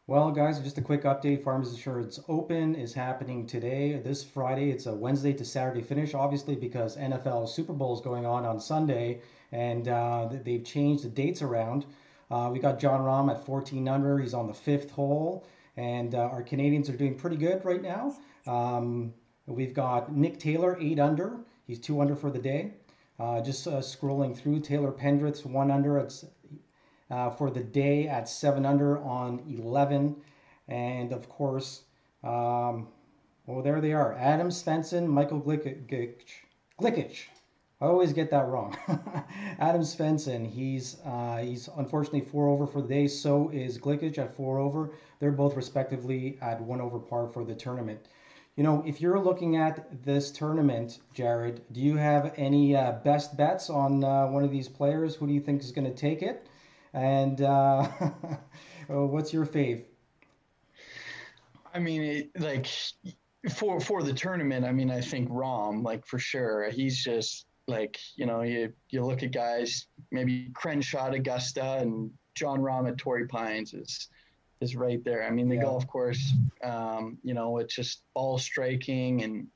Well, 0.07 0.29
guys, 0.29 0.59
just 0.59 0.77
a 0.77 0.83
quick 0.83 1.01
update. 1.01 1.43
Farmers 1.43 1.71
Insurance 1.71 2.19
Open 2.27 2.75
is 2.75 2.93
happening 2.93 3.47
today, 3.47 3.99
this 4.05 4.23
Friday. 4.23 4.69
It's 4.69 4.85
a 4.85 4.93
Wednesday 4.93 5.33
to 5.33 5.43
Saturday 5.43 5.81
finish, 5.81 6.13
obviously, 6.13 6.55
because 6.55 6.95
NFL 6.95 7.49
Super 7.49 7.73
Bowl 7.73 7.95
is 7.95 8.01
going 8.01 8.23
on 8.23 8.45
on 8.45 8.59
Sunday, 8.59 9.21
and 9.51 9.87
uh, 9.87 10.29
they've 10.43 10.63
changed 10.63 11.05
the 11.05 11.09
dates 11.09 11.41
around. 11.41 11.87
Uh, 12.29 12.51
we 12.53 12.59
got 12.59 12.79
Jon 12.79 13.01
Rahm 13.01 13.31
at 13.31 13.43
14 13.47 13.87
under. 13.87 14.19
He's 14.19 14.35
on 14.35 14.45
the 14.45 14.53
fifth 14.53 14.91
hole, 14.91 15.47
and 15.75 16.13
uh, 16.13 16.19
our 16.19 16.43
Canadians 16.43 16.87
are 16.87 16.97
doing 16.97 17.15
pretty 17.15 17.37
good 17.37 17.65
right 17.65 17.81
now. 17.81 18.15
Um, 18.45 19.11
we've 19.47 19.73
got 19.73 20.15
Nick 20.15 20.37
Taylor, 20.37 20.77
eight 20.79 20.99
under. 20.99 21.39
He's 21.65 21.79
two 21.79 21.99
under 21.99 22.15
for 22.15 22.29
the 22.29 22.37
day. 22.37 22.73
Uh, 23.19 23.41
just 23.41 23.65
uh, 23.65 23.77
scrolling 23.77 24.37
through, 24.37 24.59
Taylor 24.59 24.91
Pendrith's 24.91 25.45
one 25.45 25.71
under. 25.71 25.97
It's 25.97 26.25
uh, 27.09 27.29
for 27.29 27.49
the 27.49 27.63
day 27.63 28.07
at 28.07 28.27
seven 28.27 28.65
under 28.65 28.97
on 28.99 29.41
11. 29.47 30.15
And 30.67 31.11
of 31.11 31.29
course, 31.29 31.83
um, 32.23 32.87
well, 33.45 33.61
there 33.61 33.79
they 33.81 33.93
are 33.93 34.13
Adam 34.13 34.49
Svensson, 34.49 35.05
Michael 35.07 35.39
Glickich. 35.39 36.41
Glickich. 36.79 37.25
I 37.81 37.87
always 37.87 38.13
get 38.13 38.31
that 38.31 38.47
wrong. 38.47 38.75
Adam 39.59 39.81
Svensson, 39.81 40.49
he's 40.49 40.97
uh, 41.05 41.37
he's 41.37 41.69
unfortunately 41.77 42.21
four 42.21 42.47
over 42.47 42.65
for 42.65 42.81
the 42.81 42.87
day. 42.87 43.07
So 43.07 43.49
is 43.49 43.77
Glickich 43.77 44.17
at 44.17 44.35
four 44.35 44.59
over. 44.59 44.91
They're 45.19 45.31
both 45.31 45.55
respectively 45.55 46.37
at 46.41 46.61
one 46.61 46.81
over 46.81 46.99
par 46.99 47.27
for 47.27 47.43
the 47.43 47.53
tournament. 47.53 48.07
You 48.55 48.63
know, 48.63 48.81
if 48.85 49.01
you're 49.01 49.19
looking 49.19 49.57
at 49.57 50.03
this 50.03 50.31
tournament, 50.31 50.99
Jared, 51.13 51.61
do 51.73 51.81
you 51.81 51.97
have 51.97 52.33
any 52.37 52.75
uh, 52.75 52.93
best 53.03 53.35
bets 53.35 53.69
on 53.69 54.03
uh, 54.03 54.27
one 54.27 54.45
of 54.45 54.51
these 54.51 54.69
players? 54.69 55.13
Who 55.15 55.27
do 55.27 55.33
you 55.33 55.41
think 55.41 55.61
is 55.61 55.73
going 55.73 55.91
to 55.91 55.95
take 55.95 56.23
it? 56.23 56.47
And 56.95 57.41
uh, 57.41 57.83
what's 58.87 59.33
your 59.33 59.45
fave? 59.45 59.83
I 61.73 61.79
mean, 61.79 62.01
it, 62.01 62.29
like 62.39 62.67
for 63.53 63.81
for 63.81 64.01
the 64.01 64.13
tournament, 64.13 64.65
I 64.65 64.71
mean, 64.71 64.89
I 64.89 65.01
think 65.01 65.29
Rahm, 65.29 65.83
like 65.83 66.05
for 66.07 66.17
sure, 66.17 66.69
he's 66.69 67.03
just 67.03 67.47
like 67.67 67.99
you 68.15 68.25
know, 68.25 68.43
you 68.43 68.71
you 68.89 69.03
look 69.03 69.23
at 69.23 69.33
guys, 69.33 69.87
maybe 70.11 70.49
Crenshaw 70.53 71.07
at 71.07 71.13
Augusta 71.13 71.79
and 71.79 72.11
Jon 72.33 72.61
Rahm 72.61 72.87
at 72.87 72.97
Torrey 72.97 73.27
Pines 73.27 73.73
is 73.73 74.07
is 74.61 74.77
right 74.77 75.03
there. 75.03 75.27
I 75.27 75.31
mean, 75.31 75.49
the 75.49 75.55
yeah. 75.55 75.63
golf 75.63 75.85
course, 75.87 76.33
um, 76.63 77.17
you 77.23 77.33
know, 77.33 77.57
it's 77.57 77.75
just 77.75 78.03
ball 78.13 78.37
striking 78.37 79.21
and 79.21 79.47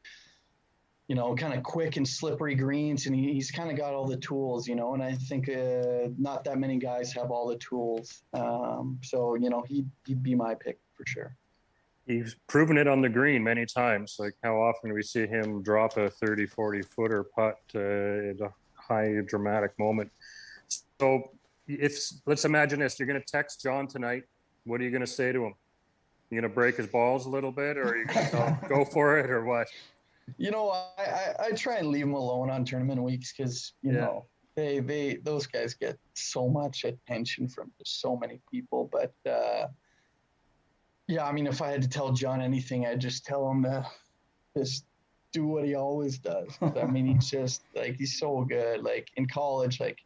you 1.10 1.16
know, 1.16 1.34
kind 1.34 1.56
of 1.56 1.64
quick 1.64 1.98
and 1.98 2.08
slippery 2.08 2.54
greens, 2.54 3.08
and 3.08 3.16
he, 3.16 3.34
he's 3.34 3.50
kind 3.50 3.72
of 3.72 3.76
got 3.76 3.96
all 3.96 4.06
the 4.06 4.18
tools, 4.18 4.68
you 4.68 4.76
know. 4.76 4.94
And 4.94 5.02
I 5.02 5.14
think 5.16 5.50
uh, 5.50 6.10
not 6.20 6.44
that 6.44 6.60
many 6.60 6.78
guys 6.78 7.12
have 7.14 7.32
all 7.32 7.48
the 7.48 7.58
tools, 7.58 8.22
um, 8.36 9.00
so 9.04 9.34
you 9.34 9.50
know, 9.50 9.64
he 9.68 9.86
he'd 10.06 10.22
be 10.22 10.36
my 10.36 10.54
pick 10.54 10.78
for 10.96 11.06
sure. 11.08 11.36
He's 12.06 12.36
proven 12.48 12.78
it 12.78 12.88
on 12.88 13.02
the 13.02 13.10
green 13.10 13.44
many 13.44 13.66
times. 13.66 14.18
Like 14.20 14.36
how 14.44 14.62
often 14.62 14.92
do 14.92 14.96
we 14.96 15.02
see 15.02 15.26
him 15.26 15.64
drop 15.64 15.98
a 15.98 16.12
30, 16.12 16.46
40 16.46 16.82
footer 16.84 17.24
putt 17.24 17.58
uh, 17.74 17.80
at 17.80 18.42
a 18.42 18.54
high 18.76 19.16
dramatic 19.26 19.78
moment? 19.80 20.12
So, 21.00 21.32
if 21.68 22.00
let's 22.28 22.46
imagine 22.46 22.80
this, 22.80 23.00
you're 23.00 23.08
going 23.08 23.20
to 23.20 23.26
text 23.26 23.64
Jon 23.64 23.88
tonight. 23.88 24.26
What 24.64 24.80
are 24.80 24.84
you 24.84 24.92
going 24.92 25.02
to 25.02 25.08
say 25.08 25.32
to 25.32 25.44
him? 25.44 25.56
You 26.30 26.40
going 26.40 26.50
to 26.50 26.56
break 26.56 26.78
his 26.78 26.86
balls 26.86 27.26
a 27.26 27.30
little 27.30 27.52
bit, 27.52 27.80
or 27.80 27.98
you 27.98 28.06
going 28.06 28.30
to 28.30 28.60
go 28.70 28.86
for 28.86 29.18
it, 29.18 29.32
or 29.32 29.44
what? 29.44 29.68
You 30.38 30.52
know, 30.52 30.70
I, 30.70 31.04
I, 31.04 31.36
I 31.46 31.52
try 31.52 31.78
and 31.78 31.88
leave 31.88 32.06
them 32.06 32.14
alone 32.14 32.50
on 32.50 32.66
tournament 32.66 33.02
weeks 33.02 33.34
because 33.36 33.74
you 33.82 33.94
yeah. 33.94 34.00
know 34.00 34.26
they 34.56 34.80
they 34.80 35.16
those 35.24 35.48
guys 35.48 35.74
get 35.74 35.98
so 36.14 36.48
much 36.48 36.84
attention 36.84 37.48
from 37.48 37.72
so 37.86 38.18
many 38.18 38.42
people. 38.52 38.90
But 38.92 39.14
uh, 39.30 39.68
yeah, 41.08 41.26
I 41.26 41.32
mean, 41.32 41.48
if 41.48 41.62
I 41.62 41.72
had 41.72 41.82
to 41.82 41.90
tell 41.90 42.12
Jon 42.12 42.42
anything, 42.42 42.86
I'd 42.86 43.00
just 43.00 43.26
tell 43.26 43.50
him 43.50 43.64
to 43.64 43.86
just 44.58 44.86
do 45.32 45.46
what 45.46 45.66
he 45.66 45.76
always 45.76 46.18
does. 46.18 46.58
I 46.62 46.86
mean, 46.86 47.06
he's 47.08 47.30
just 47.32 47.64
like 47.76 47.96
he's 47.96 48.20
so 48.20 48.44
good. 48.44 48.84
Like 48.84 49.10
in 49.16 49.28
college, 49.28 49.80
like 49.80 50.00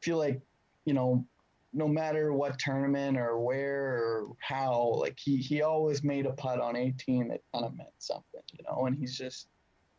feel 0.00 0.18
like 0.18 0.40
you 0.84 0.94
know 0.94 1.24
no 1.72 1.86
matter 1.86 2.32
what 2.32 2.58
tournament 2.58 3.16
or 3.16 3.38
where 3.38 3.96
or 3.96 4.36
how, 4.40 4.94
like 4.96 5.18
he 5.18 5.36
he 5.36 5.62
always 5.62 6.02
made 6.02 6.26
a 6.26 6.32
putt 6.32 6.60
on 6.60 6.76
18 6.76 7.28
that 7.28 7.40
kind 7.52 7.64
of 7.64 7.76
meant 7.76 7.90
something, 7.98 8.42
you 8.52 8.64
know. 8.68 8.86
And 8.86 8.96
he's 8.98 9.16
just 9.16 9.48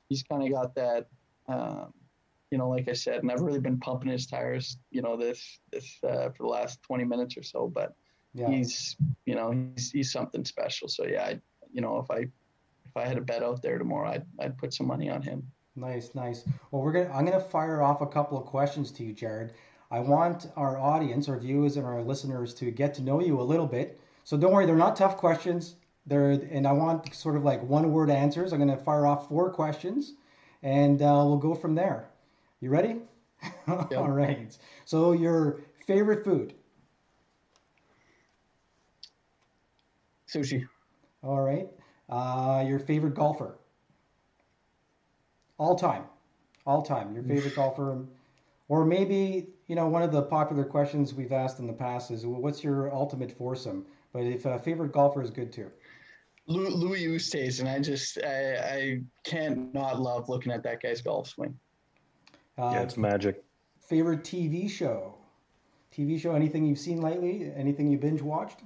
he's 0.10 0.24
kind 0.24 0.44
of 0.44 0.52
got 0.52 0.76
that, 0.76 1.08
um, 1.48 1.94
you 2.50 2.58
know, 2.58 2.70
like 2.70 2.90
I 2.90 2.94
said, 2.94 3.24
and 3.24 3.32
I've 3.32 3.42
really 3.42 3.60
been 3.60 3.80
pumping 3.80 4.10
his 4.10 4.28
tires, 4.28 4.78
you 4.92 5.02
know, 5.02 5.16
this 5.16 5.60
this 5.72 5.98
uh, 6.04 6.30
for 6.30 6.44
the 6.44 6.50
last 6.50 6.82
20 6.84 7.06
minutes 7.06 7.38
or 7.38 7.44
so. 7.44 7.72
But 7.74 7.96
yeah. 8.34 8.50
he's 8.50 8.96
you 9.26 9.36
know 9.36 9.52
he's 9.76 9.92
he's 9.92 10.12
something 10.12 10.46
special. 10.46 10.88
So 10.88 11.06
yeah, 11.06 11.24
I, 11.24 11.42
you 11.72 11.82
know, 11.82 12.00
if 12.00 12.12
I 12.12 12.28
if 12.86 12.98
I 12.98 13.06
had 13.06 13.18
a 13.18 13.22
bet 13.22 13.44
out 13.44 13.62
there 13.62 13.78
tomorrow, 13.78 14.10
I'd 14.10 14.26
I'd 14.40 14.58
put 14.58 14.74
some 14.74 14.88
money 14.88 15.10
on 15.10 15.22
him. 15.22 15.50
Nice, 15.76 16.14
nice. 16.16 16.44
Well, 16.72 16.82
we're 16.82 16.92
gonna 16.92 17.12
I'm 17.14 17.26
gonna 17.26 17.40
fire 17.40 17.82
off 17.82 18.02
a 18.02 18.08
couple 18.08 18.38
of 18.38 18.46
questions 18.46 18.92
to 18.94 19.04
you, 19.04 19.14
Jared. 19.14 19.54
I 19.92 20.00
want 20.00 20.50
our 20.56 20.78
audience, 20.78 21.30
our 21.30 21.38
viewers, 21.38 21.78
and 21.78 21.86
our 21.86 22.02
listeners 22.02 22.54
to 22.56 22.72
get 22.72 22.94
to 22.96 23.04
know 23.04 23.20
you 23.22 23.40
a 23.40 23.44
little 23.44 23.68
bit. 23.68 24.00
So 24.24 24.38
don't 24.38 24.54
worry, 24.54 24.66
they're 24.66 24.76
not 24.76 24.96
tough 24.96 25.18
questions. 25.18 25.76
They're 26.08 26.32
and 26.32 26.66
I 26.68 26.72
want 26.72 27.14
sort 27.14 27.36
of 27.36 27.44
like 27.44 27.62
one 27.64 27.92
word 27.92 28.10
answers. 28.10 28.54
I'm 28.54 28.60
going 28.60 28.76
to 28.76 28.84
fire 28.84 29.06
off 29.06 29.28
four 29.30 29.52
questions, 29.52 30.14
and 30.64 31.02
uh, 31.02 31.24
we'll 31.28 31.38
go 31.38 31.54
from 31.56 31.76
there. 31.76 32.10
You 32.62 32.70
ready? 32.70 33.02
Yep. 33.68 33.94
All 33.96 34.12
right. 34.12 34.58
So 34.86 35.14
your 35.14 35.62
favorite 35.88 36.24
food? 36.24 36.54
Sushi. 40.28 40.68
All 41.24 41.42
right. 41.42 41.70
Uh, 42.10 42.64
your 42.68 42.80
favorite 42.80 43.16
golfer? 43.16 43.58
All 45.58 45.76
time. 45.76 46.04
All 46.66 46.82
time. 46.82 47.14
Your 47.14 47.24
favorite 47.24 47.56
golfer, 47.56 48.06
or 48.70 48.86
maybe 48.86 49.50
you 49.72 49.76
know, 49.76 49.88
one 49.88 50.04
of 50.04 50.12
the 50.12 50.22
popular 50.22 50.66
questions 50.66 51.14
we've 51.14 51.32
asked 51.32 51.60
in 51.60 51.66
the 51.66 51.72
past 51.72 52.12
is, 52.12 52.26
well, 52.26 52.42
what's 52.42 52.62
your 52.62 52.94
ultimate 52.94 53.32
foursome? 53.32 53.86
But 54.12 54.24
if 54.24 54.46
a 54.46 54.60
favorite 54.60 54.92
golfer 54.92 55.22
is 55.22 55.30
good 55.30 55.54
too. 55.54 55.72
Louis 56.46 57.06
Oosthuizen, 57.06 57.62
and 57.62 57.70
I 57.70 57.80
just 57.80 58.18
I, 58.18 58.56
I 58.58 59.02
can't 59.24 59.74
not 59.74 60.02
love 60.02 60.28
looking 60.28 60.52
at 60.52 60.62
that 60.64 60.84
guy's 60.84 61.02
golf 61.02 61.30
swing. 61.30 61.58
Uh, 62.60 62.72
yeah, 62.74 62.82
it's 62.82 62.98
magic. 62.98 63.46
Favorite 63.80 64.26
TV 64.26 64.70
show? 64.70 65.16
TV 65.96 66.20
show? 66.20 66.36
Anything 66.36 66.66
you've 66.66 66.78
seen 66.78 67.00
lately? 67.00 67.50
Anything 67.56 67.88
you 67.88 67.98
binge 67.98 68.22
watched? 68.22 68.60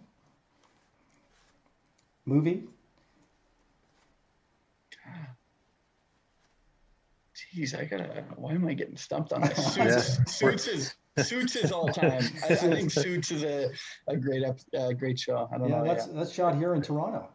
Movie? 2.26 2.64
Geez, 7.56 7.74
I 7.74 7.86
gotta. 7.86 8.26
Why 8.36 8.52
am 8.52 8.68
I 8.68 8.74
getting 8.74 8.98
stumped 8.98 9.32
on 9.32 9.40
this? 9.42 9.56
Suits, 9.74 9.78
yeah. 9.78 10.24
Suits 10.26 10.68
is 10.68 10.96
Suits 11.26 11.56
is 11.56 11.72
all 11.72 11.88
time. 11.88 12.22
I, 12.44 12.52
I, 12.52 12.56
think 12.56 12.92
Suits 12.92 13.32
is 13.32 13.44
a, 13.44 13.72
a 14.08 14.18
great 14.18 14.44
uh, 14.78 14.92
great 14.92 15.18
show. 15.18 15.48
I 15.54 15.58
don't 15.58 15.70
yeah, 15.70 15.78
know. 15.78 15.86
That's 15.86 16.08
yeah. 16.08 16.14
that's 16.16 16.34
shot 16.34 16.58
here 16.58 16.76
in 16.76 16.82
Toronto. 16.82 17.30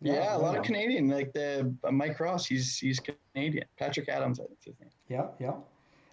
Yeah, 0.00 0.12
yeah 0.12 0.36
a 0.36 0.38
lot 0.38 0.56
of 0.56 0.62
Canadian, 0.62 1.08
like 1.08 1.32
the 1.32 1.74
uh, 1.82 1.90
Mike 1.90 2.20
Ross. 2.20 2.46
He's 2.46 2.78
he's 2.78 3.00
Canadian. 3.00 3.64
Patrick 3.76 4.08
Adams, 4.08 4.38
I 4.38 4.44
think 4.44 4.58
his 4.64 4.74
name. 4.80 4.90
Yeah, 5.08 5.26
yeah. 5.40 5.54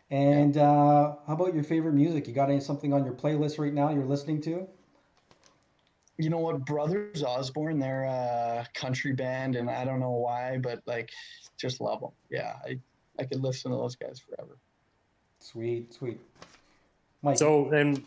And 0.09 0.55
yeah. 0.55 0.63
Uh, 0.63 1.15
how 1.27 1.33
about 1.33 1.53
your 1.53 1.63
favorite 1.63 1.93
music? 1.93 2.27
You 2.27 2.33
got 2.33 2.49
any 2.49 2.61
something 2.61 2.93
on 2.93 3.05
your 3.05 3.13
playlist 3.13 3.59
right 3.59 3.73
now 3.73 3.91
you're 3.91 4.05
listening 4.05 4.41
to? 4.41 4.67
You 6.17 6.29
know 6.29 6.39
what, 6.39 6.65
Brothers 6.65 7.23
Osborne, 7.23 7.79
they're 7.79 8.03
a 8.03 8.67
country 8.73 9.13
band, 9.13 9.55
and 9.55 9.69
I 9.69 9.85
don't 9.85 9.99
know 9.99 10.11
why, 10.11 10.57
but 10.57 10.81
like, 10.85 11.09
just 11.57 11.81
love 11.81 11.99
them. 12.01 12.11
Yeah, 12.29 12.55
I 12.63 12.79
I 13.21 13.25
could 13.25 13.41
listen 13.41 13.71
to 13.71 13.77
those 13.77 13.95
guys 13.95 14.19
forever. 14.19 14.57
Sweet, 15.39 15.93
sweet. 15.93 16.19
Mike. 17.21 17.37
So, 17.37 17.69
and 17.69 18.05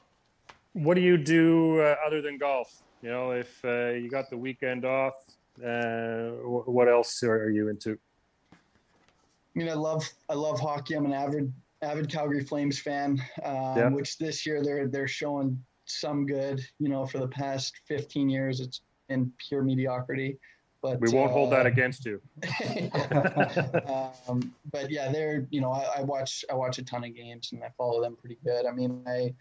what 0.72 0.94
do 0.94 1.00
you 1.00 1.16
do 1.16 1.80
uh, 1.80 1.94
other 2.04 2.20
than 2.20 2.36
golf? 2.36 2.82
You 3.00 3.10
know, 3.10 3.30
if 3.30 3.64
uh, 3.64 3.90
you 3.90 4.10
got 4.10 4.28
the 4.28 4.36
weekend 4.36 4.84
off, 4.84 5.14
uh, 5.64 6.30
what 6.42 6.88
else 6.88 7.22
are 7.22 7.50
you 7.50 7.68
into? 7.68 7.96
I 8.52 8.56
mean, 9.54 9.68
I 9.68 9.74
love 9.74 10.08
I 10.28 10.34
love 10.34 10.58
hockey. 10.58 10.94
I'm 10.94 11.04
an 11.04 11.12
avid 11.12 11.52
avid 11.82 12.10
Calgary 12.10 12.42
Flames 12.42 12.80
fan, 12.80 13.22
um, 13.44 13.76
yeah. 13.76 13.88
which 13.88 14.18
this 14.18 14.44
year 14.44 14.64
they're 14.64 14.88
they're 14.88 15.06
showing 15.06 15.62
some 15.84 16.26
good. 16.26 16.60
You 16.80 16.88
know, 16.88 17.06
for 17.06 17.18
the 17.18 17.28
past 17.28 17.74
15 17.86 18.28
years, 18.28 18.58
it's 18.58 18.80
in 19.10 19.32
pure 19.48 19.62
mediocrity. 19.62 20.38
But 20.84 21.00
we 21.00 21.08
won't 21.08 21.30
uh, 21.30 21.32
hold 21.32 21.50
that 21.52 21.64
uh, 21.64 21.70
against 21.70 22.04
you. 22.04 22.20
um, 24.28 24.52
but 24.70 24.90
yeah, 24.90 25.10
they're 25.10 25.46
you 25.48 25.62
know 25.62 25.72
I, 25.72 26.00
I, 26.00 26.02
watch 26.02 26.44
I 26.50 26.54
watch 26.54 26.78
a 26.78 26.84
ton 26.84 27.04
of 27.04 27.16
games 27.16 27.52
and 27.52 27.64
I 27.64 27.70
follow 27.78 28.02
them 28.02 28.16
pretty 28.16 28.36
good. 28.44 28.66
I 28.66 28.70
mean 28.70 29.02
I 29.06 29.32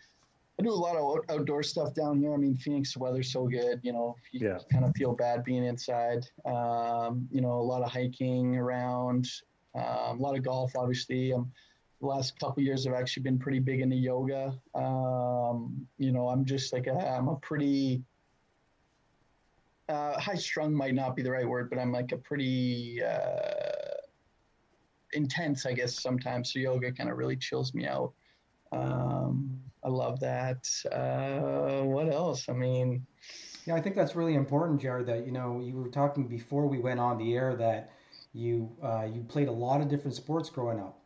I 0.57 0.63
do 0.63 0.69
a 0.69 0.71
lot 0.71 0.95
of 0.95 1.19
outdoor 1.29 1.61
stuff 1.61 1.93
down 1.93 2.21
here. 2.21 2.33
I 2.33 2.37
mean 2.37 2.55
Phoenix 2.55 2.95
weather's 2.95 3.29
so 3.29 3.45
good. 3.45 3.81
You 3.83 3.91
know 3.91 4.15
you 4.31 4.47
yeah. 4.47 4.59
kind 4.71 4.85
of 4.85 4.95
feel 4.95 5.11
bad 5.11 5.43
being 5.43 5.65
inside. 5.65 6.25
Um, 6.45 7.27
you 7.29 7.41
know 7.41 7.59
a 7.59 7.67
lot 7.73 7.81
of 7.81 7.91
hiking 7.91 8.55
around, 8.55 9.27
um, 9.75 10.19
a 10.19 10.21
lot 10.21 10.37
of 10.37 10.43
golf. 10.43 10.77
Obviously, 10.77 11.33
um, 11.33 11.51
the 11.99 12.07
last 12.07 12.39
couple 12.39 12.63
years 12.63 12.87
I've 12.87 12.93
actually 12.93 13.23
been 13.23 13.37
pretty 13.37 13.59
big 13.59 13.81
into 13.81 13.97
yoga. 13.97 14.57
Um, 14.75 15.85
you 15.97 16.13
know 16.13 16.29
I'm 16.29 16.45
just 16.45 16.71
like 16.71 16.87
a, 16.87 16.93
I'm 16.93 17.27
a 17.27 17.35
pretty 17.35 18.01
uh, 19.89 20.19
high 20.19 20.35
strung 20.35 20.73
might 20.73 20.95
not 20.95 21.15
be 21.15 21.21
the 21.21 21.31
right 21.31 21.47
word, 21.47 21.69
but 21.69 21.79
I'm 21.79 21.91
like 21.91 22.11
a 22.11 22.17
pretty 22.17 23.01
uh, 23.03 23.97
intense, 25.13 25.65
I 25.65 25.73
guess, 25.73 26.01
sometimes. 26.01 26.53
So 26.53 26.59
yoga 26.59 26.91
kind 26.91 27.09
of 27.09 27.17
really 27.17 27.35
chills 27.35 27.73
me 27.73 27.85
out. 27.87 28.13
Um, 28.71 29.59
I 29.83 29.89
love 29.89 30.19
that. 30.21 30.67
Uh, 30.91 31.83
what 31.83 32.11
else? 32.11 32.47
I 32.49 32.53
mean, 32.53 33.05
Yeah, 33.65 33.75
I 33.75 33.81
think 33.81 33.95
that's 33.95 34.15
really 34.15 34.35
important, 34.35 34.81
Jared. 34.81 35.07
That 35.07 35.25
you 35.25 35.31
know, 35.31 35.59
you 35.59 35.75
were 35.75 35.89
talking 35.89 36.27
before 36.27 36.67
we 36.67 36.79
went 36.79 36.99
on 36.99 37.17
the 37.17 37.35
air 37.35 37.55
that 37.55 37.91
you 38.33 38.69
uh, 38.81 39.03
you 39.03 39.21
played 39.23 39.47
a 39.47 39.51
lot 39.51 39.81
of 39.81 39.89
different 39.89 40.15
sports 40.15 40.49
growing 40.49 40.79
up, 40.79 40.99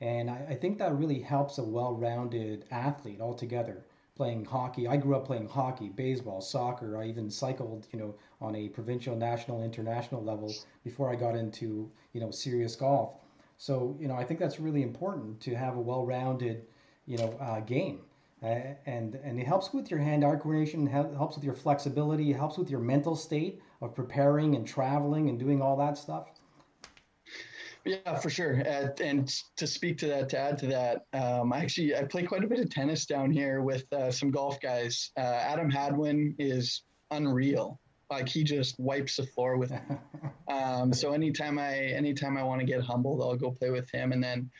and 0.00 0.30
I, 0.30 0.46
I 0.50 0.54
think 0.54 0.78
that 0.78 0.96
really 0.96 1.20
helps 1.20 1.58
a 1.58 1.64
well-rounded 1.64 2.66
athlete 2.70 3.20
altogether. 3.20 3.84
Playing 4.16 4.46
hockey, 4.46 4.88
I 4.88 4.96
grew 4.96 5.14
up 5.14 5.26
playing 5.26 5.48
hockey, 5.48 5.90
baseball, 5.90 6.40
soccer. 6.40 6.96
I 6.96 7.04
even 7.06 7.30
cycled, 7.30 7.86
you 7.92 7.98
know, 7.98 8.14
on 8.40 8.56
a 8.56 8.68
provincial, 8.68 9.14
national, 9.14 9.62
international 9.62 10.24
level 10.24 10.54
before 10.84 11.12
I 11.12 11.16
got 11.16 11.36
into, 11.36 11.90
you 12.14 12.20
know, 12.20 12.30
serious 12.30 12.74
golf. 12.76 13.20
So, 13.58 13.94
you 14.00 14.08
know, 14.08 14.14
I 14.14 14.24
think 14.24 14.40
that's 14.40 14.58
really 14.58 14.82
important 14.82 15.40
to 15.42 15.54
have 15.54 15.76
a 15.76 15.80
well-rounded, 15.80 16.64
you 17.06 17.18
know, 17.18 17.36
uh, 17.40 17.60
game. 17.60 18.00
Uh, 18.42 18.74
and 18.86 19.16
and 19.16 19.38
it 19.38 19.46
helps 19.46 19.72
with 19.72 19.90
your 19.90 20.00
hand-eye 20.00 20.36
coordination, 20.36 20.86
helps 20.86 21.36
with 21.36 21.44
your 21.44 21.54
flexibility, 21.54 22.32
helps 22.32 22.56
with 22.58 22.70
your 22.70 22.80
mental 22.80 23.16
state 23.16 23.60
of 23.80 23.94
preparing 23.94 24.54
and 24.54 24.66
traveling 24.66 25.28
and 25.28 25.38
doing 25.38 25.60
all 25.60 25.76
that 25.76 25.98
stuff. 25.98 26.28
Yeah, 27.86 28.18
for 28.18 28.30
sure. 28.30 28.62
Uh, 28.66 28.88
and 29.00 29.32
to 29.56 29.66
speak 29.66 29.96
to 29.98 30.08
that, 30.08 30.28
to 30.30 30.38
add 30.38 30.58
to 30.58 30.66
that, 30.66 31.06
um, 31.12 31.52
I 31.52 31.60
actually 31.60 31.94
I 31.94 32.02
play 32.02 32.24
quite 32.24 32.42
a 32.42 32.48
bit 32.48 32.58
of 32.58 32.68
tennis 32.68 33.06
down 33.06 33.30
here 33.30 33.62
with 33.62 33.90
uh, 33.92 34.10
some 34.10 34.32
golf 34.32 34.60
guys. 34.60 35.12
Uh, 35.16 35.20
Adam 35.20 35.70
Hadwin 35.70 36.34
is 36.40 36.82
unreal. 37.12 37.78
Like 38.10 38.28
he 38.28 38.42
just 38.42 38.78
wipes 38.80 39.16
the 39.16 39.26
floor 39.26 39.56
with. 39.56 39.72
um, 40.48 40.92
so 40.92 41.12
anytime 41.12 41.60
I 41.60 41.76
anytime 41.76 42.36
I 42.36 42.42
want 42.42 42.60
to 42.60 42.66
get 42.66 42.80
humbled, 42.80 43.22
I'll 43.22 43.36
go 43.36 43.52
play 43.52 43.70
with 43.70 43.88
him. 43.90 44.10
And 44.10 44.22
then 44.22 44.50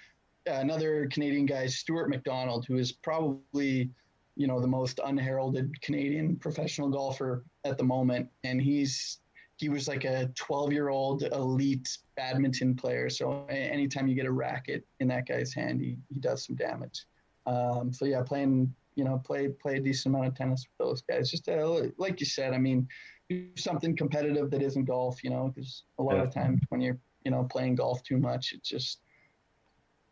uh, 0.49 0.55
another 0.55 1.09
Canadian 1.11 1.47
guy, 1.47 1.67
Stuart 1.67 2.09
Macdonald, 2.09 2.65
who 2.67 2.77
is 2.79 2.93
probably 2.93 3.91
you 4.37 4.47
know 4.47 4.61
the 4.61 4.69
most 4.69 5.01
unheralded 5.05 5.81
Canadian 5.83 6.37
professional 6.37 6.91
golfer 6.91 7.45
at 7.65 7.77
the 7.77 7.85
moment, 7.85 8.29
and 8.45 8.63
he's 8.63 9.19
he 9.57 9.69
was 9.69 9.89
like 9.89 10.05
a 10.05 10.31
12 10.35 10.73
year 10.73 10.89
old 10.89 11.23
elite 11.23 11.99
badminton 12.17 12.75
player. 12.75 13.09
So 13.09 13.47
anytime 13.49 14.07
you 14.07 14.15
get 14.15 14.27
a 14.27 14.33
racket 14.33 14.85
in 15.01 15.09
that 15.09 15.27
guy's 15.27 15.55
hand, 15.55 15.81
he, 15.81 15.97
he 16.13 16.21
does 16.21 16.47
some 16.47 16.57
damage. 16.57 17.07
Um, 17.47 17.93
so 17.93 18.05
yeah, 18.05 18.23
playing, 18.23 18.75
you 18.97 19.05
know, 19.05 19.21
play, 19.25 19.49
play 19.49 19.77
a 19.77 19.81
decent 19.81 20.15
amount 20.15 20.29
of 20.29 20.35
tennis 20.35 20.67
with 20.67 20.87
those 20.87 21.03
guys. 21.03 21.31
Just 21.31 21.49
uh, 21.49 21.83
like 21.97 22.21
you 22.21 22.27
said, 22.27 22.53
I 22.53 22.59
mean, 22.59 22.87
do 23.31 23.49
something 23.57 23.97
competitive 23.97 24.51
that 24.51 24.63
isn't 24.63 24.85
golf, 24.85 25.25
you 25.25 25.31
know, 25.31 25.53
because 25.55 25.85
a 25.99 26.03
lot 26.03 26.17
yeah. 26.17 26.23
of 26.23 26.35
times 26.35 26.61
when 26.69 26.81
you're, 26.81 26.99
you 27.25 27.31
know, 27.31 27.45
playing 27.45 27.77
golf 27.77 28.03
too 28.03 28.19
much, 28.19 28.53
it 28.53 28.63
just, 28.63 29.01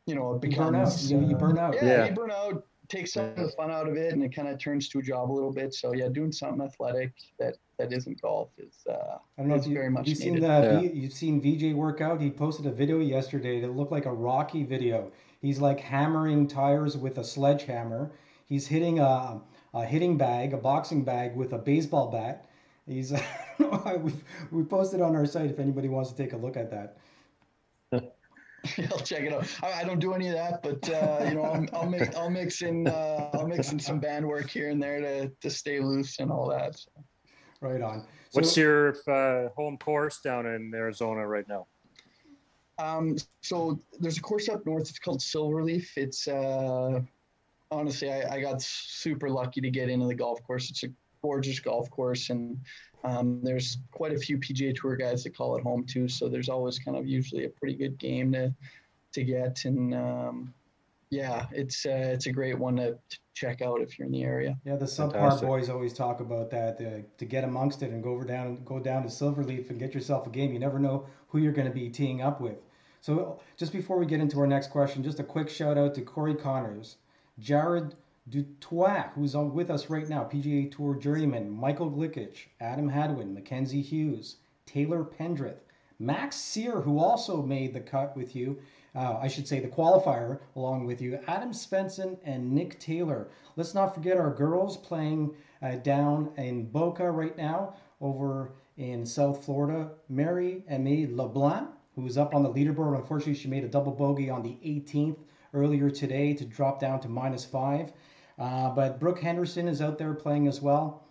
you 0.06 0.14
know, 0.14 0.34
it 0.34 0.40
becomes, 0.40 1.10
you 1.12 1.18
burn 1.18 1.18
out. 1.18 1.24
Uh, 1.24 1.28
you 1.28 1.36
burn 1.36 1.58
out. 1.58 1.74
Yeah, 1.74 1.84
yeah, 1.84 2.06
you 2.06 2.12
burn 2.12 2.30
out 2.30 2.64
take 2.88 3.06
some 3.06 3.26
of 3.26 3.36
the 3.36 3.48
fun 3.56 3.70
out 3.70 3.88
of 3.88 3.96
it 3.96 4.12
and 4.12 4.22
it 4.22 4.34
kind 4.34 4.48
of 4.48 4.58
turns 4.58 4.88
to 4.90 4.98
a 4.98 5.02
job 5.02 5.30
a 5.30 5.32
little 5.32 5.52
bit. 5.52 5.74
So 5.74 5.92
yeah, 5.94 6.08
doing 6.08 6.32
something 6.32 6.64
athletic 6.64 7.12
that 7.38 7.56
that 7.78 7.92
isn't 7.92 8.20
golf 8.20 8.50
is 8.58 8.84
uh, 8.88 9.18
I 9.38 9.42
don't 9.42 9.48
know 9.48 9.56
if 9.56 9.66
you, 9.66 9.74
very 9.74 9.90
much 9.90 10.06
you've 10.06 10.18
seen 10.18 10.40
the 10.40 10.46
yeah. 10.46 10.80
you've 10.80 11.12
seen 11.12 11.40
VJ 11.40 11.74
workout. 11.74 12.20
He 12.20 12.30
posted 12.30 12.66
a 12.66 12.70
video 12.70 12.98
yesterday 12.98 13.60
that 13.60 13.74
looked 13.74 13.92
like 13.92 14.06
a 14.06 14.12
Rocky 14.12 14.64
video. 14.64 15.10
He's 15.40 15.58
like 15.58 15.80
hammering 15.80 16.46
tires 16.46 16.96
with 16.96 17.18
a 17.18 17.24
sledgehammer. 17.24 18.12
He's 18.46 18.66
hitting 18.66 18.98
a, 18.98 19.40
a 19.72 19.84
hitting 19.84 20.16
bag, 20.16 20.52
a 20.52 20.56
boxing 20.56 21.04
bag 21.04 21.34
with 21.36 21.52
a 21.52 21.58
baseball 21.58 22.10
bat. 22.10 22.46
He's 22.86 23.12
we 23.58 24.12
we 24.50 24.62
posted 24.62 25.00
on 25.00 25.16
our 25.16 25.26
site 25.26 25.50
if 25.50 25.58
anybody 25.58 25.88
wants 25.88 26.10
to 26.10 26.16
take 26.16 26.32
a 26.32 26.36
look 26.36 26.56
at 26.56 26.70
that. 26.70 26.98
I'll 28.90 28.98
check 28.98 29.22
it 29.22 29.32
out. 29.32 29.46
I, 29.62 29.80
I, 29.80 29.84
don't 29.84 30.00
do 30.00 30.14
any 30.14 30.28
of 30.28 30.34
that, 30.34 30.62
but 30.62 30.88
uh, 30.88 31.24
you 31.28 31.34
know, 31.34 31.42
I'll, 31.42 31.66
I'll, 31.72 31.88
mix, 31.88 32.16
I'll 32.16 32.30
mix 32.30 32.62
in, 32.62 32.86
uh, 32.86 33.30
I'll 33.34 33.46
mix 33.46 33.72
in 33.72 33.78
some 33.78 34.00
band 34.00 34.26
work 34.26 34.48
here 34.48 34.70
and 34.70 34.82
there 34.82 35.00
to 35.00 35.28
to 35.28 35.50
stay 35.50 35.80
loose 35.80 36.18
and 36.18 36.30
all 36.30 36.48
that. 36.48 36.78
So. 36.78 36.90
Right 37.60 37.82
on. 37.82 38.00
So, 38.00 38.06
What's 38.32 38.56
your 38.56 38.96
uh, 39.08 39.48
home 39.56 39.78
course 39.78 40.20
down 40.20 40.46
in 40.46 40.72
Arizona 40.74 41.26
right 41.26 41.48
now? 41.48 41.66
Um, 42.78 43.16
so 43.40 43.78
there's 44.00 44.18
a 44.18 44.20
course 44.20 44.48
up 44.48 44.66
north. 44.66 44.88
It's 44.90 44.98
called 44.98 45.20
Silverleaf. 45.20 45.88
It's 45.96 46.26
uh, 46.26 47.00
honestly, 47.70 48.12
I, 48.12 48.34
I 48.34 48.40
got 48.40 48.60
super 48.60 49.30
lucky 49.30 49.60
to 49.60 49.70
get 49.70 49.88
into 49.88 50.06
the 50.06 50.14
golf 50.14 50.42
course. 50.42 50.70
It's 50.70 50.82
a 50.82 50.88
gorgeous 51.22 51.60
golf 51.60 51.90
course, 51.90 52.30
and 52.30 52.58
um, 53.04 53.40
there's 53.42 53.78
quite 53.92 54.12
a 54.12 54.18
few 54.18 54.38
PGA 54.38 54.74
Tour 54.74 54.96
guys 54.96 55.22
that 55.24 55.36
call 55.36 55.56
it 55.56 55.62
home 55.62 55.84
too. 55.84 56.08
So 56.08 56.28
there's 56.28 56.48
always 56.48 56.78
kind 56.78 56.96
of 56.96 57.06
usually 57.06 57.44
a 57.44 57.50
pretty 57.50 57.74
good 57.74 57.98
game 57.98 58.32
to 58.32 58.52
to 59.12 59.22
get, 59.22 59.64
and 59.66 59.94
um, 59.94 60.54
yeah, 61.10 61.46
it's 61.52 61.86
uh, 61.86 62.10
it's 62.12 62.26
a 62.26 62.32
great 62.32 62.58
one 62.58 62.76
to, 62.76 62.92
to, 62.92 63.18
check 63.34 63.62
out 63.62 63.80
if 63.80 63.98
you're 63.98 64.06
in 64.06 64.12
the 64.12 64.22
area. 64.22 64.56
Yeah, 64.64 64.76
the 64.76 64.84
subpar 64.84 65.40
boys 65.40 65.68
always 65.68 65.92
talk 65.92 66.20
about 66.20 66.50
that 66.50 66.78
to, 66.78 67.02
to 67.02 67.24
get 67.24 67.42
amongst 67.42 67.82
it 67.82 67.90
and 67.90 68.00
go 68.02 68.10
over 68.10 68.24
down 68.24 68.62
go 68.64 68.78
down 68.78 69.02
to 69.02 69.08
Silverleaf 69.08 69.70
and 69.70 69.78
get 69.78 69.92
yourself 69.92 70.26
a 70.26 70.30
game. 70.30 70.52
You 70.52 70.58
never 70.58 70.78
know 70.78 71.06
who 71.28 71.38
you're 71.38 71.52
going 71.52 71.68
to 71.68 71.74
be 71.74 71.90
teeing 71.90 72.22
up 72.22 72.40
with. 72.40 72.58
So 73.00 73.40
just 73.56 73.72
before 73.72 73.98
we 73.98 74.06
get 74.06 74.20
into 74.20 74.38
our 74.40 74.46
next 74.46 74.70
question, 74.70 75.02
just 75.02 75.20
a 75.20 75.24
quick 75.24 75.50
shout 75.50 75.76
out 75.76 75.94
to 75.96 76.00
Corey 76.02 76.34
Conners, 76.34 76.96
Jared 77.38 77.94
Du 78.30 78.42
Toit, 78.58 79.10
who's 79.14 79.36
with 79.36 79.70
us 79.70 79.90
right 79.90 80.08
now, 80.08 80.24
PGA 80.24 80.74
Tour 80.74 80.94
journeyman, 80.94 81.50
Michael 81.50 81.90
Glickich, 81.90 82.46
Adam 82.58 82.88
Hadwin, 82.88 83.34
Mackenzie 83.34 83.82
Hughes, 83.82 84.36
Taylor 84.64 85.04
Pendrith, 85.04 85.60
Max 85.98 86.36
Sear, 86.36 86.80
who 86.80 86.98
also 86.98 87.42
made 87.42 87.74
the 87.74 87.80
cut 87.80 88.16
with 88.16 88.34
you, 88.34 88.58
uh, 88.94 89.18
I 89.20 89.28
should 89.28 89.46
say 89.46 89.60
the 89.60 89.68
qualifier 89.68 90.40
along 90.56 90.86
with 90.86 91.02
you, 91.02 91.18
Adam 91.26 91.52
Svensson 91.52 92.16
and 92.24 92.50
Nick 92.50 92.80
Taylor. 92.80 93.28
Let's 93.56 93.74
not 93.74 93.94
forget 93.94 94.16
our 94.16 94.32
girls 94.32 94.78
playing 94.78 95.34
uh, 95.60 95.76
down 95.76 96.32
in 96.38 96.70
Boca 96.70 97.10
right 97.10 97.36
now 97.36 97.74
over 98.00 98.52
in 98.78 99.04
South 99.04 99.44
Florida. 99.44 99.90
Maude-Aimee 100.08 101.08
LeBlanc, 101.08 101.68
who's 101.94 102.16
up 102.16 102.34
on 102.34 102.42
the 102.42 102.52
leaderboard. 102.52 102.96
Unfortunately, 102.96 103.34
she 103.34 103.48
made 103.48 103.64
a 103.64 103.68
double 103.68 103.92
bogey 103.92 104.30
on 104.30 104.42
the 104.42 104.56
18th 104.64 105.18
earlier 105.52 105.90
today 105.90 106.32
to 106.32 106.46
drop 106.46 106.80
down 106.80 107.00
to 107.00 107.08
minus 107.08 107.44
five. 107.44 107.92
Uh, 108.38 108.70
but 108.70 108.98
Brooke 108.98 109.20
Henderson 109.20 109.68
is 109.68 109.80
out 109.80 109.98
there 109.98 110.14
playing 110.14 110.48
as 110.48 110.60
well. 110.60 111.04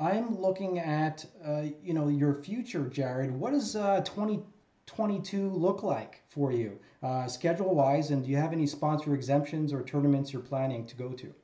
I'm 0.00 0.40
looking 0.40 0.78
at 0.78 1.24
uh, 1.46 1.64
you 1.82 1.92
know 1.92 2.08
your 2.08 2.34
future, 2.42 2.88
Jared. 2.88 3.30
What 3.30 3.52
does 3.52 3.76
uh, 3.76 4.00
2022 4.00 5.50
look 5.50 5.82
like 5.82 6.22
for 6.28 6.50
you, 6.50 6.78
uh, 7.02 7.26
schedule 7.28 7.74
wise, 7.74 8.10
and 8.10 8.24
do 8.24 8.30
you 8.30 8.36
have 8.36 8.52
any 8.52 8.66
sponsor 8.66 9.14
exemptions 9.14 9.72
or 9.72 9.82
tournaments 9.82 10.32
you're 10.32 10.42
planning 10.42 10.86
to 10.86 10.96
go 10.96 11.10
to? 11.10 11.34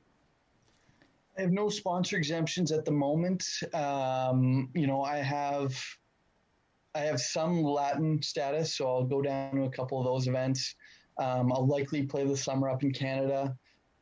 I 1.37 1.41
have 1.41 1.51
no 1.51 1.69
sponsor 1.69 2.17
exemptions 2.17 2.71
at 2.71 2.85
the 2.85 2.91
moment. 2.91 3.45
Um, 3.73 4.69
you 4.73 4.87
know, 4.87 5.03
I 5.03 5.17
have 5.17 5.79
I 6.95 7.01
have 7.01 7.21
some 7.21 7.61
Latin 7.63 8.21
status, 8.23 8.75
so 8.75 8.87
I'll 8.87 9.05
go 9.05 9.21
down 9.21 9.55
to 9.55 9.63
a 9.63 9.69
couple 9.69 9.99
of 9.99 10.05
those 10.05 10.27
events. 10.27 10.75
Um, 11.19 11.53
I'll 11.53 11.67
likely 11.67 12.03
play 12.03 12.25
the 12.25 12.35
summer 12.35 12.67
up 12.67 12.81
in 12.81 12.91
Canada 12.91 13.55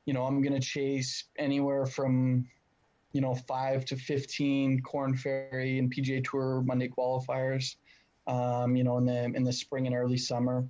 you 0.08 0.14
know, 0.14 0.24
I'm 0.24 0.42
going 0.42 0.54
to 0.54 0.66
chase 0.66 1.26
anywhere 1.38 1.86
from, 1.86 2.48
you 3.12 3.20
know, 3.20 3.36
five 3.36 3.84
to 3.86 3.98
15 3.98 4.82
Korn 4.82 5.16
Ferry 5.18 5.78
and 5.78 5.94
PGA 5.94 6.24
Tour 6.24 6.64
Monday 6.66 6.88
qualifiers, 6.88 7.76
um, 8.26 8.78
you 8.78 8.86
know, 8.86 8.98
in 8.98 9.06
the, 9.06 9.26
in 9.26 9.44
the 9.44 9.52
spring 9.52 9.86
and 9.86 9.96
early 9.96 10.18
summer. 10.18 10.66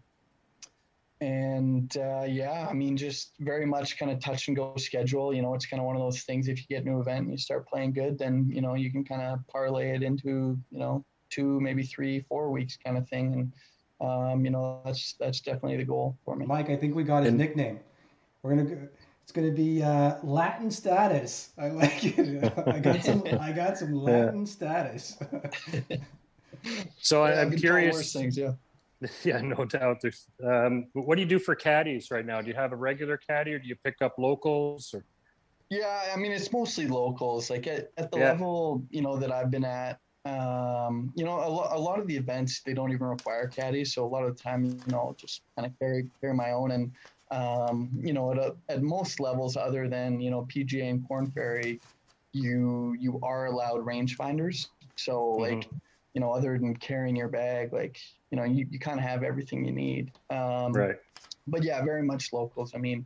And 1.21 1.95
uh, 1.97 2.26
yeah, 2.28 2.67
I 2.69 2.73
mean, 2.73 2.97
just 2.97 3.34
very 3.39 3.65
much 3.65 3.97
kind 4.00 4.12
of 4.12 4.19
touch 4.19 4.47
and 4.47 4.58
go 4.58 4.73
schedule. 4.78 5.34
You 5.34 5.43
know, 5.43 5.54
it's 5.54 5.67
kind 5.67 5.80
of 5.80 5.86
one 5.86 5.95
of 5.95 6.02
those 6.02 6.21
things. 6.23 6.47
If 6.47 6.60
you 6.60 6.65
get 6.67 6.84
a 6.84 6.89
new 6.89 7.00
event 7.00 7.21
and 7.21 7.32
you 7.32 7.38
start 7.38 7.67
playing 7.67 7.93
good, 7.93 8.19
then 8.19 8.47
you 8.54 8.62
know 8.62 8.76
you 8.76 8.91
can 8.91 9.04
kind 9.04 9.23
of 9.23 9.39
parlay 9.47 9.95
it 9.95 10.04
into 10.04 10.60
you 10.69 10.78
know 10.78 11.04
two, 11.32 11.60
maybe 11.60 11.82
three, 11.82 12.19
four 12.30 12.52
weeks 12.52 12.78
kind 12.78 13.00
of 13.00 13.10
thing. 13.10 13.34
And 13.34 14.08
um, 14.08 14.45
you 14.45 14.52
know, 14.52 14.82
that's 14.86 15.15
that's 15.19 15.41
definitely 15.41 15.78
the 15.78 15.86
goal 15.86 16.19
for 16.23 16.36
me. 16.36 16.45
Mike, 16.45 16.69
I 16.69 16.76
think 16.76 16.93
we 16.93 17.04
got 17.04 17.23
his 17.23 17.30
and, 17.30 17.39
nickname. 17.39 17.80
We're 18.43 18.56
gonna 18.56 18.63
go, 18.63 18.88
it's 19.28 19.34
going 19.34 19.46
to 19.46 19.54
be 19.54 19.84
uh, 19.84 20.16
Latin 20.24 20.72
status. 20.72 21.50
I 21.58 21.68
like 21.68 22.18
it. 22.18 22.54
I 22.66 22.80
got 22.80 23.04
some. 23.04 23.24
I 23.42 23.52
got 23.52 23.78
some 23.78 23.92
Latin 23.92 24.40
yeah. 24.40 24.46
status. 24.46 25.18
so 27.02 27.26
yeah, 27.26 27.42
I'm 27.42 27.52
curious. 27.52 28.13
Things, 28.13 28.38
yeah. 28.38 28.54
Yeah, 29.26 29.42
no 29.42 29.66
doubt. 29.66 29.98
There's. 30.02 30.28
Um, 30.42 30.88
what 30.94 31.16
do 31.16 31.22
you 31.22 31.28
do 31.28 31.40
for 31.40 31.56
caddies 31.56 32.10
right 32.10 32.26
now? 32.26 32.40
Do 32.40 32.48
you 32.48 32.54
have 32.54 32.72
a 32.72 32.78
regular 32.78 33.18
caddy, 33.18 33.54
or 33.54 33.60
do 33.60 33.68
you 33.68 33.76
pick 33.76 34.02
up 34.02 34.16
locals? 34.18 34.94
Or? 34.94 35.04
Yeah, 35.70 36.04
I 36.13 36.16
mean 36.16 36.32
it's 36.32 36.54
mostly 36.54 36.88
locals. 36.88 37.50
Like 37.50 37.68
at, 37.68 37.92
at 37.98 38.10
the 38.12 38.20
yeah. 38.20 38.32
level 38.32 38.82
you 38.92 39.02
know 39.02 39.18
that 39.18 39.34
I've 39.34 39.52
been 39.52 39.66
at, 39.66 40.00
um, 40.24 41.12
you 41.16 41.26
know, 41.26 41.40
a, 41.40 41.50
lo- 41.50 41.68
a 41.70 41.78
lot 41.78 42.00
of 42.00 42.08
the 42.08 42.16
events 42.16 42.62
they 42.62 42.74
don't 42.74 42.94
even 42.94 43.08
require 43.08 43.48
caddies. 43.48 43.94
So 43.94 44.06
a 44.06 44.08
lot 44.08 44.24
of 44.24 44.38
the 44.38 44.42
time, 44.42 44.63
you 44.63 44.80
know, 44.88 45.13
just 45.20 45.42
kind 45.58 45.66
of 45.66 45.78
carry 45.80 46.10
carry 46.22 46.34
my 46.34 46.52
own 46.52 46.72
and 46.72 46.94
um, 47.32 47.90
you 48.02 48.13
know, 48.13 48.32
at, 48.32 48.38
a, 48.38 48.56
at 48.70 48.82
most 48.82 49.20
levels 49.20 49.58
other 49.58 49.88
than, 49.88 50.20
you 50.20 50.32
know, 50.32 50.48
PGA 50.54 50.90
and 50.90 51.08
Korn 51.08 51.30
Ferry, 51.32 51.80
you, 52.34 52.96
you 53.00 53.20
are 53.24 53.48
allowed 53.48 53.86
rangefinders. 53.86 54.68
So 54.96 55.13
mm-hmm. 55.13 55.56
like, 55.56 55.70
you 56.13 56.22
know, 56.22 56.32
other 56.32 56.58
than 56.58 56.76
carrying 56.76 57.16
your 57.16 57.28
bag, 57.28 57.74
like, 57.74 58.00
you 58.32 58.38
know, 58.38 58.44
you, 58.44 58.66
you 58.70 58.80
kind 58.80 59.00
of 59.00 59.06
have 59.06 59.24
everything 59.24 59.66
you 59.66 59.72
need. 59.72 60.12
Um, 60.30 60.74
right. 60.74 60.96
But 61.48 61.63
yeah, 61.63 61.84
very 61.84 62.04
much 62.04 62.34
locals. 62.34 62.74
I 62.76 62.78
mean, 62.78 63.06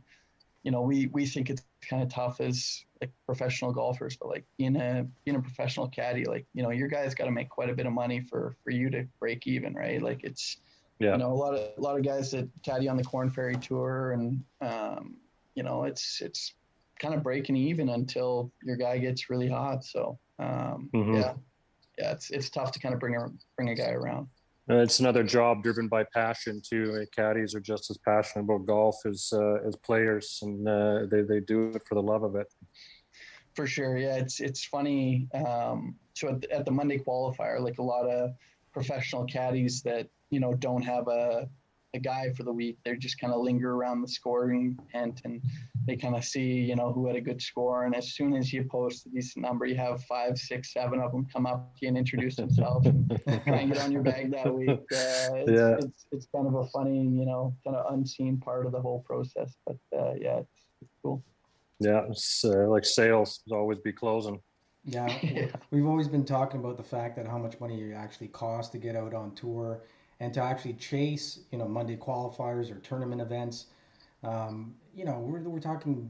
you 0.62 0.70
know, 0.70 0.82
we, 0.82 1.06
we 1.08 1.26
think 1.26 1.50
it's 1.50 1.62
kind 1.88 2.02
of 2.02 2.08
tough 2.08 2.40
as, 2.40 2.84
like 3.02 3.10
professional 3.26 3.72
golfers, 3.72 4.16
but 4.16 4.28
like 4.28 4.44
in 4.58 4.76
a 4.76 5.04
in 5.26 5.34
a 5.34 5.42
professional 5.42 5.88
caddy, 5.88 6.24
like 6.24 6.46
you 6.54 6.62
know, 6.62 6.70
your 6.70 6.86
guys 6.86 7.16
got 7.16 7.24
to 7.24 7.32
make 7.32 7.48
quite 7.48 7.68
a 7.68 7.74
bit 7.74 7.84
of 7.84 7.92
money 7.92 8.20
for 8.20 8.54
for 8.62 8.70
you 8.70 8.88
to 8.90 9.04
break 9.18 9.44
even, 9.48 9.74
right? 9.74 10.00
Like 10.00 10.20
it's 10.22 10.58
yeah. 11.02 11.12
you 11.12 11.18
know 11.18 11.32
a 11.32 11.34
lot 11.34 11.54
of 11.54 11.76
a 11.76 11.80
lot 11.80 11.96
of 11.96 12.04
guys 12.04 12.30
that 12.30 12.48
caddy 12.64 12.88
on 12.88 12.96
the 12.96 13.04
Korn 13.04 13.28
Ferry 13.30 13.56
Tour, 13.56 14.12
and 14.12 14.42
um, 14.60 15.16
you 15.54 15.62
know, 15.62 15.84
it's 15.84 16.20
it's 16.20 16.54
kind 17.00 17.14
of 17.14 17.22
breaking 17.22 17.56
even 17.56 17.88
until 17.90 18.52
your 18.62 18.76
guy 18.76 18.98
gets 18.98 19.28
really 19.28 19.48
hot. 19.48 19.84
So 19.84 20.18
um, 20.38 20.90
mm-hmm. 20.94 21.16
yeah, 21.16 21.34
yeah, 21.98 22.12
it's 22.12 22.30
it's 22.30 22.50
tough 22.50 22.72
to 22.72 22.78
kind 22.78 22.94
of 22.94 23.00
bring 23.00 23.16
a 23.16 23.28
bring 23.56 23.70
a 23.70 23.74
guy 23.74 23.90
around. 23.90 24.28
And 24.68 24.78
it's 24.78 25.00
another 25.00 25.24
job 25.24 25.64
driven 25.64 25.88
by 25.88 26.04
passion 26.14 26.62
too. 26.66 27.04
Caddies 27.14 27.54
are 27.54 27.60
just 27.60 27.90
as 27.90 27.98
passionate 27.98 28.44
about 28.44 28.64
golf 28.66 28.96
as 29.04 29.32
uh, 29.32 29.56
as 29.66 29.76
players, 29.76 30.38
and 30.42 30.68
uh, 30.68 31.06
they 31.10 31.22
they 31.22 31.40
do 31.40 31.70
it 31.74 31.82
for 31.86 31.96
the 31.96 32.02
love 32.02 32.22
of 32.22 32.36
it. 32.36 32.46
For 33.54 33.66
sure, 33.66 33.98
yeah. 33.98 34.16
It's 34.16 34.40
it's 34.40 34.64
funny. 34.64 35.28
Um, 35.34 35.96
so 36.14 36.28
at 36.28 36.40
the, 36.40 36.52
at 36.52 36.64
the 36.64 36.70
Monday 36.70 36.98
qualifier, 36.98 37.60
like 37.60 37.78
a 37.78 37.82
lot 37.82 38.08
of 38.08 38.30
professional 38.72 39.26
caddies 39.26 39.82
that 39.82 40.08
you 40.32 40.40
know 40.40 40.54
don't 40.54 40.82
have 40.82 41.06
a 41.06 41.48
a 41.94 41.98
guy 41.98 42.32
for 42.32 42.42
the 42.42 42.52
week. 42.52 42.78
They 42.84 42.96
just 42.96 43.20
kind 43.20 43.32
of 43.32 43.42
linger 43.42 43.74
around 43.74 44.00
the 44.00 44.08
scoring 44.08 44.78
tent 44.90 45.20
and 45.24 45.42
they 45.86 45.96
kind 45.96 46.16
of 46.16 46.24
see, 46.24 46.52
you 46.60 46.74
know, 46.74 46.92
who 46.92 47.06
had 47.06 47.16
a 47.16 47.20
good 47.20 47.42
score. 47.42 47.84
And 47.84 47.94
as 47.94 48.14
soon 48.14 48.34
as 48.34 48.52
you 48.52 48.64
post 48.64 49.06
a 49.06 49.10
decent 49.10 49.44
number, 49.44 49.66
you 49.66 49.76
have 49.76 50.02
five, 50.04 50.38
six, 50.38 50.72
seven 50.72 51.00
of 51.00 51.12
them 51.12 51.26
come 51.32 51.46
up 51.46 51.74
to 51.76 51.78
you 51.82 51.88
and 51.88 51.98
introduce 51.98 52.36
themselves 52.36 52.86
and 52.86 53.20
try 53.26 53.58
and 53.58 53.72
get 53.72 53.82
on 53.82 53.92
your 53.92 54.02
bag 54.02 54.32
that 54.32 54.52
week. 54.52 54.70
Uh, 54.92 55.34
it's, 55.34 55.50
yeah. 55.50 55.76
it's, 55.78 56.06
it's 56.12 56.26
kind 56.34 56.46
of 56.46 56.54
a 56.54 56.66
funny, 56.66 57.02
you 57.02 57.24
know, 57.24 57.54
kind 57.64 57.76
of 57.76 57.92
unseen 57.92 58.38
part 58.38 58.66
of 58.66 58.72
the 58.72 58.80
whole 58.80 59.00
process. 59.00 59.56
But 59.66 59.76
uh, 59.96 60.14
yeah, 60.18 60.38
it's, 60.38 60.50
it's, 60.80 60.90
cool. 61.02 61.22
Yeah, 61.80 62.04
it's 62.08 62.44
uh, 62.44 62.68
like 62.68 62.84
sales 62.84 63.40
always 63.50 63.78
be 63.78 63.92
closing. 63.92 64.40
Yeah, 64.84 65.14
yeah, 65.22 65.46
we've 65.70 65.86
always 65.86 66.08
been 66.08 66.24
talking 66.24 66.60
about 66.60 66.76
the 66.76 66.82
fact 66.82 67.16
that 67.16 67.26
how 67.26 67.38
much 67.38 67.58
money 67.60 67.80
it 67.80 67.94
actually 67.94 68.28
costs 68.28 68.70
to 68.72 68.78
get 68.78 68.96
out 68.96 69.14
on 69.14 69.34
tour 69.34 69.82
and 70.22 70.32
to 70.32 70.40
actually 70.40 70.74
chase, 70.74 71.40
you 71.50 71.58
know, 71.58 71.66
Monday 71.66 71.96
qualifiers 71.96 72.70
or 72.70 72.76
tournament 72.78 73.20
events. 73.20 73.66
Um, 74.22 74.76
you 74.94 75.04
know, 75.04 75.18
we're, 75.18 75.40
we're 75.40 75.58
talking 75.58 76.08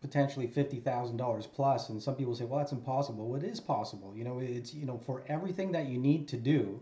potentially 0.00 0.48
fifty 0.48 0.80
thousand 0.80 1.18
dollars 1.18 1.46
plus, 1.46 1.88
and 1.88 2.02
some 2.02 2.16
people 2.16 2.34
say, 2.34 2.46
well, 2.46 2.58
that's 2.58 2.72
impossible. 2.72 3.28
Well, 3.28 3.40
it 3.40 3.46
is 3.46 3.60
possible. 3.60 4.12
You 4.16 4.24
know, 4.24 4.40
it's 4.40 4.74
you 4.74 4.86
know 4.86 4.98
for 4.98 5.22
everything 5.28 5.70
that 5.70 5.86
you 5.86 5.98
need 5.98 6.26
to 6.28 6.36
do 6.36 6.80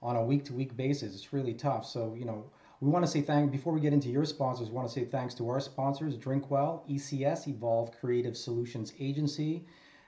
on 0.00 0.14
a 0.14 0.22
week 0.22 0.44
to 0.44 0.52
week 0.52 0.76
basis, 0.76 1.14
it's 1.16 1.32
really 1.32 1.52
tough. 1.52 1.84
So 1.84 2.14
you 2.16 2.26
know, 2.26 2.44
we 2.80 2.88
want 2.88 3.04
to 3.04 3.10
say 3.10 3.20
thank 3.20 3.50
before 3.50 3.72
we 3.72 3.80
get 3.80 3.92
into 3.92 4.08
your 4.08 4.24
sponsors. 4.24 4.68
We 4.68 4.76
want 4.76 4.86
to 4.86 4.94
say 4.94 5.04
thanks 5.04 5.34
to 5.34 5.48
our 5.48 5.58
sponsors: 5.58 6.16
Drinkwell, 6.16 6.88
ECS, 6.88 7.48
Evolve 7.48 7.90
Creative 7.98 8.36
Solutions 8.36 8.92
Agency, 9.00 9.64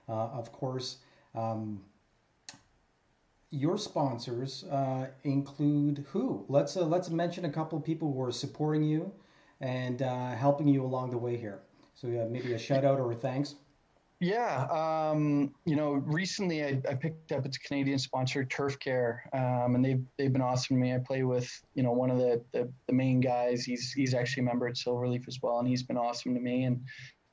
uh, 0.09 0.13
of 0.13 0.53
course. 0.53 0.99
Um, 1.35 1.81
your 3.55 3.79
sponsors 3.79 4.65
uh, 4.65 5.07
include 5.23 6.05
who? 6.09 6.45
Let's 6.49 6.77
uh, 6.77 6.85
let's 6.85 7.11
mention 7.11 7.45
a 7.45 7.51
couple 7.51 7.79
of 7.79 7.85
people 7.85 8.13
who 8.13 8.23
are 8.23 8.33
supporting 8.33 8.83
you 8.83 9.13
and 9.61 10.03
uh, 10.03 10.33
helping 10.33 10.67
you 10.67 10.85
along 10.85 11.11
the 11.11 11.19
way 11.19 11.37
here. 11.37 11.61
So 11.95 12.09
yeah, 12.09 12.25
maybe 12.25 12.53
a 12.53 12.59
shout 12.59 12.85
out 12.85 12.99
or 12.99 13.13
a 13.13 13.15
thanks. 13.15 13.55
Yeah, 14.21 14.67
um, 14.71 15.55
you 15.67 15.77
know, 15.77 15.93
recently 15.93 16.65
I, 16.65 16.81
I, 16.89 16.95
picked 16.95 17.33
up 17.33 17.45
its 17.45 17.59
Canadian 17.59 17.99
sponsor, 17.99 18.45
Turf 18.45 18.79
Care, 18.79 19.29
um, 19.33 19.75
and 19.75 19.85
they've 19.85 20.03
they've 20.17 20.33
been 20.33 20.41
awesome 20.41 20.77
to 20.77 20.81
me. 20.81 20.95
I 20.95 20.99
play 20.99 21.25
with 21.25 21.51
you 21.75 21.83
know 21.83 21.93
one 21.93 22.11
of 22.11 22.19
the, 22.19 22.43
the, 22.53 22.73
the 22.87 22.93
main 22.93 23.21
guys. 23.21 23.65
He's 23.65 23.93
he's 23.93 24.15
actually 24.15 24.43
a 24.43 24.47
member 24.47 24.67
at 24.67 24.77
Silverleaf 24.77 25.29
as 25.29 25.41
well, 25.43 25.59
and 25.59 25.69
he's 25.69 25.83
been 25.83 25.99
awesome 25.99 26.33
to 26.35 26.41
me. 26.41 26.65
And 26.65 26.85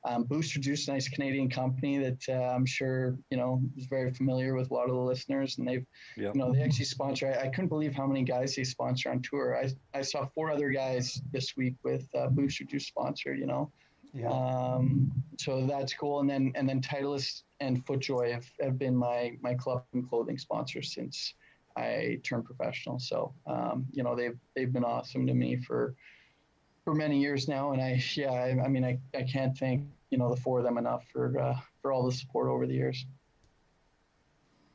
um, 0.03 0.23
Booster 0.23 0.59
Juice, 0.59 0.87
a 0.87 0.93
nice 0.93 1.07
Canadian 1.07 1.49
company 1.49 1.99
that 1.99 2.23
uh, 2.27 2.53
I'm 2.55 2.65
sure 2.65 3.17
you 3.29 3.37
know 3.37 3.61
is 3.77 3.85
very 3.85 4.11
familiar 4.11 4.55
with 4.55 4.71
a 4.71 4.73
lot 4.73 4.89
of 4.89 4.95
the 4.95 5.01
listeners, 5.01 5.57
and 5.57 5.67
they've 5.67 5.85
yep. 6.17 6.33
you 6.33 6.39
know 6.41 6.51
they 6.51 6.61
actually 6.61 6.85
sponsor. 6.85 7.27
I, 7.27 7.45
I, 7.45 7.47
couldn't 7.49 7.69
believe 7.69 7.93
how 7.93 8.07
many 8.07 8.23
guys 8.23 8.55
they 8.55 8.63
sponsor 8.63 9.11
on 9.11 9.21
tour. 9.21 9.55
I 9.57 9.69
I 9.97 10.01
saw 10.01 10.25
four 10.25 10.51
other 10.51 10.69
guys 10.69 11.21
this 11.31 11.55
week 11.55 11.75
with 11.83 12.07
uh, 12.15 12.27
Booster 12.27 12.63
Juice 12.63 12.87
sponsor. 12.87 13.35
You 13.35 13.45
know, 13.45 13.71
yeah. 14.13 14.29
Um, 14.29 15.11
so 15.37 15.65
that's 15.67 15.93
cool. 15.93 16.19
And 16.19 16.29
then 16.29 16.51
and 16.55 16.67
then 16.67 16.81
Titleist 16.81 17.43
and 17.59 17.85
FootJoy 17.85 18.33
have, 18.33 18.45
have 18.59 18.79
been 18.79 18.95
my 18.95 19.37
my 19.41 19.53
club 19.53 19.83
and 19.93 20.07
clothing 20.07 20.37
sponsors 20.37 20.93
since 20.93 21.35
I 21.77 22.19
turned 22.23 22.45
professional. 22.45 22.99
So 22.99 23.33
um, 23.45 23.85
you 23.91 24.03
know 24.03 24.15
they've 24.15 24.37
they've 24.55 24.71
been 24.71 24.83
awesome 24.83 25.27
to 25.27 25.33
me 25.33 25.57
for 25.57 25.95
for 26.83 26.93
many 26.93 27.19
years 27.19 27.47
now, 27.47 27.71
and 27.71 27.81
I 27.81 28.01
yeah, 28.15 28.31
I, 28.31 28.63
I, 28.63 28.67
mean 28.67 28.83
I, 28.83 28.99
I 29.15 29.23
can't 29.23 29.57
thank 29.57 29.85
you 30.09 30.17
know 30.17 30.33
the 30.33 30.41
four 30.41 30.59
of 30.59 30.65
them 30.65 30.77
enough 30.77 31.05
for 31.11 31.39
uh, 31.39 31.55
for 31.81 31.91
all 31.91 32.05
the 32.05 32.11
support 32.11 32.49
over 32.49 32.65
the 32.65 32.73
years. 32.73 33.05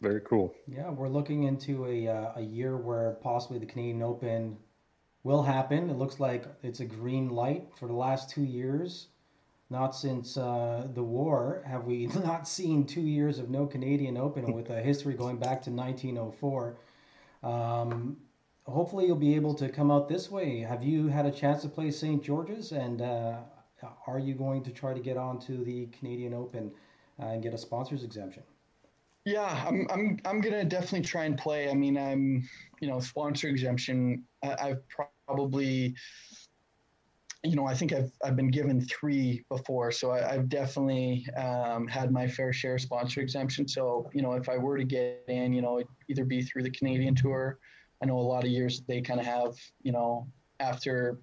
Very 0.00 0.20
cool. 0.20 0.54
Yeah, 0.68 0.90
we're 0.90 1.08
looking 1.08 1.44
into 1.44 1.86
a 1.86 2.08
uh, 2.08 2.32
a 2.36 2.42
year 2.42 2.76
where 2.76 3.12
possibly 3.22 3.58
the 3.58 3.66
Canadian 3.66 4.02
Open 4.02 4.56
will 5.22 5.42
happen. 5.42 5.90
It 5.90 5.96
looks 5.96 6.20
like 6.20 6.46
it's 6.62 6.80
a 6.80 6.84
green 6.84 7.30
light 7.30 7.66
for 7.78 7.86
the 7.86 7.94
last 7.94 8.30
two 8.30 8.44
years. 8.44 9.08
Not 9.68 9.96
since 9.96 10.36
uh, 10.36 10.86
the 10.94 11.02
war 11.02 11.64
have 11.66 11.84
we 11.84 12.06
not 12.24 12.46
seen 12.46 12.86
two 12.86 13.00
years 13.00 13.40
of 13.40 13.50
no 13.50 13.66
Canadian 13.66 14.16
Open 14.16 14.52
with 14.52 14.70
a 14.70 14.80
history 14.80 15.14
going 15.14 15.38
back 15.38 15.62
to 15.62 15.70
1904. 15.70 16.76
Um, 17.42 18.16
hopefully 18.66 19.07
you'll 19.07 19.16
be 19.16 19.35
able 19.35 19.55
to 19.55 19.68
come 19.68 19.90
out 19.90 20.09
this 20.09 20.31
way. 20.31 20.61
Have 20.61 20.83
you 20.83 21.09
had 21.09 21.26
a 21.26 21.31
chance 21.31 21.62
to 21.62 21.68
play 21.68 21.90
St. 21.90 22.22
George's, 22.22 22.72
and 22.72 23.00
uh, 23.00 23.38
are 24.07 24.18
you 24.18 24.35
going 24.35 24.62
to 24.64 24.70
try 24.70 24.92
to 24.92 25.00
get 25.00 25.16
onto 25.16 25.64
the 25.64 25.87
Canadian 25.87 26.35
Open 26.35 26.72
uh, 27.20 27.26
and 27.26 27.42
get 27.42 27.55
a 27.55 27.59
sponsors 27.59 28.02
exemption? 28.02 28.42
Yeah, 29.24 29.64
I'm 29.66 29.88
I'm 29.90 30.18
I'm 30.24 30.40
gonna 30.40 30.64
definitely 30.64 31.02
try 31.02 31.24
and 31.24 31.37
play. 31.37 31.68
I 31.68 31.74
mean, 31.74 31.98
I'm 31.98 32.48
you 32.81 32.88
know 32.88 33.00
sponsor 33.00 33.48
exemption. 33.48 34.22
I, 34.44 34.68
have 34.68 34.83
probably 35.26 35.96
you 37.42 37.57
know 37.57 37.66
I 37.66 37.74
think 37.74 37.92
I've 37.92 38.12
I've 38.22 38.37
been 38.37 38.52
given 38.52 38.81
three 38.81 39.44
before, 39.48 39.90
so 39.90 40.12
I, 40.12 40.33
have 40.33 40.48
definitely 40.48 41.26
um, 41.37 41.88
had 41.88 42.12
my 42.12 42.29
fair 42.29 42.52
share 42.52 42.76
of 42.76 42.83
sponsor 42.83 43.20
exemption. 43.20 43.66
So 43.66 44.09
you 44.14 44.22
know 44.22 44.35
if 44.35 44.48
I 44.48 44.59
were 44.59 44.79
to 44.79 44.85
get 44.85 45.24
in, 45.26 45.52
you 45.52 45.61
know 45.61 45.83
either 46.09 46.24
be 46.24 46.42
through 46.42 46.62
the 46.62 46.70
Canadian 46.70 47.16
tour 47.16 47.59
I 48.02 48.06
know 48.06 48.18
a 48.18 48.20
lot 48.20 48.44
of 48.44 48.50
years 48.50 48.82
they 48.87 49.00
kind 49.00 49.20
of 49.20 49.26
have, 49.26 49.54
you 49.82 49.92
know, 49.92 50.26
after, 50.61 51.18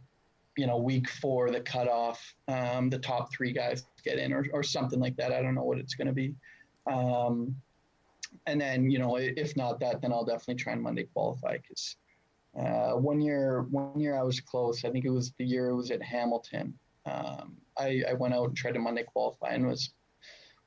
you 0.57 0.67
know, 0.67 0.77
week 0.77 1.09
four, 1.09 1.51
the 1.51 1.61
cutoff, 1.61 2.35
um, 2.47 2.89
the 2.89 2.99
top 2.99 3.31
three 3.31 3.51
guys 3.51 3.85
get 4.03 4.17
in 4.19 4.33
or, 4.33 4.45
or 4.53 4.63
something 4.63 4.99
like 4.99 5.15
that. 5.17 5.31
I 5.31 5.41
don't 5.41 5.55
know 5.55 5.63
what 5.63 5.77
it's 5.77 5.95
going 5.95 6.07
to 6.07 6.13
be. 6.13 6.33
Um, 6.87 7.55
and 8.47 8.59
then, 8.59 8.89
you 8.89 8.99
know, 8.99 9.17
if 9.17 9.55
not 9.55 9.79
that, 9.79 10.01
then 10.01 10.11
I'll 10.11 10.25
definitely 10.25 10.55
try 10.55 10.73
and 10.73 10.81
Monday 10.81 11.07
qualify 11.13 11.57
because 11.57 11.95
uh, 12.59 12.91
one 12.91 13.21
year, 13.21 13.65
one 13.69 13.99
year 13.99 14.17
I 14.17 14.23
was 14.23 14.39
close. 14.39 14.83
I 14.83 14.89
think 14.89 15.05
it 15.05 15.09
was 15.09 15.33
the 15.37 15.45
year 15.45 15.69
it 15.69 15.75
was 15.75 15.91
at 15.91 16.01
Hamilton. 16.01 16.73
Um, 17.05 17.57
I, 17.77 18.03
I 18.09 18.13
went 18.13 18.33
out 18.33 18.47
and 18.49 18.57
tried 18.57 18.73
to 18.73 18.79
Monday 18.79 19.03
qualify 19.03 19.53
and 19.53 19.67
was 19.67 19.91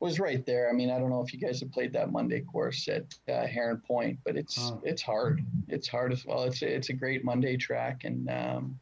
was 0.01 0.21
right 0.21 0.45
there. 0.45 0.69
I 0.69 0.73
mean, 0.73 0.91
I 0.91 0.99
don't 0.99 1.11
know 1.11 1.23
if 1.23 1.33
you 1.33 1.41
guys 1.41 1.61
have 1.61 1.73
played 1.73 1.93
that 1.95 2.13
Monday 2.13 2.41
course 2.41 2.89
at 2.89 3.05
uh, 3.29 3.47
Heron 3.47 3.79
Point, 3.79 4.19
but 4.25 4.37
it's 4.37 4.59
oh. 4.61 4.81
it's 4.85 5.03
hard. 5.03 5.45
It's 5.69 5.89
hard 5.89 6.13
as 6.13 6.25
well. 6.25 6.45
It's 6.45 6.63
a, 6.63 6.75
it's 6.75 6.91
a 6.91 6.93
great 6.93 7.25
Monday 7.25 7.57
track, 7.57 8.05
and 8.05 8.29
um, 8.29 8.79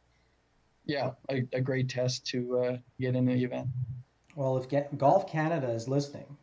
yeah, 0.87 1.12
a, 1.31 1.46
a, 1.53 1.61
great 1.61 1.88
test 1.88 2.27
to 2.29 2.59
uh, 2.59 2.77
get 3.00 3.14
into 3.14 3.33
the 3.33 3.44
event. 3.44 3.68
Well, 4.35 4.59
if 4.59 4.68
get, 4.68 4.98
Golf 4.98 5.31
Canada 5.31 5.70
is 5.70 5.88
listening, 5.88 6.37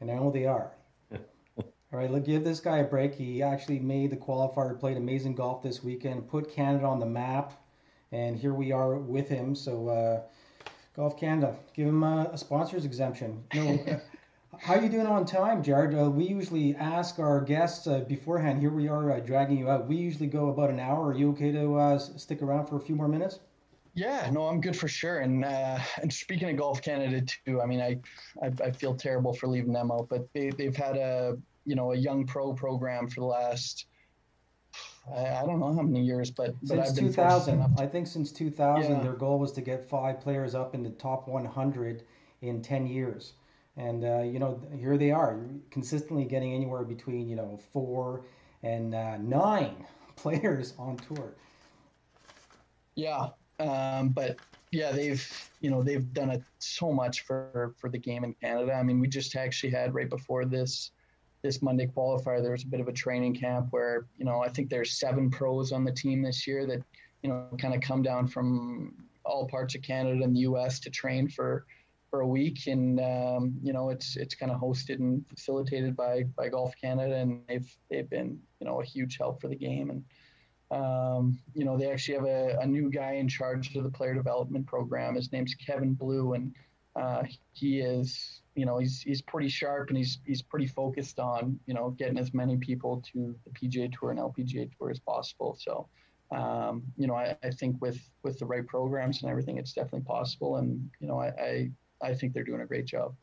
and 0.00 0.10
I 0.10 0.14
know 0.14 0.30
they 0.30 0.46
are. 0.46 0.72
All 1.12 1.64
right, 1.92 2.10
let's 2.10 2.26
give 2.26 2.42
this 2.42 2.60
guy 2.60 2.78
a 2.78 2.84
break. 2.84 3.14
He 3.14 3.42
actually 3.42 3.80
made 3.80 4.10
the 4.10 4.16
qualifier, 4.16 4.78
played 4.80 4.96
amazing 4.96 5.34
golf 5.34 5.62
this 5.62 5.84
weekend, 5.84 6.28
put 6.28 6.50
Canada 6.50 6.86
on 6.86 7.00
the 7.00 7.06
map, 7.06 7.52
and 8.12 8.36
here 8.36 8.54
we 8.54 8.72
are 8.72 8.96
with 8.96 9.28
him. 9.28 9.54
So. 9.54 9.88
Uh, 9.88 10.22
Golf 10.96 11.18
Canada, 11.18 11.54
give 11.74 11.86
him 11.88 12.02
a, 12.02 12.30
a 12.32 12.38
sponsor's 12.38 12.86
exemption. 12.86 13.44
No, 13.54 14.00
how 14.58 14.74
are 14.74 14.82
you 14.82 14.88
doing 14.88 15.06
on 15.06 15.26
time, 15.26 15.62
Jared? 15.62 15.94
Uh, 15.94 16.10
we 16.10 16.24
usually 16.24 16.74
ask 16.76 17.18
our 17.18 17.42
guests 17.42 17.86
uh, 17.86 18.00
beforehand. 18.00 18.60
Here 18.60 18.70
we 18.70 18.88
are 18.88 19.12
uh, 19.12 19.20
dragging 19.20 19.58
you 19.58 19.68
out. 19.68 19.86
We 19.86 19.96
usually 19.96 20.26
go 20.26 20.48
about 20.48 20.70
an 20.70 20.80
hour. 20.80 21.08
Are 21.08 21.14
you 21.14 21.30
okay 21.32 21.52
to 21.52 21.76
uh, 21.76 21.98
stick 21.98 22.40
around 22.40 22.66
for 22.66 22.76
a 22.76 22.80
few 22.80 22.94
more 22.94 23.08
minutes? 23.08 23.40
Yeah, 23.94 24.28
no, 24.30 24.46
I'm 24.46 24.60
good 24.60 24.76
for 24.76 24.88
sure. 24.88 25.18
And 25.18 25.44
uh, 25.44 25.78
and 26.00 26.12
speaking 26.12 26.48
of 26.48 26.56
Golf 26.56 26.80
Canada 26.80 27.22
too, 27.44 27.60
I 27.60 27.66
mean, 27.66 27.80
I, 27.80 27.98
I, 28.42 28.50
I 28.64 28.70
feel 28.70 28.94
terrible 28.94 29.34
for 29.34 29.48
leaving 29.48 29.72
them 29.72 29.90
out, 29.90 30.08
but 30.08 30.28
they 30.32 30.50
they've 30.50 30.76
had 30.76 30.96
a 30.96 31.36
you 31.66 31.74
know 31.74 31.92
a 31.92 31.96
young 31.96 32.26
pro 32.26 32.54
program 32.54 33.08
for 33.08 33.20
the 33.20 33.26
last 33.26 33.86
I, 35.14 35.42
I 35.42 35.46
don't 35.46 35.60
know 35.60 35.74
how 35.74 35.82
many 35.82 36.04
years, 36.04 36.30
but, 36.30 36.54
but 36.62 36.86
since 36.86 36.98
2000, 36.98 37.74
I 37.78 37.86
think 37.86 38.06
since 38.06 38.32
2000, 38.32 38.90
yeah. 38.90 39.00
their 39.00 39.12
goal 39.12 39.38
was 39.38 39.52
to 39.52 39.60
get 39.60 39.88
five 39.88 40.20
players 40.20 40.54
up 40.54 40.74
in 40.74 40.82
the 40.82 40.90
top 40.90 41.28
100 41.28 42.02
in 42.42 42.62
10 42.62 42.86
years. 42.86 43.34
And, 43.76 44.04
uh, 44.04 44.22
you 44.22 44.38
know, 44.38 44.60
here 44.78 44.96
they 44.96 45.10
are 45.10 45.38
consistently 45.70 46.24
getting 46.24 46.54
anywhere 46.54 46.82
between, 46.82 47.28
you 47.28 47.36
know, 47.36 47.58
four 47.72 48.24
and 48.62 48.94
uh, 48.94 49.18
nine 49.18 49.84
players 50.16 50.74
on 50.78 50.96
tour. 50.96 51.34
Yeah. 52.94 53.28
Um, 53.58 54.10
but 54.10 54.38
yeah, 54.72 54.92
they've 54.92 55.50
you 55.60 55.70
know 55.70 55.82
they've 55.82 56.12
done 56.12 56.30
it 56.30 56.42
so 56.58 56.92
much 56.92 57.22
for 57.22 57.74
for 57.78 57.88
the 57.88 57.98
game 57.98 58.24
in 58.24 58.34
Canada. 58.34 58.72
I 58.72 58.82
mean, 58.82 59.00
we 59.00 59.08
just 59.08 59.36
actually 59.36 59.70
had 59.70 59.94
right 59.94 60.08
before 60.08 60.44
this 60.44 60.90
this 61.46 61.62
Monday 61.62 61.86
qualifier, 61.86 62.42
there 62.42 62.52
was 62.52 62.64
a 62.64 62.68
bit 62.68 62.80
of 62.80 62.88
a 62.88 62.92
training 62.92 63.34
camp 63.34 63.68
where 63.70 64.06
you 64.18 64.24
know 64.24 64.40
I 64.40 64.48
think 64.48 64.68
there's 64.68 64.98
seven 64.98 65.30
pros 65.30 65.72
on 65.72 65.84
the 65.84 65.92
team 65.92 66.22
this 66.22 66.46
year 66.46 66.66
that 66.66 66.82
you 67.22 67.30
know 67.30 67.46
kind 67.58 67.74
of 67.74 67.80
come 67.80 68.02
down 68.02 68.26
from 68.26 68.94
all 69.24 69.46
parts 69.46 69.74
of 69.74 69.82
Canada 69.82 70.22
and 70.22 70.34
the 70.34 70.40
U.S. 70.40 70.80
to 70.80 70.90
train 70.90 71.28
for 71.28 71.64
for 72.10 72.20
a 72.20 72.26
week, 72.26 72.66
and 72.66 73.00
um, 73.00 73.54
you 73.62 73.72
know 73.72 73.90
it's 73.90 74.16
it's 74.16 74.34
kind 74.34 74.50
of 74.50 74.60
hosted 74.60 74.98
and 74.98 75.24
facilitated 75.28 75.96
by 75.96 76.24
by 76.36 76.48
Golf 76.48 76.74
Canada, 76.80 77.16
and 77.16 77.42
they've 77.48 77.76
they've 77.90 78.10
been 78.10 78.38
you 78.60 78.66
know 78.66 78.80
a 78.80 78.84
huge 78.84 79.16
help 79.16 79.40
for 79.40 79.48
the 79.48 79.56
game 79.56 79.90
and 79.90 80.04
um, 80.70 81.38
you 81.54 81.64
know, 81.64 81.78
they 81.78 81.90
actually 81.92 82.14
have 82.14 82.26
a, 82.26 82.58
a, 82.60 82.66
new 82.66 82.90
guy 82.90 83.12
in 83.12 83.28
charge 83.28 83.76
of 83.76 83.84
the 83.84 83.90
player 83.90 84.14
development 84.14 84.66
program. 84.66 85.14
His 85.14 85.30
name's 85.30 85.54
Kevin 85.54 85.94
Blue, 85.94 86.32
and 86.32 86.52
uh, 86.96 87.22
he 87.52 87.80
is, 87.80 88.40
you 88.54 88.64
know, 88.64 88.78
he's 88.78 89.02
he's 89.02 89.20
pretty 89.20 89.48
sharp 89.48 89.88
and 89.88 89.98
he's 89.98 90.18
he's 90.24 90.42
pretty 90.42 90.66
focused 90.66 91.18
on, 91.18 91.58
you 91.66 91.74
know, 91.74 91.90
getting 91.90 92.18
as 92.18 92.32
many 92.32 92.56
people 92.56 93.02
to 93.12 93.34
the 93.44 93.50
PGA 93.50 93.92
Tour 93.92 94.10
and 94.10 94.18
LPGA 94.18 94.70
Tour 94.78 94.90
as 94.90 94.98
possible. 94.98 95.56
So, 95.60 95.88
um, 96.30 96.82
you 96.96 97.06
know, 97.06 97.14
I, 97.14 97.36
I 97.44 97.50
think 97.50 97.80
with 97.80 98.00
with 98.22 98.38
the 98.38 98.46
right 98.46 98.66
programs 98.66 99.22
and 99.22 99.30
everything, 99.30 99.58
it's 99.58 99.72
definitely 99.72 100.06
possible. 100.06 100.56
And 100.56 100.88
you 101.00 101.06
know, 101.06 101.20
I, 101.20 101.26
I 101.26 101.70
I 102.02 102.14
think 102.14 102.32
they're 102.32 102.44
doing 102.44 102.62
a 102.62 102.66
great 102.66 102.86
job. 102.86 103.14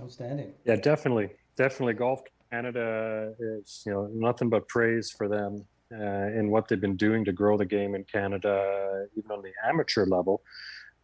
Outstanding. 0.00 0.54
Yeah, 0.64 0.76
definitely, 0.76 1.28
definitely. 1.58 1.92
Golf 1.94 2.22
Canada 2.50 3.34
is, 3.38 3.82
you 3.84 3.92
know, 3.92 4.08
nothing 4.14 4.48
but 4.48 4.66
praise 4.68 5.10
for 5.10 5.28
them 5.28 5.66
uh, 5.92 6.28
in 6.38 6.50
what 6.50 6.68
they've 6.68 6.80
been 6.80 6.96
doing 6.96 7.24
to 7.26 7.32
grow 7.32 7.58
the 7.58 7.66
game 7.66 7.94
in 7.94 8.04
Canada, 8.04 9.06
even 9.16 9.30
on 9.30 9.42
the 9.42 9.52
amateur 9.66 10.06
level. 10.06 10.42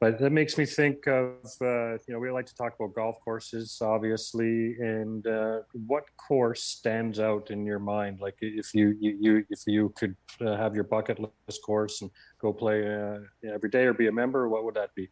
But 0.00 0.20
that 0.20 0.30
makes 0.30 0.56
me 0.56 0.64
think 0.64 1.08
of, 1.08 1.44
uh, 1.60 1.94
you 1.94 2.10
know, 2.10 2.20
we 2.20 2.30
like 2.30 2.46
to 2.46 2.54
talk 2.54 2.74
about 2.78 2.94
golf 2.94 3.16
courses, 3.24 3.78
obviously, 3.82 4.76
and 4.78 5.26
uh, 5.26 5.60
what 5.72 6.04
course 6.16 6.62
stands 6.62 7.18
out 7.18 7.50
in 7.50 7.66
your 7.66 7.80
mind? 7.80 8.20
Like, 8.20 8.36
if 8.40 8.72
you, 8.74 8.96
you, 9.00 9.18
you 9.20 9.44
if 9.50 9.62
you 9.66 9.92
could 9.96 10.14
uh, 10.40 10.56
have 10.56 10.76
your 10.76 10.84
bucket 10.84 11.18
list 11.18 11.62
course 11.66 12.00
and 12.02 12.12
go 12.40 12.52
play 12.52 12.86
uh, 12.86 13.18
every 13.52 13.70
day 13.70 13.86
or 13.86 13.92
be 13.92 14.06
a 14.06 14.12
member, 14.12 14.48
what 14.48 14.64
would 14.64 14.74
that 14.74 14.94
be? 14.94 15.08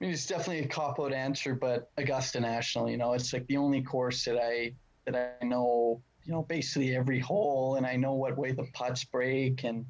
I 0.00 0.04
mean, 0.04 0.12
it's 0.12 0.26
definitely 0.26 0.60
a 0.60 0.68
cop 0.68 1.00
out 1.00 1.12
answer, 1.12 1.54
but 1.54 1.90
Augusta 1.98 2.38
National, 2.38 2.88
you 2.88 2.96
know, 2.96 3.12
it's 3.14 3.32
like 3.32 3.46
the 3.48 3.56
only 3.56 3.82
course 3.82 4.24
that 4.24 4.38
I 4.38 4.72
that 5.04 5.36
I 5.42 5.44
know, 5.44 6.00
you 6.24 6.32
know, 6.32 6.42
basically 6.42 6.94
every 6.94 7.18
hole, 7.18 7.74
and 7.74 7.84
I 7.84 7.96
know 7.96 8.14
what 8.14 8.38
way 8.38 8.52
the 8.52 8.68
putts 8.72 9.04
break, 9.04 9.64
and 9.64 9.84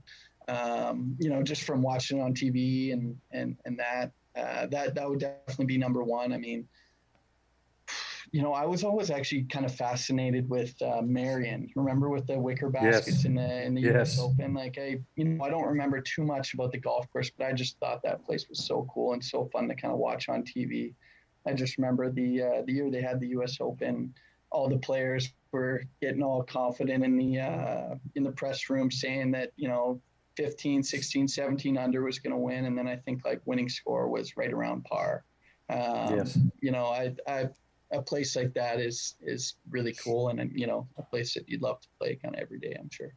um, 0.51 1.17
you 1.19 1.31
know, 1.31 1.43
just 1.43 1.63
from 1.63 1.83
watching 1.83 2.19
it 2.19 2.23
on 2.23 2.35
TV 2.35 2.93
and 2.93 3.17
and 3.31 3.57
and 3.65 3.79
that 3.79 4.13
uh, 4.37 4.67
that 4.67 4.95
that 4.95 5.09
would 5.09 5.21
definitely 5.21 5.67
be 5.67 5.79
number 5.79 6.03
one. 6.03 6.33
I 6.33 6.39
mean, 6.39 6.67
you 8.33 8.43
know, 8.43 8.53
I 8.53 8.65
was 8.67 8.83
always 8.83 9.11
actually 9.11 9.45
kind 9.45 9.65
of 9.65 9.75
fascinated 9.75 10.49
with 10.49 10.75
uh, 10.83 11.03
Merion. 11.03 11.71
Remember 11.77 12.09
with 12.09 12.27
the 12.27 12.39
wicker 12.39 12.69
baskets 12.69 13.09
yes. 13.09 13.25
in 13.25 13.35
the 13.35 13.63
in 13.63 13.75
the 13.75 13.83
yes. 13.83 14.17
U.S. 14.17 14.21
Open? 14.21 14.55
Like 14.55 14.77
I, 14.79 15.01
you 15.17 15.25
know, 15.25 15.45
I 15.45 15.51
don't 15.51 15.67
remember 15.67 16.01
too 16.01 16.25
much 16.25 16.55
about 16.55 16.73
the 16.73 16.79
golf 16.79 17.11
course, 17.13 17.31
but 17.37 17.47
I 17.47 17.53
just 17.53 17.79
thought 17.79 18.03
that 18.03 18.25
place 18.25 18.49
was 18.49 18.65
so 18.65 18.89
cool 18.93 19.13
and 19.13 19.25
so 19.25 19.49
fun 19.53 19.69
to 19.69 19.75
kind 19.75 19.93
of 19.93 19.99
watch 19.99 20.29
on 20.29 20.43
TV. 20.43 20.95
I 21.47 21.55
just 21.55 21.79
remember 21.79 22.11
the 22.11 22.43
uh, 22.43 22.63
the 22.67 22.73
year 22.73 22.91
they 22.91 23.03
had 23.03 23.21
the 23.21 23.29
U.S. 23.29 23.59
Open 23.61 24.13
all 24.53 24.69
the 24.69 24.79
players 24.79 25.33
were 25.53 25.85
getting 26.01 26.23
all 26.23 26.43
confident 26.43 27.05
in 27.05 27.17
the 27.17 27.39
uh, 27.41 27.95
in 28.15 28.25
the 28.25 28.33
press 28.33 28.69
room 28.69 28.91
saying 28.91 29.31
that 29.33 29.53
you 29.57 29.69
know 29.69 30.01
15 30.37 30.83
16 30.83 31.28
17 31.28 31.78
under 31.78 32.03
was 32.03 32.18
going 32.18 32.33
to 32.33 32.39
win 32.39 32.64
and 32.66 32.76
then 32.76 32.87
i 32.87 32.97
think 32.97 33.24
like 33.24 33.41
winning 33.45 33.68
score 33.68 34.09
was 34.09 34.37
right 34.37 34.53
around 34.53 34.85
par. 34.85 35.24
Um, 35.68 36.16
yes. 36.16 36.39
you 36.61 36.72
know 36.72 36.87
I, 36.87 37.14
I 37.28 37.49
a 37.93 38.03
place 38.03 38.35
like 38.37 38.55
that 38.55 38.81
is 38.81 39.16
is 39.20 39.55
really 39.68 39.93
cool 39.93 40.28
and 40.28 40.51
you 40.55 40.66
know 40.66 40.89
a 40.99 41.03
place 41.03 41.35
that 41.35 41.49
you'd 41.49 41.62
love 41.62 41.81
to 41.81 41.89
play 41.99 42.16
kind 42.16 42.35
of 42.35 42.41
every 42.41 42.59
day 42.59 42.76
i'm 42.78 42.91
sure. 42.91 43.12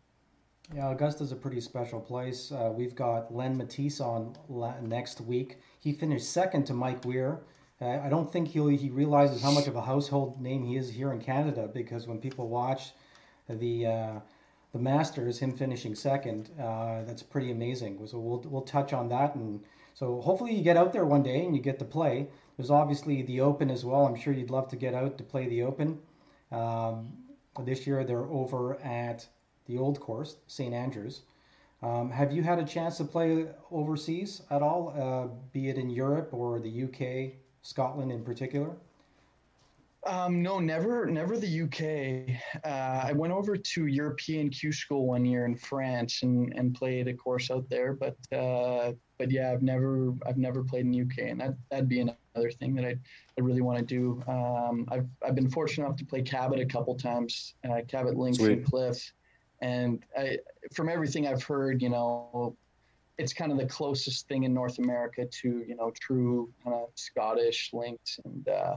Yeah 0.73 0.87
augusta's 0.87 1.31
a 1.31 1.35
pretty 1.35 1.59
special 1.59 1.99
place. 1.99 2.51
Uh, 2.51 2.71
we've 2.73 2.95
got 2.95 3.33
len 3.33 3.57
Mattiace 3.57 3.99
on 3.99 4.37
next 4.81 5.19
week. 5.21 5.57
He 5.79 5.91
finished 5.91 6.31
second 6.31 6.65
to 6.65 6.73
mike 6.73 7.03
weir. 7.05 7.41
I 7.81 8.09
don't 8.09 8.31
think 8.31 8.47
he 8.47 8.77
he 8.77 8.89
realizes 8.89 9.41
how 9.41 9.51
much 9.51 9.67
of 9.67 9.75
a 9.75 9.81
household 9.81 10.41
name 10.41 10.63
he 10.63 10.77
is 10.77 10.89
here 10.89 11.11
in 11.11 11.19
Canada 11.19 11.69
because 11.73 12.07
when 12.07 12.19
people 12.19 12.47
watch 12.47 12.93
the 13.49 13.85
uh, 13.85 14.19
the 14.73 14.79
Masters, 14.79 15.37
him 15.39 15.53
finishing 15.53 15.93
second, 15.93 16.49
uh, 16.59 17.03
that's 17.03 17.21
pretty 17.23 17.51
amazing. 17.51 18.05
So 18.07 18.19
we'll 18.19 18.43
we'll 18.49 18.63
touch 18.63 18.91
on 18.91 19.07
that, 19.09 19.35
and 19.35 19.63
so 19.93 20.19
hopefully 20.21 20.53
you 20.55 20.63
get 20.63 20.77
out 20.77 20.91
there 20.91 21.05
one 21.05 21.23
day 21.23 21.45
and 21.45 21.55
you 21.55 21.61
get 21.61 21.79
to 21.79 21.85
play. 21.85 22.27
There's 22.57 22.71
obviously 22.71 23.21
the 23.21 23.41
Open 23.41 23.69
as 23.69 23.85
well. 23.85 24.05
I'm 24.05 24.15
sure 24.15 24.33
you'd 24.33 24.49
love 24.49 24.67
to 24.69 24.75
get 24.75 24.93
out 24.95 25.17
to 25.19 25.23
play 25.23 25.47
the 25.47 25.63
Open. 25.63 25.99
Um, 26.51 27.13
this 27.59 27.85
year 27.85 28.03
they're 28.03 28.25
over 28.25 28.79
at 28.81 29.27
the 29.67 29.77
old 29.77 29.99
course, 29.99 30.37
St 30.47 30.73
Andrews. 30.73 31.21
Um, 31.83 32.09
have 32.09 32.31
you 32.31 32.41
had 32.41 32.59
a 32.59 32.65
chance 32.65 32.97
to 32.97 33.03
play 33.03 33.47
overseas 33.69 34.41
at 34.49 34.61
all, 34.61 34.93
uh, 34.97 35.27
be 35.51 35.69
it 35.69 35.77
in 35.77 35.89
Europe 35.89 36.33
or 36.33 36.59
the 36.59 36.83
UK 36.83 37.33
Scotland 37.61 38.11
in 38.11 38.23
particular? 38.23 38.75
Um, 40.05 40.41
no, 40.41 40.59
never, 40.59 41.05
never 41.05 41.37
the 41.37 41.61
UK. 41.61 42.35
Uh, 42.65 43.07
I 43.07 43.13
went 43.13 43.31
over 43.31 43.55
to 43.55 43.85
European 43.85 44.49
Q 44.49 44.73
school 44.73 45.07
one 45.07 45.23
year 45.23 45.45
in 45.45 45.55
France 45.55 46.23
and, 46.23 46.53
and 46.57 46.75
played 46.75 47.07
a 47.07 47.13
course 47.13 47.49
out 47.49 47.69
there. 47.69 47.93
But 47.93 48.17
uh, 48.35 48.93
but 49.17 49.31
yeah, 49.31 49.51
I've 49.51 49.61
never 49.61 50.13
I've 50.25 50.37
never 50.37 50.63
played 50.63 50.85
in 50.85 50.91
the 50.91 51.01
UK, 51.01 51.29
and 51.29 51.39
that 51.39 51.55
that'd 51.71 51.87
be 51.87 52.01
another 52.01 52.51
thing 52.51 52.75
that 52.75 52.85
I 52.85 52.97
I 53.37 53.41
really 53.41 53.61
want 53.61 53.79
to 53.79 53.85
do. 53.85 54.21
Um, 54.27 54.85
I've 54.91 55.07
I've 55.25 55.35
been 55.35 55.49
fortunate 55.49 55.85
enough 55.85 55.97
to 55.99 56.05
play 56.05 56.21
Cabot 56.21 56.59
a 56.59 56.65
couple 56.65 56.95
times, 56.95 57.53
uh, 57.69 57.81
Cabot 57.87 58.17
Links 58.17 58.39
Sweet. 58.39 58.51
and 58.51 58.65
Cliff, 58.65 59.13
and 59.61 60.03
I 60.17 60.39
from 60.73 60.89
everything 60.89 61.27
I've 61.27 61.43
heard, 61.43 61.81
you 61.81 61.89
know, 61.89 62.57
it's 63.17 63.31
kind 63.31 63.53
of 63.53 63.57
the 63.57 63.67
closest 63.67 64.27
thing 64.27 64.43
in 64.43 64.53
North 64.53 64.79
America 64.79 65.25
to 65.25 65.63
you 65.65 65.75
know 65.75 65.91
true 65.97 66.51
kind 66.61 66.75
of 66.75 66.89
Scottish 66.95 67.69
links, 67.71 68.19
and 68.25 68.49
uh, 68.49 68.75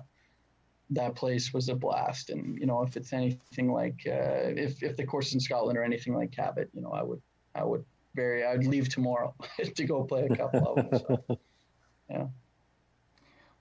that 0.90 1.14
place 1.14 1.52
was 1.52 1.68
a 1.68 1.74
blast. 1.74 2.30
And 2.30 2.58
you 2.58 2.66
know, 2.66 2.82
if 2.82 2.96
it's 2.96 3.12
anything 3.12 3.72
like 3.72 4.00
uh, 4.06 4.52
if 4.56 4.82
if 4.82 4.96
the 4.96 5.04
course 5.04 5.34
in 5.34 5.40
Scotland 5.40 5.78
or 5.78 5.84
anything 5.84 6.14
like 6.14 6.32
Cabot, 6.32 6.70
you 6.72 6.80
know, 6.80 6.90
I 6.90 7.02
would 7.02 7.20
I 7.54 7.64
would 7.64 7.84
very 8.14 8.44
I'd 8.44 8.64
leave 8.64 8.88
tomorrow 8.88 9.34
to 9.74 9.84
go 9.84 10.04
play 10.04 10.26
a 10.30 10.36
couple 10.36 10.66
of 10.66 10.76
them. 10.76 11.00
So, 11.00 11.38
yeah. 12.10 12.26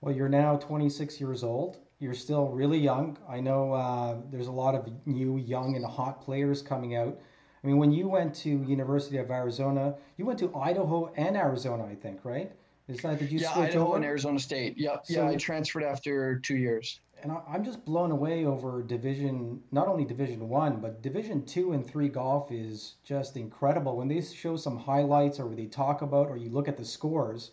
Well, 0.00 0.14
you're 0.14 0.28
now 0.28 0.56
26 0.56 1.20
years 1.20 1.42
old. 1.42 1.78
You're 1.98 2.14
still 2.14 2.48
really 2.48 2.78
young. 2.78 3.16
I 3.28 3.40
know 3.40 3.72
uh, 3.72 4.16
there's 4.30 4.48
a 4.48 4.52
lot 4.52 4.74
of 4.74 4.88
new, 5.06 5.38
young, 5.38 5.76
and 5.76 5.84
hot 5.84 6.22
players 6.22 6.60
coming 6.60 6.94
out. 6.94 7.18
I 7.64 7.66
mean, 7.66 7.78
when 7.78 7.90
you 7.90 8.06
went 8.06 8.34
to 8.36 8.50
University 8.50 9.16
of 9.16 9.30
Arizona, 9.30 9.94
you 10.18 10.26
went 10.26 10.38
to 10.40 10.54
Idaho 10.54 11.12
and 11.16 11.36
Arizona, 11.36 11.84
I 11.84 11.94
think, 11.94 12.20
right? 12.24 12.52
Is 12.88 13.00
that 13.00 13.18
did 13.18 13.32
you 13.32 13.40
yeah, 13.40 13.52
switch 13.54 13.70
Idaho 13.70 13.88
over? 13.88 13.96
and 13.96 14.04
Arizona 14.04 14.38
State. 14.38 14.78
Yep. 14.78 15.06
So, 15.06 15.14
yeah, 15.14 15.28
I 15.28 15.36
transferred 15.36 15.82
after 15.82 16.38
two 16.38 16.56
years. 16.56 17.00
And 17.22 17.32
I'm 17.48 17.62
just 17.64 17.84
blown 17.84 18.10
away 18.10 18.46
over 18.46 18.82
Division, 18.82 19.62
not 19.70 19.86
only 19.88 20.04
Division 20.04 20.48
One, 20.48 20.80
but 20.80 21.02
Division 21.02 21.44
Two 21.44 21.72
and 21.72 21.84
Three 21.86 22.08
golf 22.08 22.50
is 22.50 22.94
just 23.04 23.36
incredible. 23.36 23.96
When 23.96 24.08
they 24.08 24.20
show 24.22 24.56
some 24.56 24.78
highlights 24.78 25.38
or 25.38 25.54
they 25.54 25.66
talk 25.66 26.00
about, 26.02 26.28
or 26.28 26.36
you 26.38 26.48
look 26.50 26.68
at 26.68 26.76
the 26.78 26.84
scores, 26.84 27.50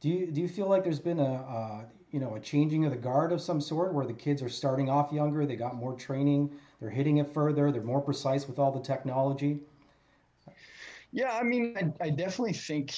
do 0.00 0.08
you 0.08 0.26
do 0.30 0.40
you 0.40 0.48
feel 0.48 0.68
like 0.68 0.84
there's 0.84 1.00
been 1.00 1.20
a, 1.20 1.22
a 1.22 1.86
you 2.10 2.20
know 2.20 2.34
a 2.36 2.40
changing 2.40 2.84
of 2.84 2.92
the 2.92 2.98
guard 2.98 3.32
of 3.32 3.40
some 3.42 3.60
sort, 3.60 3.92
where 3.94 4.06
the 4.06 4.14
kids 4.14 4.42
are 4.42 4.48
starting 4.48 4.88
off 4.88 5.12
younger, 5.12 5.44
they 5.46 5.56
got 5.56 5.74
more 5.74 5.94
training, 5.94 6.52
they're 6.80 6.90
hitting 6.90 7.18
it 7.18 7.32
further. 7.32 7.70
They're 7.72 7.82
more 7.82 8.00
precise 8.00 8.46
with 8.48 8.58
all 8.58 8.72
the 8.72 8.80
technology. 8.80 9.60
Yeah, 11.12 11.36
I 11.36 11.42
mean, 11.42 11.74
I, 11.76 12.06
I 12.06 12.10
definitely 12.10 12.52
think 12.54 12.94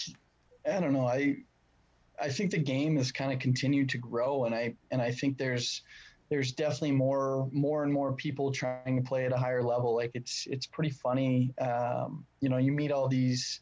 I 0.70 0.80
don't 0.80 0.92
know. 0.92 1.06
I 1.06 1.36
I 2.20 2.28
think 2.28 2.50
the 2.50 2.58
game 2.58 2.96
has 2.96 3.12
kind 3.12 3.32
of 3.32 3.38
continued 3.38 3.88
to 3.90 3.98
grow, 3.98 4.44
and 4.44 4.54
I 4.54 4.74
and 4.90 5.00
I 5.00 5.10
think 5.10 5.38
there's 5.38 5.82
there's 6.28 6.52
definitely 6.52 6.92
more 6.92 7.48
more 7.52 7.82
and 7.82 7.92
more 7.92 8.12
people 8.12 8.52
trying 8.52 8.96
to 8.96 9.02
play 9.02 9.26
at 9.26 9.32
a 9.32 9.36
higher 9.36 9.62
level. 9.62 9.94
Like 9.94 10.12
it's 10.14 10.46
it's 10.50 10.66
pretty 10.66 10.90
funny. 10.90 11.52
Um, 11.60 12.24
you 12.40 12.48
know, 12.48 12.58
you 12.58 12.72
meet 12.72 12.92
all 12.92 13.08
these 13.08 13.60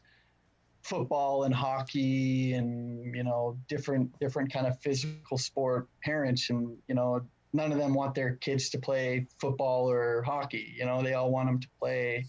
football 0.83 1.43
and 1.43 1.53
hockey 1.53 2.53
and 2.53 3.15
you 3.15 3.23
know 3.23 3.57
different 3.67 4.17
different 4.19 4.51
kind 4.51 4.65
of 4.65 4.79
physical 4.79 5.37
sport 5.37 5.87
parents 6.03 6.49
and 6.49 6.77
you 6.87 6.95
know 6.95 7.21
none 7.53 7.71
of 7.71 7.77
them 7.77 7.93
want 7.93 8.15
their 8.15 8.35
kids 8.35 8.69
to 8.69 8.77
play 8.77 9.25
football 9.39 9.89
or 9.89 10.21
hockey. 10.21 10.73
You 10.77 10.85
know, 10.85 11.01
they 11.01 11.13
all 11.13 11.31
want 11.31 11.47
them 11.47 11.59
to 11.59 11.67
play 11.79 12.25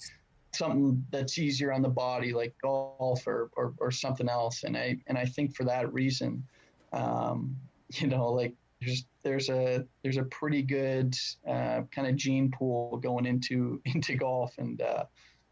something 0.53 1.05
that's 1.11 1.39
easier 1.39 1.73
on 1.73 1.83
the 1.83 1.89
body, 1.89 2.33
like 2.33 2.55
golf 2.63 3.27
or, 3.27 3.51
or, 3.57 3.75
or 3.79 3.91
something 3.91 4.29
else. 4.29 4.65
And 4.65 4.77
I 4.77 4.97
and 5.07 5.17
I 5.17 5.25
think 5.25 5.55
for 5.55 5.65
that 5.65 5.93
reason, 5.93 6.45
um, 6.93 7.57
you 7.95 8.07
know, 8.07 8.31
like 8.31 8.55
there's 8.81 9.05
there's 9.23 9.49
a 9.49 9.85
there's 10.03 10.17
a 10.17 10.25
pretty 10.25 10.63
good 10.63 11.17
uh, 11.47 11.83
kind 11.91 12.09
of 12.09 12.17
gene 12.17 12.51
pool 12.51 12.97
going 12.99 13.27
into 13.27 13.81
into 13.85 14.15
golf, 14.17 14.59
and 14.59 14.81
uh, 14.81 15.05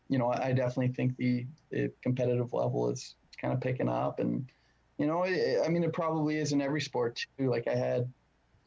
you 0.09 0.19
know, 0.19 0.33
I 0.33 0.53
definitely 0.53 0.95
think 0.95 1.17
the, 1.17 1.47
the 1.71 1.93
competitive 2.03 2.53
level 2.53 2.91
is 2.91 3.15
kind 3.41 3.53
of 3.53 3.61
picking 3.61 3.89
up, 3.89 4.21
and 4.21 4.51
you 4.99 5.07
know, 5.07 5.25
it, 5.25 5.61
I 5.65 5.69
mean, 5.69 5.85
it 5.85 5.93
probably 5.93 6.39
is 6.39 6.53
in 6.53 6.61
every 6.61 6.81
sport 6.81 7.25
too. 7.39 7.51
Like 7.51 7.69
I 7.69 7.75
had, 7.75 8.11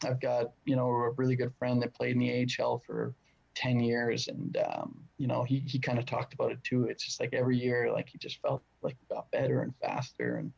I've 0.06 0.22
got 0.22 0.52
you 0.66 0.76
know 0.76 0.88
a 0.88 1.12
really 1.12 1.36
good 1.36 1.54
friend 1.58 1.82
that 1.82 1.94
played 1.94 2.14
in 2.16 2.20
the 2.20 2.48
AHL 2.60 2.84
for 2.86 3.14
10 3.56 3.80
years 3.80 4.28
and 4.28 4.58
um, 4.58 5.04
you 5.22 5.28
know 5.28 5.44
he, 5.44 5.60
he 5.68 5.78
kind 5.78 6.00
of 6.00 6.08
talked 6.08 6.34
about 6.34 6.52
it 6.52 6.64
too. 6.64 6.86
It's 6.86 7.06
just 7.06 7.20
like 7.20 7.32
every 7.32 7.56
year 7.56 7.92
like 7.94 8.10
he 8.10 8.18
just 8.18 8.42
felt 8.42 8.64
like 8.82 8.98
he 9.00 9.06
got 9.14 9.30
better 9.30 9.62
and 9.62 9.72
faster 9.80 10.38
and 10.38 10.52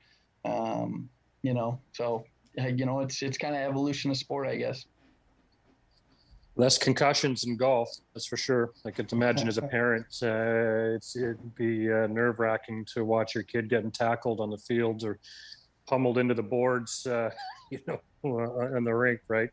um, 0.46 1.10
you 1.42 1.54
know 1.54 1.82
so 1.92 2.24
you 2.56 2.86
know 2.86 3.02
it's 3.02 3.22
it's 3.22 3.38
kind 3.38 3.56
of 3.56 3.62
evolution 3.62 4.10
of 4.10 4.16
sport 4.16 4.48
i 4.48 4.56
guess. 4.56 4.86
Less 6.56 6.78
concussions 6.78 7.44
in 7.44 7.58
golf 7.58 7.90
that's 8.14 8.26
for 8.26 8.38
sure. 8.38 8.72
I 8.86 8.92
could 8.92 9.12
imagine 9.12 9.50
as 9.50 9.58
a 9.58 9.64
parent 9.64 10.06
uh, 10.24 10.96
it's 10.96 11.18
it'd 11.18 11.56
be 11.56 11.92
uh, 11.92 12.08
nerve-wracking 12.08 12.86
to 12.94 13.04
watch 13.04 13.36
your 13.36 13.44
kid 13.44 13.70
getting 13.70 13.92
tackled 13.92 14.40
on 14.40 14.50
the 14.50 14.58
fields 14.58 15.04
or 15.04 15.20
pummeled 15.88 16.18
into 16.18 16.36
the 16.36 16.44
boards 16.44 17.06
uh, 17.06 17.32
you 17.70 17.80
know 17.86 18.00
in 18.78 18.86
the 18.86 18.96
rink 18.96 19.20
right 19.28 19.50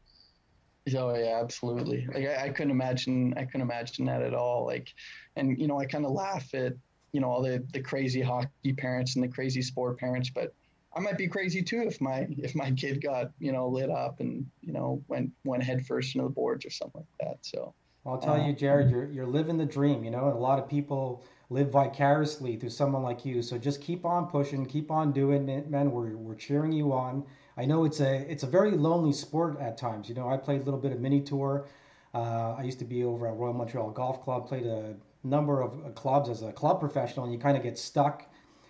Oh 0.95 1.15
yeah, 1.15 1.41
absolutely. 1.41 2.07
Like 2.07 2.27
I, 2.27 2.45
I, 2.47 2.49
couldn't 2.51 2.71
imagine, 2.71 3.35
I 3.37 3.45
couldn't 3.45 3.63
imagine 3.63 4.07
that 4.07 4.23
at 4.23 4.35
all. 4.35 4.67
Like, 4.67 4.93
and 5.37 5.59
you 5.59 5.67
know, 5.67 5.79
I 5.79 5.87
kind 5.87 6.05
of 6.05 6.13
laugh 6.13 6.55
at 6.55 6.75
you 7.13 7.21
know 7.21 7.29
all 7.29 7.43
the 7.43 7.65
the 7.73 7.81
crazy 7.81 8.21
hockey 8.21 8.73
parents 8.77 9.17
and 9.17 9.25
the 9.25 9.29
crazy 9.29 9.63
sport 9.63 9.99
parents, 9.99 10.31
but 10.31 10.55
I 10.95 11.01
might 11.01 11.19
be 11.19 11.29
crazy 11.29 11.63
too 11.63 11.83
if 11.83 12.01
my 12.01 12.27
if 12.39 12.55
my 12.55 12.71
kid 12.73 13.03
got 13.03 13.31
you 13.39 13.53
know 13.53 13.69
lit 13.69 13.91
up 13.91 14.21
and 14.21 14.47
you 14.61 14.73
know 14.73 15.03
went 15.09 15.31
went 15.45 15.63
head 15.63 15.87
first 15.87 16.15
into 16.15 16.29
the 16.29 16.35
boards 16.35 16.65
or 16.65 16.71
something 16.71 17.01
like 17.01 17.29
that. 17.29 17.39
So 17.43 17.75
I'll 18.07 18.19
tell 18.19 18.39
you, 18.39 18.53
uh, 18.53 18.57
Jared, 18.57 18.91
you're 18.91 19.11
you're 19.11 19.27
living 19.27 19.57
the 19.57 19.67
dream. 19.67 20.05
You 20.05 20.11
know, 20.11 20.27
and 20.27 20.37
a 20.37 20.41
lot 20.41 20.59
of 20.59 20.69
people 20.69 21.23
live 21.49 21.71
vicariously 21.71 22.57
through 22.57 22.71
someone 22.71 23.03
like 23.03 23.25
you. 23.25 23.43
So 23.43 23.59
just 23.59 23.81
keep 23.81 24.05
on 24.05 24.27
pushing, 24.27 24.65
keep 24.67 24.91
on 24.91 25.13
doing 25.13 25.49
it, 25.49 25.69
man. 25.69 25.91
We're 25.91 26.17
we're 26.17 26.35
cheering 26.35 26.73
you 26.73 26.93
on. 26.93 27.25
I 27.57 27.65
know 27.65 27.85
it's 27.85 28.01
a 28.01 28.31
it's 28.31 28.43
a 28.43 28.47
very 28.47 28.71
lonely 28.73 29.13
sport 29.13 29.59
at 29.61 29.77
times. 29.77 30.09
You 30.09 30.15
know, 30.15 30.29
I 30.29 30.37
played 30.37 30.63
a 30.63 30.65
little 30.65 30.81
bit 30.81 30.93
of 30.93 31.01
mini 31.01 31.21
tour. 31.21 31.67
Uh, 32.15 32.55
I 32.59 32.63
used 32.63 32.79
to 32.81 32.85
be 32.85 33.05
over 33.05 33.27
at 33.29 33.37
Royal 33.37 33.53
Montreal 33.53 33.91
Golf 33.91 34.23
Club. 34.23 34.49
Played 34.49 34.67
a 34.67 34.95
number 35.23 35.61
of 35.61 35.75
uh, 35.85 35.91
clubs 35.91 36.29
as 36.29 36.43
a 36.43 36.53
club 36.53 36.81
professional, 36.81 37.25
and 37.25 37.33
you 37.33 37.39
kind 37.39 37.57
of 37.57 37.63
get 37.63 37.79
stuck 37.79 38.27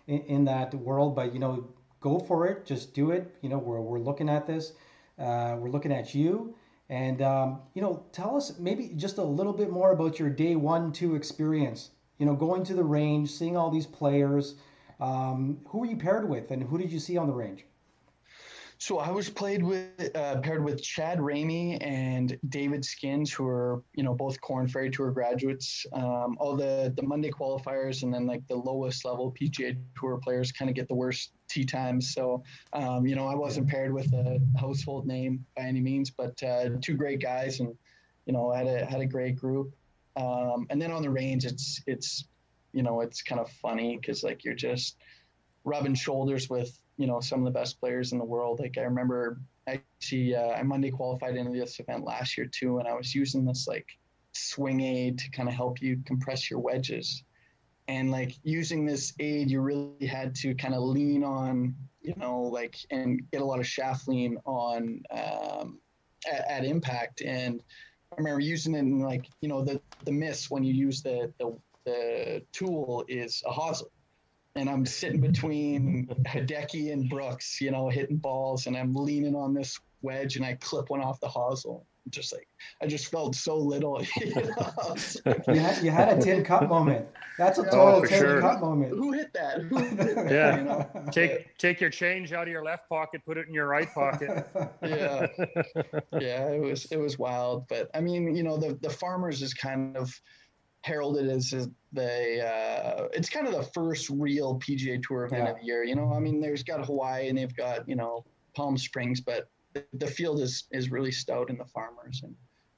in, 0.06 0.20
in, 0.22 0.44
that 0.44 0.74
world. 0.74 1.14
But 1.14 1.32
you 1.32 1.38
know, 1.38 1.68
go 2.00 2.18
for 2.18 2.46
it. 2.46 2.66
Just 2.66 2.94
do 2.94 3.10
it. 3.10 3.34
You 3.42 3.48
know, 3.48 3.58
we're 3.58 3.80
we're 3.80 3.98
looking 3.98 4.28
at 4.28 4.46
this. 4.46 4.72
Uh, 5.18 5.56
we're 5.58 5.70
looking 5.70 5.92
at 5.92 6.14
you. 6.14 6.54
And 6.88 7.22
um, 7.22 7.60
you 7.74 7.82
know, 7.82 8.04
tell 8.12 8.36
us 8.36 8.58
maybe 8.58 8.92
just 8.96 9.18
a 9.18 9.22
little 9.22 9.52
bit 9.52 9.70
more 9.70 9.92
about 9.92 10.18
your 10.18 10.30
day 10.30 10.56
one, 10.56 10.92
two 10.92 11.14
experience. 11.14 11.90
You 12.18 12.26
know, 12.26 12.34
going 12.34 12.64
to 12.64 12.74
the 12.74 12.84
range, 12.84 13.30
seeing 13.30 13.56
all 13.56 13.70
these 13.70 13.86
players. 13.86 14.56
Um, 14.98 15.60
who 15.68 15.78
were 15.78 15.86
you 15.86 15.96
paired 15.96 16.28
with, 16.28 16.50
and 16.50 16.62
who 16.62 16.76
did 16.76 16.90
you 16.90 16.98
see 16.98 17.16
on 17.16 17.26
the 17.26 17.32
range? 17.32 17.64
So 18.82 18.98
I 18.98 19.10
was 19.10 19.28
played 19.28 19.62
with 19.62 20.16
uh, 20.16 20.40
paired 20.40 20.64
with 20.64 20.82
Chad 20.82 21.18
Ramey 21.18 21.76
and 21.82 22.38
David 22.48 22.82
Skinns, 22.82 23.30
who 23.30 23.46
are 23.46 23.82
you 23.94 24.02
know 24.02 24.14
both 24.14 24.40
Korn 24.40 24.68
Ferry 24.68 24.88
Tour 24.88 25.10
graduates. 25.10 25.84
Um, 25.92 26.38
all 26.40 26.56
the 26.56 26.90
the 26.96 27.02
Monday 27.02 27.30
qualifiers 27.30 28.04
and 28.04 28.12
then 28.12 28.26
like 28.26 28.40
the 28.48 28.56
lowest 28.56 29.04
level 29.04 29.34
PGA 29.38 29.76
Tour 29.98 30.18
players 30.24 30.50
kind 30.50 30.70
of 30.70 30.74
get 30.74 30.88
the 30.88 30.94
worst 30.94 31.32
tee 31.46 31.66
times. 31.66 32.14
So 32.14 32.42
um, 32.72 33.06
you 33.06 33.16
know 33.16 33.28
I 33.28 33.34
wasn't 33.34 33.68
paired 33.68 33.92
with 33.92 34.10
a 34.14 34.40
household 34.58 35.06
name 35.06 35.44
by 35.54 35.64
any 35.64 35.82
means, 35.82 36.08
but 36.08 36.42
uh, 36.42 36.70
two 36.80 36.94
great 36.94 37.20
guys 37.20 37.60
and 37.60 37.76
you 38.24 38.32
know 38.32 38.50
had 38.50 38.66
a 38.66 38.86
had 38.86 39.02
a 39.02 39.06
great 39.06 39.36
group. 39.36 39.74
Um, 40.16 40.66
and 40.70 40.80
then 40.80 40.90
on 40.90 41.02
the 41.02 41.10
range, 41.10 41.44
it's 41.44 41.82
it's 41.86 42.24
you 42.72 42.82
know 42.82 43.02
it's 43.02 43.20
kind 43.20 43.42
of 43.42 43.50
funny 43.50 43.98
because 43.98 44.24
like 44.24 44.42
you're 44.42 44.54
just 44.54 44.96
rubbing 45.64 45.94
shoulders 45.94 46.48
with 46.48 46.78
you 47.00 47.06
know 47.06 47.18
some 47.18 47.38
of 47.38 47.46
the 47.46 47.58
best 47.58 47.80
players 47.80 48.12
in 48.12 48.18
the 48.18 48.24
world. 48.24 48.60
Like 48.60 48.76
I 48.76 48.82
remember 48.82 49.40
actually 49.66 50.36
uh, 50.36 50.50
I 50.50 50.62
Monday 50.62 50.90
qualified 50.90 51.34
into 51.34 51.58
this 51.58 51.80
event 51.80 52.04
last 52.04 52.36
year 52.36 52.46
too, 52.46 52.78
and 52.78 52.86
I 52.86 52.92
was 52.92 53.14
using 53.14 53.46
this 53.46 53.66
like 53.66 53.86
swing 54.32 54.82
aid 54.82 55.18
to 55.18 55.30
kind 55.30 55.48
of 55.48 55.54
help 55.54 55.80
you 55.80 56.02
compress 56.04 56.50
your 56.50 56.60
wedges. 56.60 57.24
And 57.88 58.10
like 58.10 58.34
using 58.44 58.84
this 58.84 59.14
aid, 59.18 59.50
you 59.50 59.62
really 59.62 60.06
had 60.06 60.34
to 60.36 60.54
kind 60.54 60.74
of 60.74 60.82
lean 60.82 61.24
on, 61.24 61.74
you 62.02 62.14
know, 62.18 62.42
like 62.42 62.76
and 62.90 63.22
get 63.32 63.40
a 63.40 63.44
lot 63.44 63.60
of 63.60 63.66
shaft 63.66 64.06
lean 64.06 64.36
on 64.44 65.02
um, 65.10 65.80
at, 66.30 66.44
at 66.50 66.64
impact. 66.66 67.22
And 67.22 67.62
I 68.12 68.16
remember 68.18 68.40
using 68.40 68.74
it 68.74 68.80
in 68.80 69.00
like, 69.00 69.26
you 69.40 69.48
know, 69.48 69.64
the 69.64 69.80
the 70.04 70.12
miss 70.12 70.50
when 70.50 70.64
you 70.64 70.74
use 70.74 71.02
the 71.02 71.32
the, 71.38 71.56
the 71.86 72.42
tool 72.52 73.06
is 73.08 73.42
a 73.46 73.50
hosel 73.50 73.90
and 74.56 74.68
I'm 74.68 74.84
sitting 74.84 75.20
between 75.20 76.06
Hideki 76.26 76.92
and 76.92 77.08
Brooks, 77.08 77.60
you 77.60 77.70
know, 77.70 77.88
hitting 77.88 78.16
balls, 78.16 78.66
and 78.66 78.76
I'm 78.76 78.94
leaning 78.94 79.34
on 79.34 79.54
this 79.54 79.78
wedge, 80.02 80.36
and 80.36 80.44
I 80.44 80.54
clip 80.60 80.90
one 80.90 81.00
off 81.00 81.20
the 81.20 81.28
hosel. 81.28 81.84
Just 82.08 82.32
like 82.32 82.48
I 82.82 82.86
just 82.86 83.08
felt 83.10 83.34
so 83.34 83.56
little. 83.56 84.02
You, 84.16 84.34
know? 84.34 85.36
you, 85.48 85.60
had, 85.60 85.84
you 85.84 85.90
had 85.90 86.18
a 86.18 86.20
tin 86.20 86.42
cup 86.42 86.68
moment. 86.68 87.06
That's 87.38 87.58
a 87.58 87.62
oh, 87.62 87.64
total 87.64 88.00
oh, 88.00 88.04
tin 88.06 88.18
sure. 88.18 88.40
cup 88.40 88.60
moment. 88.60 88.92
Who 88.92 89.12
hit 89.12 89.32
that? 89.34 89.60
Who 89.62 89.76
hit 89.78 89.96
that? 89.96 90.16
yeah. 90.30 90.56
You 90.56 90.64
know? 90.64 91.04
Take 91.12 91.56
take 91.58 91.80
your 91.80 91.90
change 91.90 92.32
out 92.32 92.44
of 92.44 92.48
your 92.48 92.64
left 92.64 92.88
pocket, 92.88 93.22
put 93.24 93.38
it 93.38 93.48
in 93.48 93.54
your 93.54 93.66
right 93.66 93.92
pocket. 93.92 94.48
yeah. 94.82 95.26
Yeah. 96.18 96.48
It 96.48 96.60
was 96.62 96.86
it 96.86 96.96
was 96.96 97.18
wild, 97.18 97.68
but 97.68 97.90
I 97.94 98.00
mean, 98.00 98.34
you 98.34 98.42
know, 98.42 98.56
the 98.56 98.78
the 98.80 98.90
farmers 98.90 99.42
is 99.42 99.54
kind 99.54 99.96
of 99.96 100.18
heralded 100.82 101.28
as 101.28 101.50
the 101.92 102.46
uh, 102.46 103.08
it's 103.12 103.28
kind 103.28 103.46
of 103.46 103.54
the 103.54 103.62
first 103.62 104.08
real 104.10 104.58
PGA 104.58 105.02
Tour 105.02 105.24
event 105.24 105.44
yeah. 105.44 105.50
of 105.50 105.58
the 105.58 105.64
year. 105.64 105.84
You 105.84 105.94
know, 105.94 106.12
I 106.14 106.20
mean, 106.20 106.40
there's 106.40 106.62
got 106.62 106.84
Hawaii 106.84 107.28
and 107.28 107.38
they've 107.38 107.54
got 107.54 107.88
you 107.88 107.96
know 107.96 108.24
Palm 108.54 108.76
Springs, 108.76 109.20
but 109.20 109.48
the, 109.74 109.84
the 109.94 110.06
field 110.06 110.40
is 110.40 110.64
is 110.70 110.90
really 110.90 111.12
stout 111.12 111.50
in 111.50 111.58
the 111.58 111.64
farmers, 111.64 112.22
and 112.22 112.34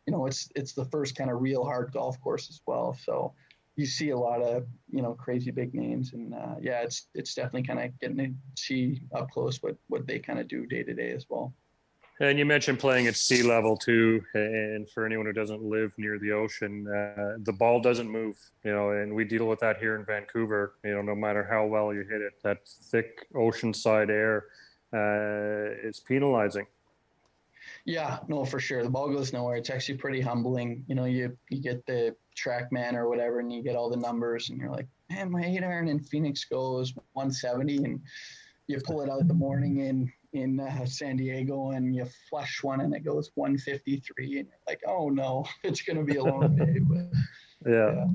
you 0.06 0.12
know, 0.12 0.26
it's 0.26 0.50
it's 0.54 0.72
the 0.72 0.84
first 0.86 1.16
kind 1.16 1.30
of 1.30 1.40
real 1.40 1.64
hard 1.64 1.92
golf 1.92 2.20
course 2.20 2.48
as 2.50 2.60
well. 2.66 2.96
So 3.04 3.34
you 3.76 3.86
see 3.86 4.10
a 4.10 4.18
lot 4.18 4.42
of 4.42 4.66
you 4.90 5.02
know 5.02 5.14
crazy 5.14 5.50
big 5.50 5.74
names, 5.74 6.12
and 6.12 6.34
uh, 6.34 6.56
yeah, 6.60 6.80
it's 6.80 7.06
it's 7.14 7.34
definitely 7.34 7.64
kind 7.64 7.80
of 7.80 7.98
getting 8.00 8.16
to 8.18 8.34
see 8.56 9.00
up 9.14 9.30
close 9.30 9.62
what 9.62 9.76
what 9.88 10.06
they 10.06 10.18
kind 10.18 10.38
of 10.38 10.48
do 10.48 10.66
day 10.66 10.82
to 10.82 10.94
day 10.94 11.10
as 11.10 11.26
well. 11.28 11.54
And 12.20 12.38
you 12.38 12.44
mentioned 12.44 12.78
playing 12.78 13.06
at 13.06 13.16
sea 13.16 13.42
level 13.42 13.76
too. 13.76 14.22
And 14.34 14.88
for 14.90 15.06
anyone 15.06 15.26
who 15.26 15.32
doesn't 15.32 15.62
live 15.62 15.92
near 15.96 16.18
the 16.18 16.32
ocean, 16.32 16.86
uh, 16.86 17.38
the 17.42 17.52
ball 17.52 17.80
doesn't 17.80 18.08
move, 18.08 18.36
you 18.64 18.72
know, 18.72 18.90
and 18.90 19.14
we 19.14 19.24
deal 19.24 19.46
with 19.48 19.60
that 19.60 19.78
here 19.78 19.96
in 19.96 20.04
Vancouver. 20.04 20.74
You 20.84 20.94
know, 20.94 21.02
no 21.02 21.14
matter 21.14 21.46
how 21.50 21.66
well 21.66 21.92
you 21.92 22.02
hit 22.02 22.20
it, 22.20 22.34
that 22.42 22.58
thick 22.66 23.26
oceanside 23.34 24.10
air 24.10 24.46
uh, 24.92 25.88
is 25.88 26.00
penalizing. 26.00 26.66
Yeah, 27.84 28.18
no, 28.28 28.44
for 28.44 28.60
sure. 28.60 28.82
The 28.82 28.90
ball 28.90 29.08
goes 29.08 29.32
nowhere. 29.32 29.56
It's 29.56 29.70
actually 29.70 29.98
pretty 29.98 30.20
humbling. 30.20 30.84
You 30.86 30.94
know, 30.94 31.06
you 31.06 31.36
you 31.48 31.60
get 31.60 31.84
the 31.86 32.14
TrackMan 32.36 32.94
or 32.94 33.08
whatever, 33.08 33.40
and 33.40 33.52
you 33.52 33.62
get 33.62 33.74
all 33.74 33.90
the 33.90 33.96
numbers, 33.96 34.50
and 34.50 34.58
you're 34.58 34.70
like, 34.70 34.86
man, 35.10 35.30
my 35.30 35.44
eight 35.44 35.64
iron 35.64 35.88
in 35.88 35.98
Phoenix 35.98 36.44
goes 36.44 36.94
170, 37.14 37.84
and 37.84 38.00
you 38.68 38.78
pull 38.84 39.00
it 39.00 39.10
out 39.10 39.26
the 39.26 39.34
morning 39.34 39.82
and 39.82 40.10
in 40.32 40.60
uh, 40.60 40.86
San 40.86 41.16
Diego 41.16 41.70
and 41.70 41.94
you 41.94 42.06
flush 42.28 42.62
one 42.62 42.80
and 42.80 42.94
it 42.94 43.04
goes 43.04 43.30
153 43.34 44.24
and 44.24 44.32
you're 44.32 44.46
like, 44.66 44.80
oh 44.86 45.08
no, 45.08 45.44
it's 45.62 45.82
going 45.82 45.98
to 45.98 46.04
be 46.04 46.16
a 46.18 46.24
long 46.24 46.56
day. 46.56 46.78
But 46.80 47.10
yeah. 47.70 47.92
yeah. 47.94 48.06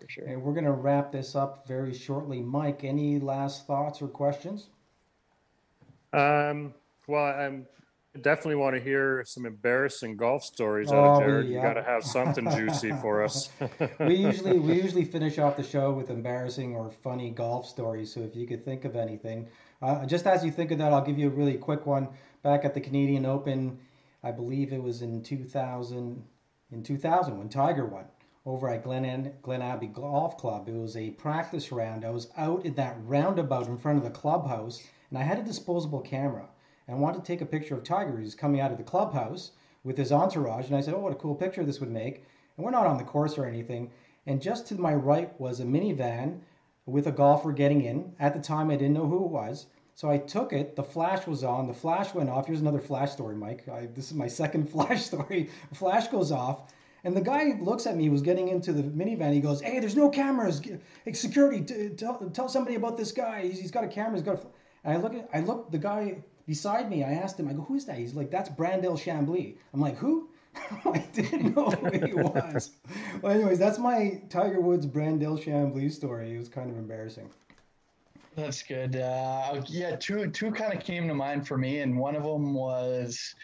For 0.00 0.08
sure. 0.08 0.24
And 0.26 0.42
we're 0.42 0.52
going 0.52 0.64
to 0.64 0.72
wrap 0.72 1.12
this 1.12 1.34
up 1.34 1.66
very 1.66 1.94
shortly. 1.94 2.42
Mike, 2.42 2.84
any 2.84 3.18
last 3.18 3.66
thoughts 3.66 4.02
or 4.02 4.08
questions? 4.08 4.68
Um, 6.12 6.74
well, 7.08 7.24
I'm 7.24 7.66
definitely 8.20 8.54
want 8.56 8.76
to 8.76 8.80
hear 8.80 9.24
some 9.26 9.44
embarrassing 9.44 10.16
golf 10.16 10.44
stories 10.44 10.92
out 10.92 11.04
of 11.04 11.16
oh, 11.16 11.20
Jared. 11.20 11.48
Yeah. 11.48 11.56
You 11.56 11.62
got 11.62 11.74
to 11.74 11.82
have 11.82 12.04
something 12.04 12.48
juicy 12.50 12.92
for 13.02 13.24
us. 13.24 13.50
we 13.98 14.14
usually 14.14 14.58
we 14.58 14.74
usually 14.74 15.04
finish 15.04 15.38
off 15.38 15.56
the 15.56 15.62
show 15.62 15.92
with 15.92 16.10
embarrassing 16.10 16.76
or 16.76 16.90
funny 16.90 17.30
golf 17.30 17.66
stories. 17.66 18.12
So 18.12 18.20
if 18.20 18.36
you 18.36 18.46
could 18.46 18.64
think 18.64 18.84
of 18.84 18.94
anything, 18.96 19.48
uh, 19.82 20.06
just 20.06 20.26
as 20.26 20.44
you 20.44 20.50
think 20.50 20.70
of 20.70 20.78
that, 20.78 20.92
I'll 20.92 21.04
give 21.04 21.18
you 21.18 21.28
a 21.28 21.30
really 21.30 21.56
quick 21.56 21.86
one. 21.86 22.08
Back 22.42 22.64
at 22.64 22.74
the 22.74 22.80
Canadian 22.80 23.26
Open, 23.26 23.78
I 24.22 24.30
believe 24.30 24.72
it 24.72 24.82
was 24.82 25.02
in 25.02 25.22
2000, 25.22 26.22
in 26.72 26.82
2000 26.82 27.38
when 27.38 27.48
Tiger 27.48 27.86
won 27.86 28.04
over 28.46 28.68
at 28.68 28.84
Glen, 28.84 29.32
Glen 29.42 29.62
Abbey 29.62 29.86
Golf 29.86 30.36
Club. 30.36 30.68
It 30.68 30.74
was 30.74 30.96
a 30.96 31.10
practice 31.10 31.72
round. 31.72 32.04
I 32.04 32.10
was 32.10 32.28
out 32.36 32.64
in 32.66 32.74
that 32.74 32.96
roundabout 33.04 33.68
in 33.68 33.78
front 33.78 33.98
of 33.98 34.04
the 34.04 34.10
clubhouse, 34.10 34.82
and 35.08 35.18
I 35.18 35.22
had 35.22 35.38
a 35.38 35.42
disposable 35.42 36.00
camera 36.00 36.48
and 36.86 37.00
wanted 37.00 37.18
to 37.18 37.26
take 37.26 37.40
a 37.40 37.46
picture 37.46 37.74
of 37.74 37.84
Tiger. 37.84 38.18
He's 38.18 38.34
coming 38.34 38.60
out 38.60 38.70
of 38.70 38.78
the 38.78 38.84
clubhouse 38.84 39.52
with 39.82 39.96
his 39.96 40.12
entourage, 40.12 40.66
and 40.66 40.76
I 40.76 40.80
said, 40.80 40.94
"Oh, 40.94 41.00
what 41.00 41.12
a 41.12 41.16
cool 41.16 41.34
picture 41.34 41.64
this 41.64 41.80
would 41.80 41.90
make!" 41.90 42.24
And 42.56 42.64
we're 42.64 42.70
not 42.70 42.86
on 42.86 42.98
the 42.98 43.04
course 43.04 43.38
or 43.38 43.46
anything. 43.46 43.90
And 44.26 44.40
just 44.40 44.66
to 44.68 44.74
my 44.74 44.94
right 44.94 45.38
was 45.40 45.60
a 45.60 45.64
minivan 45.64 46.40
with 46.86 47.06
a 47.06 47.12
golfer 47.12 47.52
getting 47.52 47.82
in. 47.82 48.14
At 48.18 48.34
the 48.34 48.40
time, 48.40 48.70
I 48.70 48.76
didn't 48.76 48.94
know 48.94 49.06
who 49.06 49.24
it 49.24 49.30
was. 49.30 49.66
So 49.94 50.10
I 50.10 50.18
took 50.18 50.52
it. 50.52 50.74
The 50.74 50.82
flash 50.82 51.26
was 51.26 51.44
on. 51.44 51.66
The 51.68 51.74
flash 51.74 52.14
went 52.14 52.28
off. 52.28 52.46
Here's 52.46 52.60
another 52.60 52.80
flash 52.80 53.12
story, 53.12 53.36
Mike. 53.36 53.68
I, 53.68 53.86
this 53.86 54.06
is 54.06 54.14
my 54.14 54.26
second 54.42 54.68
flash 54.68 55.04
story. 55.04 55.50
Flash 55.72 56.08
goes 56.08 56.32
off, 56.32 56.72
And 57.04 57.16
the 57.16 57.20
guy 57.20 57.58
looks 57.60 57.86
at 57.86 57.96
me, 57.96 58.08
was 58.08 58.22
getting 58.22 58.48
into 58.48 58.72
the 58.72 58.82
minivan. 58.82 59.32
He 59.32 59.40
goes, 59.40 59.60
"Hey, 59.60 59.78
there's 59.78 59.96
no 59.96 60.10
cameras. 60.10 60.60
Hey, 61.04 61.12
security, 61.12 61.60
t- 61.62 61.90
tell, 61.90 62.18
tell 62.30 62.48
somebody 62.48 62.76
about 62.76 62.96
this 62.96 63.12
guy. 63.12 63.42
He's, 63.42 63.60
he's 63.60 63.70
got 63.70 63.84
a 63.84 63.88
camera. 63.88 64.14
He's 64.14 64.22
got." 64.22 64.36
A... 64.36 64.46
And 64.84 64.98
I 64.98 65.00
look 65.00 65.14
at, 65.14 65.28
I 65.32 65.40
look 65.40 65.70
the 65.70 65.78
guy 65.78 66.18
beside 66.46 66.90
me. 66.90 67.04
I 67.04 67.12
asked 67.12 67.38
him. 67.38 67.48
I 67.48 67.52
go, 67.52 67.62
"Who's 67.62 67.84
that?" 67.84 67.98
He's 67.98 68.14
like, 68.14 68.30
"That's 68.30 68.48
Brandel 68.48 68.98
Chamblee." 68.98 69.56
I'm 69.72 69.80
like, 69.80 69.96
"Who?" 69.96 70.28
I 70.84 70.98
didn't 71.12 71.56
know 71.56 71.70
who 71.70 72.06
he 72.06 72.14
was. 72.14 72.72
well, 73.22 73.32
anyways, 73.32 73.58
that's 73.58 73.78
my 73.78 74.20
Tiger 74.28 74.60
Woods 74.60 74.86
Brandel 74.86 75.42
Chamblee 75.42 75.90
story. 75.90 76.34
It 76.34 76.38
was 76.38 76.48
kind 76.48 76.70
of 76.70 76.76
embarrassing. 76.76 77.28
That's 78.36 78.62
good. 78.62 78.96
Uh, 78.96 79.62
yeah, 79.68 79.96
two 79.96 80.28
two 80.30 80.50
kind 80.50 80.72
of 80.72 80.82
came 80.82 81.06
to 81.08 81.14
mind 81.14 81.46
for 81.46 81.56
me, 81.56 81.80
and 81.80 81.96
one 81.96 82.16
of 82.16 82.24
them 82.24 82.52
was 82.52 83.34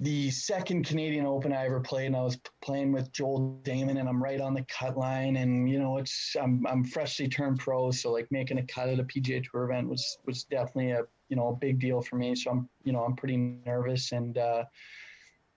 the 0.00 0.30
second 0.30 0.84
Canadian 0.84 1.26
Open 1.26 1.52
I 1.52 1.66
ever 1.66 1.80
played, 1.80 2.06
and 2.06 2.16
I 2.16 2.22
was 2.22 2.38
playing 2.62 2.92
with 2.92 3.12
Joel 3.12 3.60
Dahmen, 3.62 3.98
and 4.00 4.08
I'm 4.08 4.22
right 4.22 4.40
on 4.40 4.54
the 4.54 4.64
cut 4.64 4.96
line, 4.96 5.36
and 5.36 5.68
you 5.68 5.78
know, 5.78 5.98
it's 5.98 6.34
I'm 6.40 6.66
I'm 6.66 6.84
freshly 6.84 7.28
turned 7.28 7.58
pro, 7.58 7.90
so 7.90 8.10
like 8.10 8.26
making 8.30 8.58
a 8.58 8.66
cut 8.66 8.88
at 8.88 8.98
a 8.98 9.04
PGA 9.04 9.44
Tour 9.48 9.64
event 9.64 9.88
was 9.88 10.18
was 10.24 10.44
definitely 10.44 10.92
a 10.92 11.02
you 11.28 11.36
know 11.36 11.48
a 11.48 11.56
big 11.56 11.78
deal 11.78 12.00
for 12.00 12.16
me. 12.16 12.34
So 12.34 12.50
I'm 12.50 12.68
you 12.84 12.92
know 12.92 13.04
I'm 13.04 13.16
pretty 13.16 13.36
nervous, 13.36 14.12
and 14.12 14.36
uh, 14.38 14.64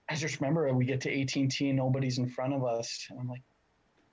I 0.08 0.14
just 0.14 0.40
remember 0.40 0.72
we 0.72 0.84
get 0.84 1.00
to 1.02 1.20
AT&T 1.20 1.68
and 1.68 1.76
nobody's 1.76 2.18
in 2.18 2.28
front 2.28 2.54
of 2.54 2.64
us, 2.64 3.06
and 3.10 3.20
I'm 3.20 3.28
like, 3.28 3.42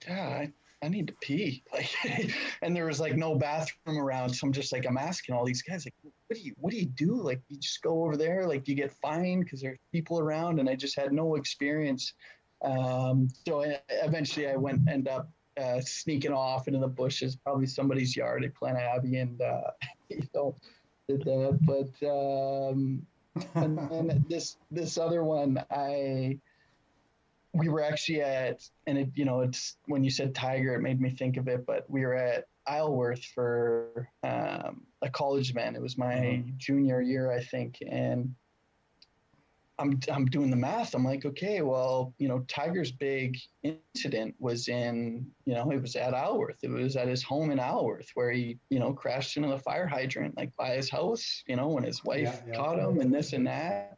yeah, 0.08 0.28
I, 0.28 0.52
I 0.84 0.90
need 0.90 1.08
to 1.08 1.14
pee. 1.22 1.64
Like, 1.74 2.34
and 2.62 2.76
there 2.76 2.86
was 2.86 3.00
like 3.00 3.16
no 3.16 3.36
bathroom 3.36 3.98
around. 3.98 4.30
So 4.30 4.46
I'm 4.48 4.54
just 4.54 4.72
like, 4.72 4.86
I'm 4.86 4.98
asking 4.98 5.36
all 5.36 5.46
these 5.46 5.62
guys, 5.62 5.86
like, 5.86 5.94
what 6.04 6.38
do 6.38 6.40
you, 6.40 6.54
what 6.58 6.72
do 6.72 6.78
you 6.78 6.86
do? 6.86 7.16
Like, 7.16 7.42
you 7.50 7.58
just 7.60 7.82
go 7.82 8.04
over 8.04 8.16
there, 8.16 8.48
like, 8.48 8.68
you 8.68 8.76
get 8.76 8.92
fined 8.92 9.44
because 9.44 9.62
there's 9.62 9.80
people 9.92 10.20
around. 10.20 10.60
And 10.60 10.70
I 10.70 10.76
just 10.76 10.98
had 10.98 11.12
no 11.12 11.36
experience. 11.36 12.14
Um, 12.62 13.28
so 13.46 13.64
I, 13.64 13.80
eventually 13.90 14.48
I 14.48 14.56
went, 14.56 14.88
end 14.88 15.08
up 15.08 15.30
uh, 15.60 15.82
sneaking 15.82 16.34
off 16.34 16.68
into 16.68 16.80
the 16.80 16.88
bushes, 16.88 17.36
probably 17.36 17.68
somebody's 17.68 18.16
yard 18.16 18.44
at 18.44 18.54
Glen 18.54 18.78
Abbey. 18.78 19.18
And, 19.18 19.42
uh, 19.42 19.72
you 20.10 20.28
know, 20.34 20.56
did 21.08 21.24
that. 21.24 21.60
But, 21.62 22.08
um, 22.08 23.06
and 23.56 23.78
then 23.90 24.26
this, 24.30 24.58
this 24.72 24.98
other 24.98 25.24
one, 25.24 25.64
I, 25.72 26.40
we 27.54 27.70
were 27.70 27.84
actually 27.84 28.22
at, 28.22 28.68
and 28.88 28.98
it, 28.98 29.10
you 29.16 29.26
know, 29.26 29.42
it's 29.42 29.78
when 29.86 30.04
you 30.04 30.10
said 30.10 30.36
Tiger, 30.36 30.76
it 30.76 30.82
made 30.82 31.00
me 31.00 31.10
think 31.10 31.38
of 31.38 31.48
it, 31.48 31.66
but 31.66 31.90
we 31.90 32.02
were 32.06 32.16
at 32.16 32.48
Isleworth 32.68 33.24
for 33.24 34.10
um, 34.24 34.82
a 35.02 35.10
college 35.10 35.54
man. 35.54 35.76
It 35.76 35.82
was 35.82 35.98
my 35.98 36.16
mm-hmm. 36.16 36.52
junior 36.58 37.02
year, 37.02 37.32
I 37.32 37.42
think. 37.44 37.78
And 37.90 38.36
I'm, 39.78 40.00
I'm 40.10 40.26
doing 40.26 40.50
the 40.50 40.56
math. 40.56 40.96
I'm 40.96 41.04
like, 41.04 41.26
okay, 41.26 41.62
well, 41.62 42.14
you 42.18 42.28
know, 42.28 42.46
Tiger's 42.48 42.92
big 42.92 43.38
incident 43.64 44.36
was 44.40 44.70
in, 44.70 45.28
you 45.46 45.54
know, 45.54 45.70
it 45.72 45.82
was 45.82 45.96
at 45.96 46.14
Isleworth. 46.14 46.64
It 46.64 46.70
was 46.70 46.96
at 46.96 47.10
his 47.10 47.24
home 47.24 47.52
in 47.52 47.60
Isleworth 47.60 48.10
where 48.14 48.32
he, 48.32 48.58
you 48.70 48.80
know, 48.80 48.94
crashed 48.94 49.36
into 49.36 49.50
the 49.50 49.60
fire 49.60 49.88
hydrant, 49.88 50.38
like 50.38 50.56
by 50.56 50.76
his 50.76 50.90
house, 50.90 51.44
you 51.48 51.58
know, 51.58 51.68
when 51.68 51.84
his 51.84 52.04
wife 52.06 52.42
yeah, 52.46 52.52
yeah. 52.52 52.56
caught 52.56 52.80
him 52.80 53.02
and 53.02 53.14
this 53.14 53.34
and 53.34 53.48
that. 53.48 53.98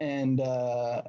And, 0.00 0.40
uh, 0.40 1.02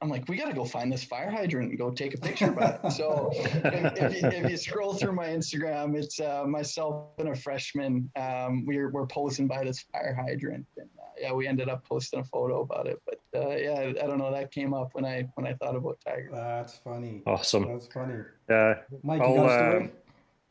I'm 0.00 0.08
like, 0.08 0.28
we 0.28 0.36
got 0.36 0.46
to 0.46 0.54
go 0.54 0.64
find 0.64 0.92
this 0.92 1.02
fire 1.02 1.30
hydrant 1.30 1.70
and 1.70 1.78
go 1.78 1.90
take 1.90 2.14
a 2.14 2.18
picture 2.18 2.52
of 2.52 2.58
it. 2.58 2.92
so 2.92 3.30
if, 3.32 3.64
if, 3.64 4.22
you, 4.22 4.28
if, 4.28 4.50
you, 4.50 4.56
scroll 4.56 4.94
through 4.94 5.12
my 5.12 5.26
Instagram, 5.26 5.96
it's 5.96 6.20
uh, 6.20 6.44
myself 6.46 7.08
and 7.18 7.30
a 7.30 7.34
freshman. 7.34 8.08
Um, 8.14 8.64
we're, 8.64 8.90
we're 8.90 9.06
posing 9.06 9.48
by 9.48 9.64
this 9.64 9.80
fire 9.92 10.14
hydrant. 10.14 10.66
And 10.76 10.88
yeah, 11.20 11.32
we 11.32 11.46
ended 11.46 11.68
up 11.68 11.84
posting 11.84 12.20
a 12.20 12.24
photo 12.24 12.62
about 12.62 12.86
it. 12.86 13.00
But 13.06 13.20
uh, 13.34 13.56
yeah, 13.56 13.92
I 14.02 14.06
don't 14.06 14.18
know. 14.18 14.32
That 14.32 14.50
came 14.50 14.74
up 14.74 14.90
when 14.92 15.04
I 15.04 15.28
when 15.34 15.46
I 15.46 15.54
thought 15.54 15.76
about 15.76 15.98
Tiger. 16.04 16.30
That's 16.32 16.76
funny. 16.78 17.22
Awesome. 17.26 17.66
That's 17.68 17.86
funny. 17.86 18.24
Yeah. 18.48 18.74
Mike, 19.02 19.20
you 19.22 19.36
got 19.36 19.46
a 19.46 19.70
story? 19.70 19.84
Um, 19.84 19.90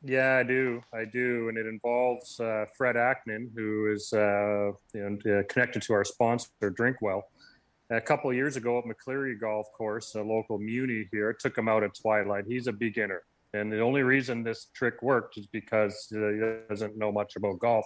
yeah, 0.04 0.38
I 0.38 0.44
do. 0.44 0.82
I 0.94 1.06
do, 1.06 1.50
and 1.50 1.58
it 1.58 1.66
involves 1.66 2.40
uh, 2.40 2.66
Fred 2.78 2.96
Acknan, 2.96 3.50
who 3.56 3.92
is 3.92 4.14
uh, 4.14 4.72
you 4.94 5.20
know, 5.26 5.44
connected 5.50 5.82
to 5.84 5.94
our 5.94 6.04
sponsor, 6.04 6.50
Drinkwell 6.62 7.24
a 7.90 8.02
couple 8.02 8.32
years 8.34 8.58
ago 8.58 8.80
at 8.80 8.86
McCleery 8.86 9.40
Golf 9.40 9.72
Course, 9.72 10.16
a 10.16 10.22
local 10.22 10.58
muni 10.58 11.08
here, 11.12 11.34
took 11.34 11.58
him 11.58 11.68
out 11.68 11.84
at 11.84 11.96
twilight. 11.96 12.46
He's 12.48 12.68
a 12.68 12.74
beginner. 12.74 13.24
And 13.54 13.72
the 13.72 13.82
only 13.82 14.04
reason 14.04 14.44
this 14.44 14.68
trick 14.74 15.02
worked 15.02 15.38
is 15.38 15.48
because 15.48 16.08
he 16.10 16.18
doesn't 16.70 16.98
know 16.98 17.12
much 17.12 17.36
about 17.36 17.60
golf. 17.60 17.86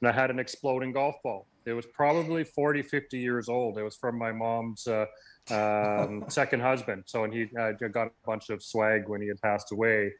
And 0.00 0.08
I 0.08 0.12
had 0.12 0.30
an 0.30 0.38
exploding 0.38 0.92
golf 0.92 1.16
ball. 1.22 1.46
It 1.64 1.74
was 1.74 1.86
probably 1.86 2.44
40, 2.44 2.82
50 2.82 3.18
years 3.18 3.48
old. 3.48 3.78
It 3.78 3.82
was 3.82 3.96
from 3.96 4.18
my 4.18 4.32
mom's 4.32 4.86
uh, 4.86 5.06
um, 5.50 6.24
second 6.28 6.60
husband. 6.60 7.04
So, 7.06 7.24
and 7.24 7.32
he 7.32 7.48
uh, 7.58 7.72
got 7.72 8.08
a 8.08 8.10
bunch 8.24 8.50
of 8.50 8.62
swag 8.62 9.08
when 9.08 9.20
he 9.20 9.28
had 9.28 9.40
passed 9.40 9.70
away. 9.70 10.12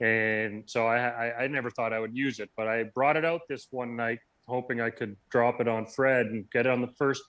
And 0.00 0.64
so 0.66 0.86
I, 0.86 0.98
I, 1.08 1.44
I 1.44 1.46
never 1.46 1.70
thought 1.70 1.92
I 1.92 2.00
would 2.00 2.16
use 2.16 2.40
it, 2.40 2.50
but 2.56 2.68
I 2.68 2.84
brought 2.84 3.16
it 3.16 3.24
out 3.24 3.42
this 3.48 3.68
one 3.70 3.96
night, 3.96 4.20
hoping 4.46 4.80
I 4.80 4.90
could 4.90 5.16
drop 5.30 5.60
it 5.60 5.68
on 5.68 5.86
Fred 5.86 6.26
and 6.26 6.50
get 6.50 6.66
it 6.66 6.70
on 6.70 6.80
the 6.80 6.92
first 6.98 7.22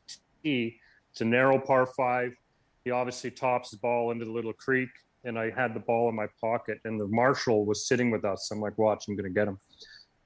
tee 0.43 0.79
it's 1.11 1.21
a 1.21 1.25
narrow 1.25 1.59
par 1.59 1.85
five. 1.85 2.33
He 2.85 2.91
obviously 2.91 3.31
tops 3.31 3.71
his 3.71 3.79
ball 3.79 4.11
into 4.11 4.25
the 4.25 4.31
little 4.31 4.53
creek, 4.53 4.89
and 5.23 5.37
I 5.37 5.51
had 5.51 5.73
the 5.73 5.79
ball 5.79 6.09
in 6.09 6.15
my 6.15 6.27
pocket, 6.41 6.79
and 6.85 6.99
the 6.99 7.07
marshal 7.07 7.65
was 7.65 7.87
sitting 7.87 8.11
with 8.11 8.25
us. 8.25 8.49
I'm 8.51 8.61
like, 8.61 8.77
watch, 8.77 9.05
I'm 9.07 9.15
going 9.15 9.25
to 9.25 9.33
get 9.33 9.47
him. 9.47 9.59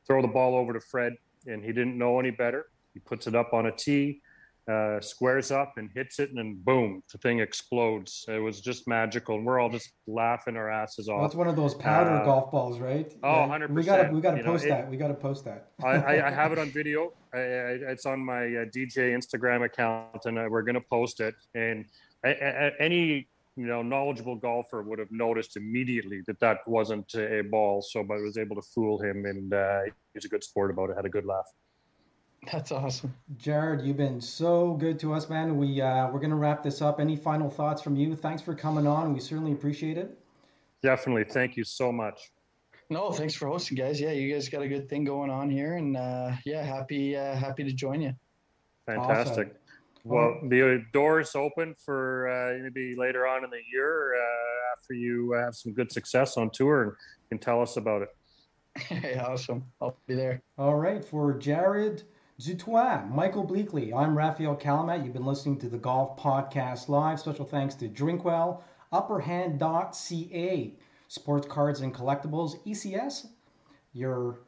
Throw 0.05 0.21
the 0.21 0.27
ball 0.27 0.55
over 0.55 0.73
to 0.73 0.79
Fred, 0.79 1.13
and 1.47 1.63
he 1.63 1.71
didn't 1.71 1.97
know 1.97 2.19
any 2.19 2.31
better. 2.31 2.67
He 2.93 2.99
puts 2.99 3.27
it 3.27 3.35
up 3.35 3.53
on 3.53 3.67
a 3.67 3.71
tee 3.71 4.21
uh, 4.69 5.01
squares 5.01 5.51
up 5.51 5.73
and 5.77 5.89
hits 5.93 6.19
it, 6.19 6.29
and 6.29 6.37
then 6.37 6.55
boom, 6.63 7.03
the 7.11 7.17
thing 7.17 7.39
explodes. 7.39 8.25
It 8.27 8.39
was 8.39 8.61
just 8.61 8.87
magical, 8.87 9.35
and 9.35 9.45
we're 9.45 9.59
all 9.59 9.69
just 9.69 9.91
laughing 10.07 10.55
our 10.55 10.69
asses 10.69 11.09
off. 11.09 11.21
That's 11.21 11.35
one 11.35 11.47
of 11.47 11.55
those 11.55 11.73
powder 11.73 12.11
uh, 12.11 12.25
golf 12.25 12.51
balls, 12.51 12.79
right? 12.79 13.13
Oh, 13.23 13.41
100 13.41 13.73
We 13.75 13.83
got 13.83 14.03
to 14.03 14.09
we 14.13 14.21
got 14.21 14.35
to 14.35 14.43
post 14.43 14.63
know, 14.63 14.69
that. 14.69 14.89
We 14.89 14.97
got 14.97 15.09
to 15.09 15.15
post 15.15 15.43
that. 15.45 15.71
I, 15.83 16.21
I, 16.21 16.31
have 16.31 16.53
it 16.53 16.59
on 16.59 16.69
video. 16.71 17.11
I, 17.33 17.39
it's 17.39 18.05
on 18.05 18.21
my 18.21 18.43
uh, 18.45 18.65
DJ 18.65 19.17
Instagram 19.17 19.65
account, 19.65 20.25
and 20.25 20.39
uh, 20.39 20.47
we're 20.49 20.61
gonna 20.61 20.81
post 20.81 21.19
it. 21.19 21.35
And 21.55 21.85
any 22.23 23.27
you 23.55 23.67
know 23.67 23.81
knowledgeable 23.81 24.35
golfer 24.35 24.81
would 24.81 24.99
have 24.99 25.11
noticed 25.11 25.57
immediately 25.57 26.21
that 26.27 26.39
that 26.39 26.59
wasn't 26.67 27.13
a 27.15 27.41
ball. 27.41 27.81
So, 27.81 28.03
but 28.03 28.15
I 28.15 28.21
was 28.21 28.37
able 28.37 28.55
to 28.55 28.61
fool 28.61 29.01
him, 29.01 29.25
and 29.25 29.53
uh, 29.53 29.81
he's 30.13 30.25
a 30.25 30.29
good 30.29 30.43
sport 30.43 30.71
about 30.71 30.89
it. 30.89 30.95
Had 30.95 31.05
a 31.05 31.09
good 31.09 31.25
laugh. 31.25 31.45
That's 32.51 32.71
awesome. 32.71 33.13
Jared, 33.37 33.85
you've 33.85 33.97
been 33.97 34.19
so 34.19 34.73
good 34.73 34.99
to 34.99 35.13
us, 35.13 35.29
man. 35.29 35.57
We 35.57 35.81
uh, 35.81 36.09
we're 36.09 36.19
gonna 36.19 36.35
wrap 36.35 36.63
this 36.63 36.81
up. 36.81 36.99
Any 36.99 37.15
final 37.15 37.49
thoughts 37.49 37.81
from 37.81 37.95
you? 37.95 38.15
Thanks 38.15 38.41
for 38.41 38.55
coming 38.55 38.87
on. 38.87 39.13
We 39.13 39.19
certainly 39.19 39.53
appreciate 39.53 39.97
it. 39.97 40.17
Definitely. 40.81 41.23
Thank 41.25 41.55
you 41.55 41.63
so 41.63 41.91
much. 41.91 42.31
No, 42.89 43.11
thanks 43.11 43.33
for 43.33 43.47
hosting, 43.47 43.77
guys. 43.77 44.01
Yeah, 44.01 44.11
you 44.11 44.33
guys 44.33 44.49
got 44.49 44.61
a 44.61 44.67
good 44.67 44.89
thing 44.89 45.05
going 45.05 45.29
on 45.29 45.49
here, 45.49 45.77
and 45.77 45.95
uh, 45.95 46.31
yeah, 46.45 46.63
happy 46.63 47.15
uh, 47.15 47.35
happy 47.35 47.63
to 47.63 47.71
join 47.71 48.01
you. 48.01 48.13
Fantastic. 48.85 49.47
Awesome. 49.47 49.57
Well, 50.05 50.37
the 50.43 50.83
doors 50.91 51.33
open 51.33 51.75
for 51.83 52.27
uh, 52.27 52.61
maybe 52.61 52.95
later 52.97 53.25
on 53.25 53.45
in 53.45 53.49
the 53.49 53.61
year 53.71 54.15
uh, 54.15 54.73
after 54.77 54.93
you 54.93 55.31
have 55.31 55.55
some 55.55 55.73
good 55.73 55.91
success 55.91 56.35
on 56.35 56.49
tour 56.49 56.83
and 56.83 56.91
can 57.29 57.39
tell 57.39 57.61
us 57.61 57.77
about 57.77 58.01
it. 58.01 58.09
Hey, 58.75 59.17
awesome. 59.27 59.63
I'll 59.81 59.97
be 60.07 60.15
there. 60.15 60.41
All 60.57 60.75
right. 60.75 61.03
For 61.03 61.33
Jared, 61.37 62.03
Du 62.39 62.53
Toit, 62.53 63.09
Michael 63.09 63.47
Bleackley. 63.47 63.93
I'm 63.95 64.17
Rafael 64.17 64.57
Kalamat. 64.57 65.05
You've 65.05 65.13
been 65.13 65.25
listening 65.25 65.57
to 65.59 65.69
the 65.69 65.77
Golf 65.77 66.19
Podcast 66.19 66.89
Live. 66.89 67.21
Special 67.21 67.45
thanks 67.45 67.75
to 67.75 67.87
Drinkwell, 67.87 68.61
Upperhand.ca, 68.91 70.73
Sports 71.07 71.47
Cards 71.47 71.79
and 71.79 71.93
Collectibles, 71.93 72.61
ECS, 72.65 73.27
your 73.93 74.39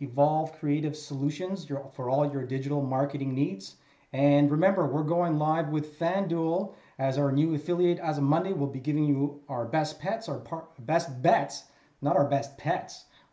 Evolve 0.00 0.58
Creative 0.58 0.96
Solutions 0.96 1.68
your, 1.68 1.88
for 1.94 2.10
all 2.10 2.30
your 2.32 2.44
digital 2.44 2.82
marketing 2.82 3.32
needs. 3.32 3.76
And 4.14 4.48
remember, 4.48 4.86
we're 4.86 5.02
going 5.02 5.40
live 5.40 5.70
with 5.70 5.98
FanDuel 5.98 6.72
as 7.00 7.18
our 7.18 7.32
new 7.32 7.52
affiliate 7.56 7.98
as 7.98 8.16
of 8.16 8.22
Monday. 8.22 8.52
We'll 8.52 8.68
be 8.68 8.78
giving 8.78 9.04
you 9.04 9.40
our 9.48 9.66
best 9.66 9.98
pets, 9.98 10.28
our 10.28 10.38
par- 10.38 10.68
best 10.78 11.20
bets, 11.20 11.64
not 12.00 12.16
our 12.16 12.28
best 12.28 12.56
pets 12.56 13.06